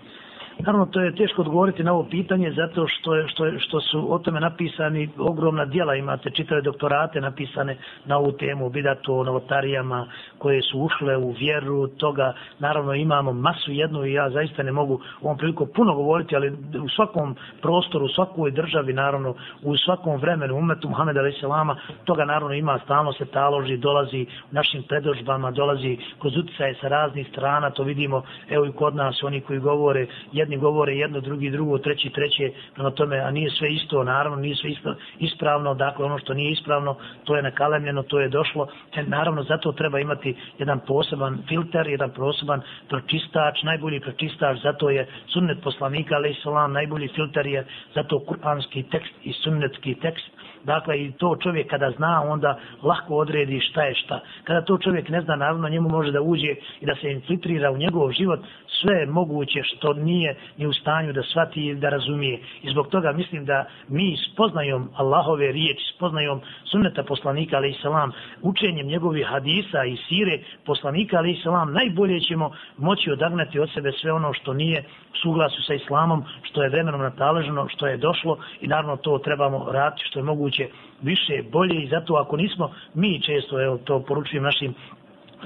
[0.59, 4.13] Naravno, to je teško odgovoriti na ovo pitanje zato što, je, što, je, što su
[4.13, 5.95] o tome napisani ogromna dijela.
[5.95, 10.07] Imate čitave doktorate napisane na ovu temu, bidatu o novotarijama
[10.37, 12.33] koje su ušle u vjeru toga.
[12.59, 16.49] Naravno, imamo masu jednu i ja zaista ne mogu u ovom priliku puno govoriti, ali
[16.83, 22.53] u svakom prostoru, u svakoj državi, naravno, u svakom vremenu, umetu Muhammeda Veselama, toga naravno
[22.53, 27.83] ima, stalno se taloži, dolazi u našim predožbama, dolazi kroz utjecaje sa raznih strana, to
[27.83, 30.07] vidimo, evo i kod nas, oni koji govore,
[30.43, 34.55] jedni govore jedno, drugi drugo, treći treće, prema tome, a nije sve isto, naravno, nije
[34.55, 39.03] sve isto, ispravno, dakle, ono što nije ispravno, to je nakalemljeno, to je došlo, e,
[39.03, 45.57] naravno, zato treba imati jedan poseban filter, jedan poseban pročistač, najbolji pročistač, zato je sunnet
[45.63, 47.65] poslanika, ali islam, najbolji filter je
[47.95, 50.27] zato kuranski tekst i sunnetski tekst,
[50.63, 54.19] Dakle, i to čovjek kada zna, onda lako odredi šta je šta.
[54.43, 57.77] Kada to čovjek ne zna, naravno, njemu može da uđe i da se infiltrira u
[57.77, 58.39] njegov život
[58.81, 62.39] sve moguće što nije ni u stanju da shvati i da razumije.
[62.63, 66.41] I zbog toga mislim da mi spoznajom Allahove riječi, spoznajom
[66.71, 68.11] sunneta poslanika, ali i salam,
[68.41, 73.91] učenjem njegovih hadisa i sire poslanika, ali i salam, najbolje ćemo moći odagnati od sebe
[73.91, 74.83] sve ono što nije
[75.13, 79.67] u suglasu sa islamom, što je vremenom nataleženo, što je došlo i naravno to trebamo
[79.71, 80.52] raditi što je moguće
[81.01, 84.73] više, bolje i zato ako nismo mi često, evo to poručujem našim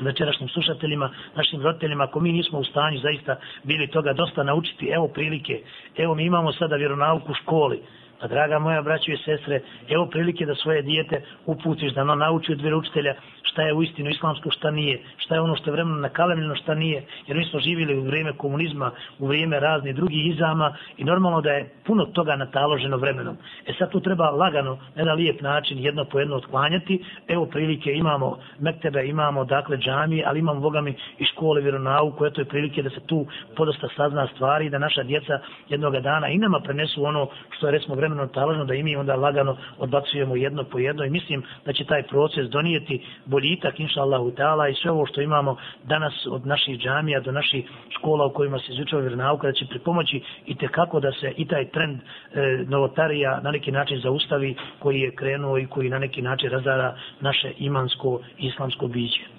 [0.02, 5.08] večerašnjim slušateljima, našim roditeljima, ako mi nismo u stanju zaista bili toga dosta naučiti, evo
[5.08, 5.62] prilike,
[5.98, 7.82] evo mi imamo sada vjeronauku u školi,
[8.19, 12.52] Pa draga moja braćo i sestre, evo prilike da svoje dijete uputiš da ono nauči
[12.52, 13.14] od vjeroučitelja
[13.44, 16.76] šta je u istinu islamsko, šta nije, šta je ono što je vremeno nakalemljeno, šta
[16.76, 21.41] nije, jer mi smo živjeli u vrijeme komunizma, u vrijeme raznih drugih izama i normalno
[21.41, 23.38] da je puno toga nataloženo vremenom.
[23.68, 27.94] E sad tu treba lagano, ne na lijep način, jedno po jedno otklanjati, evo prilike
[27.94, 32.89] imamo mektebe, imamo dakle džamije, ali imamo bogami i škole vjeronauku, eto je prilike da
[32.89, 33.26] se tu
[33.56, 35.39] podosta sazna stvari, da naša djeca
[35.69, 39.16] jednog dana i nama prenesu ono što je recimo vremeno taložno da i mi onda
[39.16, 44.32] lagano odbacujemo jedno po jedno i mislim da će taj proces donijeti boljitak, inša Allahu
[44.32, 48.60] ta'ala, i sve ovo što imamo danas od naših džamija do naših škola u kojima
[48.60, 52.64] se izučava vjeronauka, da će pripomoći i te kako da se i taj trend e,
[52.68, 57.54] novotarija na neki način zaustavi koji je krenuo i koji na neki način razara naše
[57.58, 59.37] imansko islamsko biće.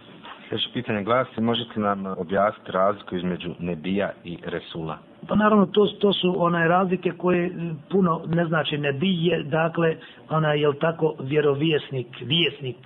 [0.48, 4.98] Sljedeće pitanje glasi, možete nam objasniti razliku između Nebija i Resula?
[5.28, 7.50] Pa naravno, to, to su one razlike koje e,
[7.90, 9.96] puno ne znači Nebije, dakle,
[10.30, 12.76] ona je tako vjerovjesnik, vjesnik,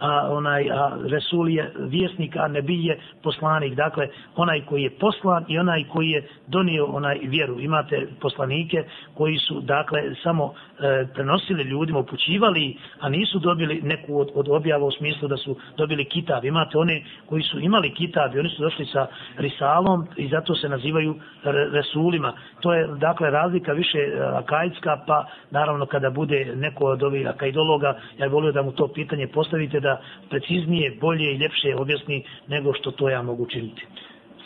[0.00, 3.74] a onaj a Resul je vjesnik, a Nebi je poslanik.
[3.74, 7.60] Dakle, onaj koji je poslan i onaj koji je donio onaj vjeru.
[7.60, 8.84] Imate poslanike
[9.14, 14.86] koji su, dakle, samo e, prenosili ljudima, upućivali, a nisu dobili neku od, od objava
[14.86, 16.44] u smislu da su dobili kitab.
[16.44, 20.68] Imate one koji su imali kitab i oni su došli sa risalom i zato se
[20.68, 21.14] nazivaju
[21.72, 22.32] Resulima.
[22.60, 27.98] To je, dakle, razlika više e, akajska, pa naravno kada bude neko od ovih akajdologa,
[28.18, 30.00] ja bih volio da mu to pitanje postavite da
[30.30, 33.86] preciznije, bolje i ljepše objasni nego što to ja mogu činiti.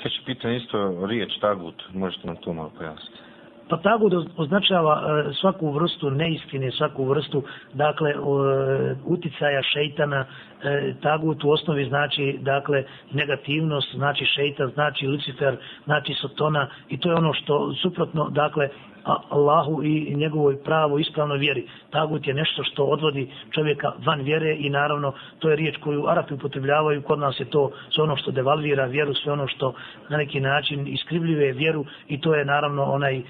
[0.02, 3.19] Sve pitanje isto riječ tagut, možete nam to malo pojasniti.
[3.69, 7.43] Pa tagut označava e, svaku vrstu neistine, svaku vrstu
[7.74, 8.15] dakle
[9.05, 10.24] uticaja šeitana.
[10.65, 17.09] E, tagut u osnovi znači dakle negativnost, znači šeitan, znači Lucifer, znači Sotona i to
[17.11, 18.69] je ono što suprotno dakle
[19.05, 21.66] Allahu i njegovoj pravo ispravnoj vjeri.
[21.90, 26.35] Tagut je nešto što odvodi čovjeka van vjere i naravno to je riječ koju Arapi
[26.35, 27.02] upotrebljavaju.
[27.02, 29.74] Kod nas je to sve ono što devalvira vjeru, sve ono što
[30.09, 33.22] na neki način iskrivljuje vjeru i to je naravno onaj e,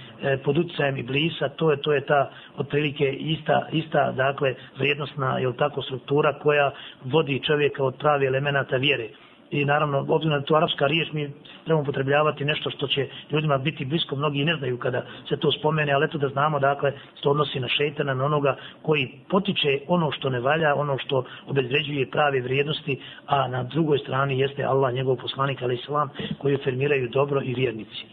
[0.45, 1.49] pod utjecajem Iblisa.
[1.49, 6.71] To je, to je ta otprilike ista, ista dakle vrijednostna je tako struktura koja
[7.05, 9.09] vodi čovjeka od prave elemenata vjere
[9.51, 11.31] i naravno, obzirom na to arapska riječ, mi
[11.65, 15.93] trebamo upotrebljavati nešto što će ljudima biti blisko, mnogi ne znaju kada se to spomene,
[15.93, 16.93] ali eto da znamo, dakle,
[17.23, 22.11] se odnosi na šeitana, na onoga koji potiče ono što ne valja, ono što obezređuje
[22.11, 27.41] prave vrijednosti, a na drugoj strani jeste Allah, njegov poslanik, ali islam, koji afirmiraju dobro
[27.45, 28.07] i vjernici.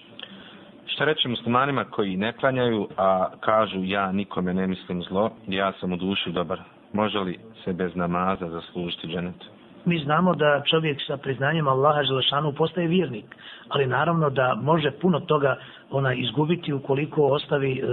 [0.86, 5.94] Šta reći muslimanima koji ne klanjaju, a kažu ja nikome ne mislim zlo, ja sam
[5.94, 6.60] u duši dobar,
[6.94, 9.46] može li se bez namaza zaslužiti dženetu?
[9.86, 13.26] Mi znamo da čovjek sa priznanjem Allaha Želešanu postaje vjernik,
[13.70, 15.58] ali naravno da može puno toga
[15.92, 17.84] ona izgubiti ukoliko ostavi e,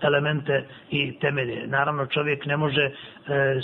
[0.00, 1.66] elemente i temelje.
[1.66, 2.90] Naravno čovjek ne može e,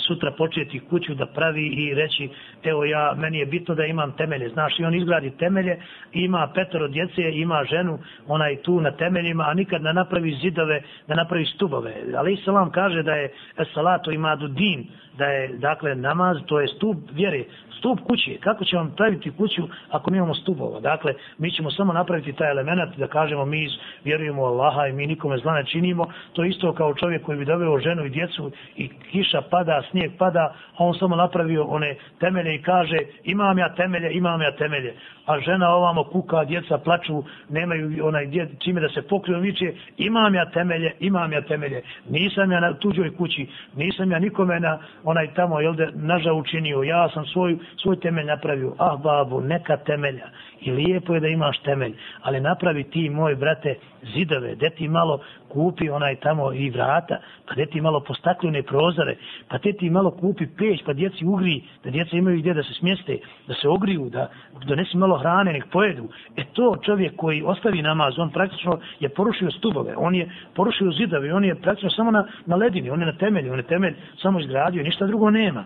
[0.07, 2.29] sutra početi kuću da pravi i reći
[2.63, 4.49] evo ja, meni je bitno da imam temelje.
[4.49, 5.77] Znaš, i on izgradi temelje,
[6.13, 11.15] ima petoro djece, ima ženu, onaj tu na temeljima, a nikad ne napravi zidove, da
[11.15, 11.93] napravi stubove.
[12.17, 13.33] Ali Islam kaže da je
[13.73, 14.87] salatu imadu din,
[15.17, 17.43] da je dakle namaz, to je stup vjere,
[17.79, 18.37] stup kuće.
[18.39, 20.79] Kako ćemo praviti kuću ako mi imamo stupova?
[20.79, 23.67] Dakle, mi ćemo samo napraviti taj element da kažemo mi
[24.03, 27.79] vjerujemo Allaha i mi nikome zla ne činimo, to isto kao čovjek koji bi doveo
[27.79, 32.61] ženu i djecu i kiša pada, snijeg pada, a on samo napravio one temelje i
[32.61, 34.93] kaže imam ja temelje, imam ja temelje.
[35.25, 40.35] A žena ovamo kuka, djeca plaču, nemaju onaj djed, čime da se pokriju, viče imam
[40.35, 41.81] ja temelje, imam ja temelje.
[42.09, 46.83] Nisam ja na tuđoj kući, nisam ja nikome na onaj tamo, jel de, naža učinio,
[46.83, 48.73] ja sam svoj, svoj temelj napravio.
[48.77, 50.29] Ah, babu, neka temelja.
[50.61, 53.75] I lijepo je da imaš temelj, ali napravi ti, moj brate,
[54.13, 55.19] zidove, de ti malo
[55.49, 57.17] kupi onaj tamo i vrata,
[57.47, 59.15] pa de ti malo postaklene prozore,
[59.47, 62.73] pa te ti malo kupi peć, pa djeci ugri, da djeca imaju gdje da se
[62.73, 63.17] smjeste,
[63.47, 64.29] da se ogriju, da
[64.65, 66.07] donesi malo hrane, nek pojedu.
[66.37, 71.33] E to čovjek koji ostavi namaz, on praktično je porušio stubove, on je porušio zidove,
[71.33, 74.39] on je praktično samo na, na ledini, on je na temelju, on je temelj samo
[74.39, 75.65] izgradio, ništa drugo nema.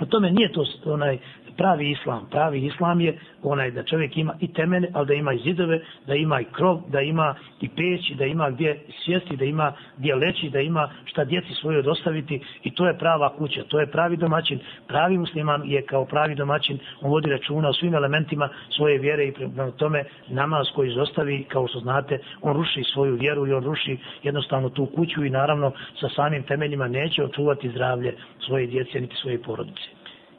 [0.00, 1.18] O tome nije to onaj
[1.60, 2.26] pravi islam.
[2.30, 6.14] Pravi islam je onaj da čovjek ima i temene, ali da ima i zidove, da
[6.14, 10.50] ima i krov, da ima i peć, da ima gdje sjesti, da ima gdje leći,
[10.50, 14.58] da ima šta djeci svoje dostaviti i to je prava kuća, to je pravi domaćin.
[14.88, 19.32] Pravi musliman je kao pravi domaćin, on vodi računa o svim elementima svoje vjere i
[19.32, 23.98] prema tome namaz koji izostavi, kao što znate, on ruši svoju vjeru i on ruši
[24.22, 28.16] jednostavno tu kuću i naravno sa samim temeljima neće očuvati zdravlje
[28.46, 29.89] svoje djece niti svoje porodice.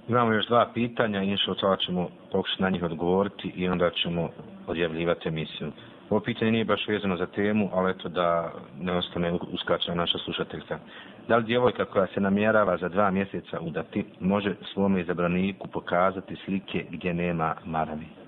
[0.07, 4.29] Imamo još dva pitanja i inšao to ćemo pokušati na njih odgovoriti i onda ćemo
[4.67, 5.71] odjavljivati emisiju.
[6.09, 8.51] Ovo pitanje nije baš vezano za temu, ali eto da
[8.81, 10.79] ne ostane uskačena naša slušateljka.
[11.27, 16.85] Da li djevojka koja se namjerava za dva mjeseca udati može svome izabraniku pokazati slike
[16.89, 18.20] gdje nema maravi?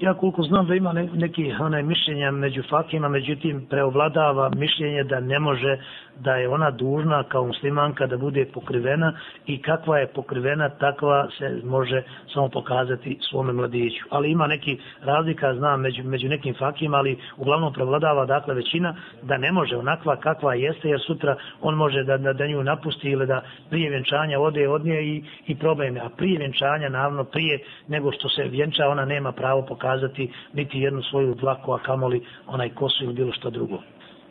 [0.00, 5.38] Ja koliko znam da ima neki onaj mišljenja među fakima, međutim preovladava mišljenje da ne
[5.38, 5.78] može
[6.20, 9.12] da je ona dužna kao muslimanka da bude pokrivena
[9.46, 12.02] i kakva je pokrivena, takva se može
[12.34, 14.04] samo pokazati svome mladiću.
[14.10, 19.36] Ali ima neki razlika, znam, među, među nekim fakima, ali uglavnom prevladava dakle većina da
[19.36, 23.26] ne može onakva kakva jeste, jer sutra on može da, da, da nju napusti ili
[23.26, 26.00] da prije vjenčanja ode od nje i, i probleme.
[26.00, 27.58] A prije vjenčanja, naravno, prije
[27.88, 29.85] nego što se vjenča, ona nema pravo pokazati
[30.52, 33.78] niti jednu svoju dlaku, a kamoli onaj kosu ili bilo što drugo.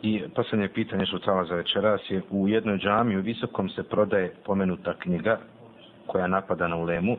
[0.02, 4.34] I posljednje pitanje što cala za večeras je u jednoj džami u Visokom se prodaje
[4.44, 5.38] pomenuta knjiga
[6.06, 7.12] koja napada na ulemu.
[7.12, 7.18] E,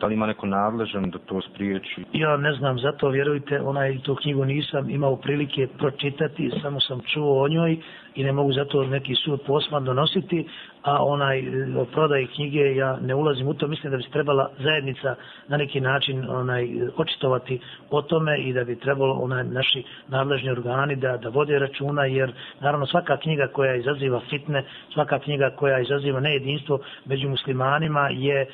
[0.00, 2.04] da li ima neko nadležan da to spriječi?
[2.12, 7.42] Ja ne znam, zato vjerujte, onaj tu knjigu nisam imao prilike pročitati, samo sam čuo
[7.42, 7.76] o njoj
[8.14, 10.48] i ne mogu zato neki sud posman donositi,
[10.86, 14.10] a onaj e, o prodaji knjige ja ne ulazim u to, mislim da bi se
[14.10, 15.14] trebala zajednica
[15.48, 17.60] na neki način onaj očitovati
[17.90, 22.32] o tome i da bi trebalo onaj naši nadležni organi da da vode računa jer
[22.60, 24.64] naravno svaka knjiga koja izaziva fitne,
[24.94, 28.46] svaka knjiga koja izaziva nejedinstvo među muslimanima je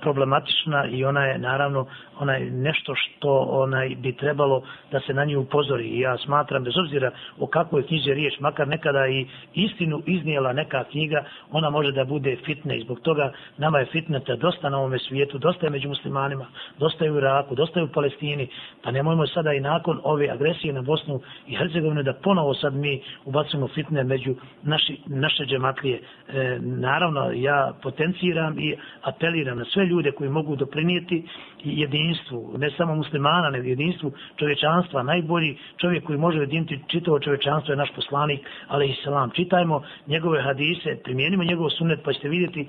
[0.00, 1.86] problematična i ona je naravno
[2.18, 5.84] onaj nešto što onaj bi trebalo da se na nju upozori.
[5.84, 10.84] I ja smatram bez obzira o kakvoj knjizi riječ, makar nekada i istinu iznijela neka
[10.84, 12.78] knjiga, ona može da bude fitne.
[12.78, 16.46] I zbog toga nama je fitneta dosta na ovome svijetu, dosta je među muslimanima,
[16.78, 18.48] dosta je u Iraku, dosta je u Palestini.
[18.82, 23.02] Pa nemojmo sada i nakon ove agresije na Bosnu i Hercegovine da ponovo sad mi
[23.24, 26.00] ubacimo fitne među naši, naše džematlije.
[26.28, 31.24] E, naravno, ja potenciram i apeliram na sve ljude koji mogu doprinijeti
[31.64, 35.02] jedinstvu, ne samo muslimana, nego jedinstvu čovječanstva.
[35.02, 39.30] Najbolji čovjek koji može jediniti čitavo čovječanstvo je naš poslanik, ali i selam.
[39.30, 42.66] Čitajmo njegove hadise, primijenimo njegov sunnet, pa ćete vidjeti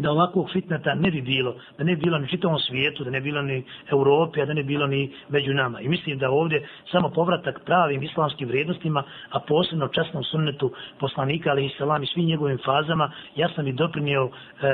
[0.00, 3.20] da ovakvog fitneta ne bi bilo, da ne bi bilo ni čitavom svijetu, da ne
[3.20, 5.80] bi bilo ni Europi, a da ne bi bilo ni među nama.
[5.80, 11.66] I mislim da ovdje samo povratak pravim islamskim vrijednostima, a posebno časnom sunnetu poslanika, ali
[11.66, 14.30] i salam i svim njegovim fazama, ja sam i doprinio e,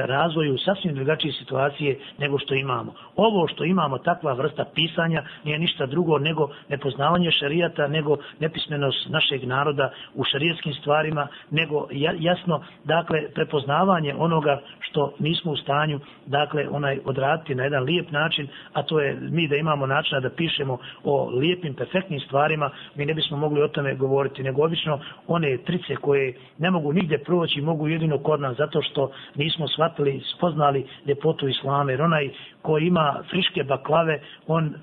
[0.06, 2.94] razvoju sasvim drugačije situacije nego što imamo.
[3.16, 9.44] Ovo što imamo, takva vrsta pisanja, nije ništa drugo nego nepoznavanje šarijata, nego nepismenost našeg
[9.44, 11.88] naroda u šarijetskim stvarima, nego
[12.18, 18.48] jasno, dakle, prepoznavanje onoga što nismo u stanju dakle onaj odraditi na jedan lijep način,
[18.72, 23.14] a to je mi da imamo načina da pišemo o lijepim, perfektnim stvarima, mi ne
[23.14, 27.88] bismo mogli o tome govoriti, nego obično one trice koje ne mogu nigdje proći, mogu
[27.88, 32.30] jedino kod nas, zato što nismo shvatili, spoznali ljepotu islame, jer onaj
[32.62, 34.74] ko ima friške baklave, on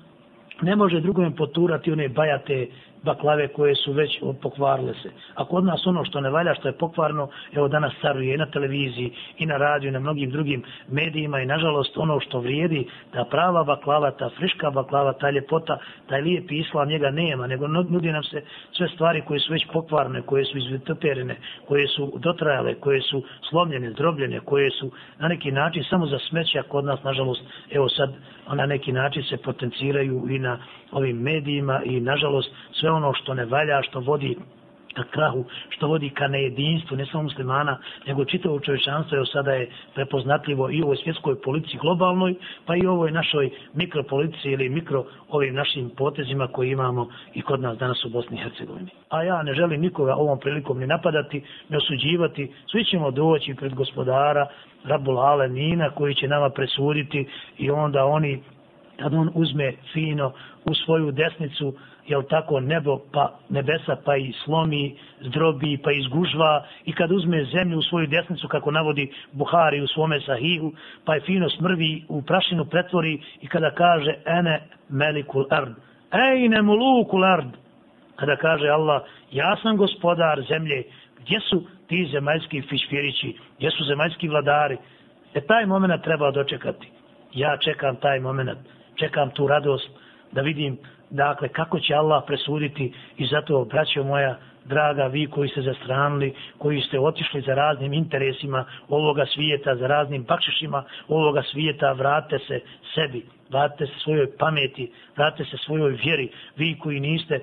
[0.62, 2.66] ne može drugome poturati one bajate
[3.04, 5.10] baklave koje su već pokvarile se.
[5.34, 8.46] A kod nas ono što ne valja, što je pokvarno, evo danas caruje i na
[8.46, 13.24] televiziji, i na radiju, i na mnogim drugim medijima i nažalost ono što vrijedi, ta
[13.24, 15.78] prava baklava, ta friška baklava, ta ljepota,
[16.08, 20.22] taj lijepi islam njega nema, nego nudi nam se sve stvari koje su već pokvarne,
[20.22, 21.36] koje su izvitoperene,
[21.68, 26.62] koje su dotrajale, koje su slomljene, zdrobljene, koje su na neki način samo za smeća
[26.62, 28.14] kod nas, nažalost, evo sad
[28.52, 30.58] na neki način se potenciraju i na
[30.92, 34.36] ovim medijima i nažalost sve ono što ne valja, što vodi
[34.94, 39.70] ka krahu, što vodi ka nejedinstvu, ne samo muslimana, nego čitavog čovječanstvo, jer sada je
[39.94, 42.34] prepoznatljivo i u ovoj svjetskoj policiji globalnoj,
[42.66, 47.60] pa i u ovoj našoj mikropolitici ili mikro ovim našim potezima koji imamo i kod
[47.60, 48.90] nas danas u Bosni i Hercegovini.
[49.08, 53.74] A ja ne želim nikoga ovom prilikom ni napadati, ne osuđivati, svi ćemo doći pred
[53.74, 54.46] gospodara,
[54.84, 57.26] Rabul Alemina, koji će nama presuditi
[57.58, 58.42] i onda oni,
[59.00, 60.32] kad on uzme fino
[60.64, 61.74] u svoju desnicu,
[62.06, 67.78] jel tako, nebo pa nebesa pa i slomi, zdrobi pa izgužva i kad uzme zemlju
[67.78, 70.72] u svoju desnicu kako navodi Buhari u svome sahihu
[71.04, 75.74] pa je fino smrvi u prašinu pretvori i kada kaže ene melikul ard
[76.12, 77.48] ejne mulukul ard
[78.16, 79.02] kada kaže Allah
[79.32, 80.82] ja sam gospodar zemlje
[81.24, 84.76] gdje su ti zemaljski fišpirići gdje su zemaljski vladari?
[85.34, 86.88] E taj moment treba dočekati.
[87.32, 88.58] Ja čekam taj moment.
[88.94, 89.88] Čekam tu radost
[90.32, 90.78] da vidim
[91.10, 96.80] dakle, kako će Allah presuditi i zato, braćo moja, draga, vi koji ste zastranili, koji
[96.80, 102.60] ste otišli za raznim interesima ovoga svijeta, za raznim bakšišima ovoga svijeta, vrate se
[102.94, 107.40] sebi, vrate se svojoj pameti, vrate se svojoj vjeri, vi koji niste,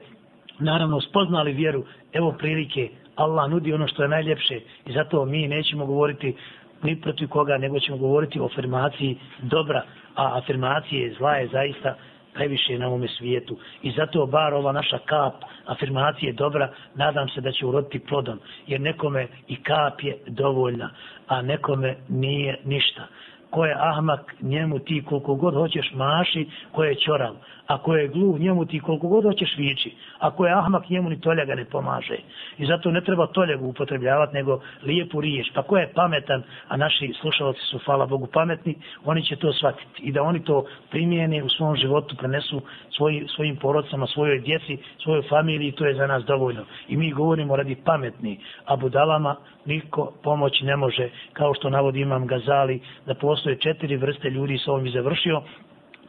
[0.59, 2.89] naravno, spoznali vjeru, evo prilike,
[3.23, 6.35] Allah nudi ono što je najljepše i zato mi nećemo govoriti
[6.83, 9.83] ni protiv koga, nego ćemo govoriti o afirmaciji dobra,
[10.15, 11.95] a afirmacije zla je zaista
[12.35, 13.57] najviše na ovome svijetu.
[13.81, 15.33] I zato bar ova naša kap
[15.65, 18.39] afirmacije dobra, nadam se da će uroditi plodom.
[18.67, 20.89] Jer nekome i kap je dovoljna,
[21.27, 23.07] a nekome nije ništa.
[23.49, 27.35] Ko je ahmak, njemu ti koliko god hoćeš maši, ko je čorav.
[27.71, 29.91] Ako je gluv njemu ti koliko god hoćeš vići.
[30.19, 32.17] Ako je ahmak, njemu ni toljaga ne pomaže.
[32.57, 35.47] I zato ne treba toljagu upotrebljavati, nego lijepu riječ.
[35.53, 38.75] Pa ko je pametan, a naši slušalci su, hvala Bogu, pametni,
[39.05, 40.01] oni će to shvatiti.
[40.01, 42.61] I da oni to primijene u svom životu, prenesu
[42.97, 46.65] svoj, svojim porodcama, svojoj djeci, svojoj familiji, to je za nas dovoljno.
[46.87, 49.35] I mi govorimo radi pametni, a budalama
[49.65, 54.71] niko pomoć ne može, kao što navodi imam Gazali, da postoje četiri vrste ljudi, sa
[54.71, 55.41] ovim i završio,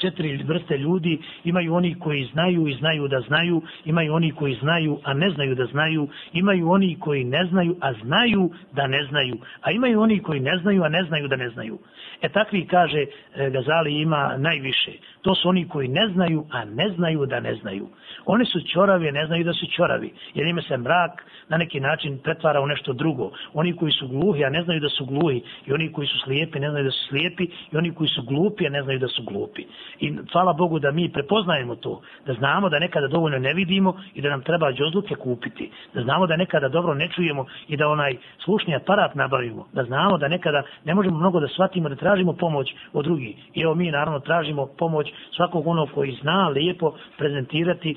[0.03, 4.99] četiri vrste ljudi, imaju oni koji znaju i znaju da znaju, imaju oni koji znaju,
[5.05, 9.37] a ne znaju da znaju, imaju oni koji ne znaju, a znaju da ne znaju,
[9.63, 11.79] a imaju oni koji ne znaju, a ne znaju da ne znaju.
[12.23, 14.93] E takvi, kaže eh, Gazali, ima najviše.
[15.23, 17.89] To su oni koji ne znaju, a ne znaju da ne znaju.
[18.27, 22.19] Oni su čoravi, ne znaju da su čoravi, jer ime se mrak na neki način
[22.19, 23.31] pretvara u nešto drugo.
[23.55, 26.61] Oni koji su gluhi, a ne znaju da su gluhi, i oni koji su slijepi,
[26.61, 29.23] ne znaju da su slijepi, i oni koji su glupi, a ne znaju da su
[29.23, 29.65] glupi.
[30.01, 34.21] I hvala Bogu da mi prepoznajemo to, da znamo da nekada dovoljno ne vidimo i
[34.21, 38.17] da nam treba džozluke kupiti, da znamo da nekada dobro ne čujemo i da onaj
[38.45, 42.75] slušni aparat nabavimo, da znamo da nekada ne možemo mnogo da shvatimo, da tražimo pomoć
[42.93, 43.37] od drugih.
[43.55, 47.97] I evo mi naravno tražimo pomoć svakog onog koji zna lijepo prezentirati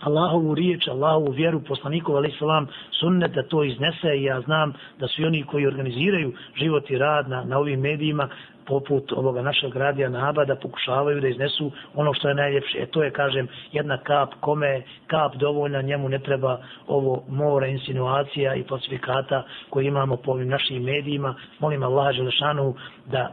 [0.00, 5.08] Allahovu riječ, Allahovu vjeru, poslanikov ali salam, sunnet da to iznese i ja znam da
[5.08, 8.28] svi oni koji organiziraju život i rad na, na ovim medijima,
[8.66, 12.78] poput ovoga našeg radija Naba, da pokušavaju da iznesu ono što je najljepše.
[12.78, 18.54] E to je, kažem, jedna kap, kome kap dovoljna, njemu ne treba ovo mora insinuacija
[18.54, 21.34] i falsifikata koje imamo po ovim našim medijima.
[21.58, 22.74] Molim Allah Želešanu
[23.06, 23.32] da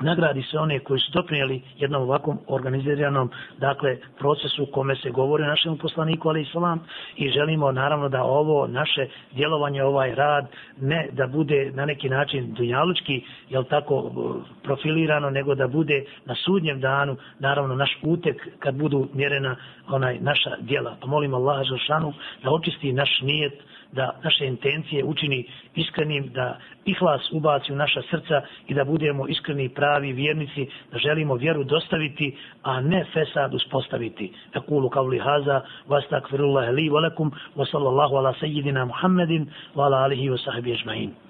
[0.00, 5.44] nagradi se one koji su doprinijeli jednom ovakvom organiziranom dakle, procesu u kome se govori
[5.44, 10.46] o našem poslaniku, ali islam, i želimo naravno da ovo naše djelovanje, ovaj rad,
[10.80, 16.34] ne da bude na neki način dunjalučki, jel tako, eh, profilirano, nego da bude na
[16.34, 19.56] sudnjem danu, naravno, naš utek kad budu mjerena
[19.88, 20.96] onaj naša djela.
[21.00, 22.12] Pa molim Allaha Želšanu
[22.42, 23.52] da očisti naš nijet,
[23.94, 25.44] da naše intencije učini
[25.74, 31.34] iskrenim, da ihlas ubaci u naša srca i da budemo iskreni pravi vjernici, da želimo
[31.34, 34.32] vjeru dostaviti, a ne fesad uspostaviti.
[34.54, 40.30] Ekulu kavli haza, vas takfirullahi li, valakum, wa sallallahu ala sejidina Muhammedin, wa ala alihi
[40.30, 41.23] wa sahbihi ajma'in.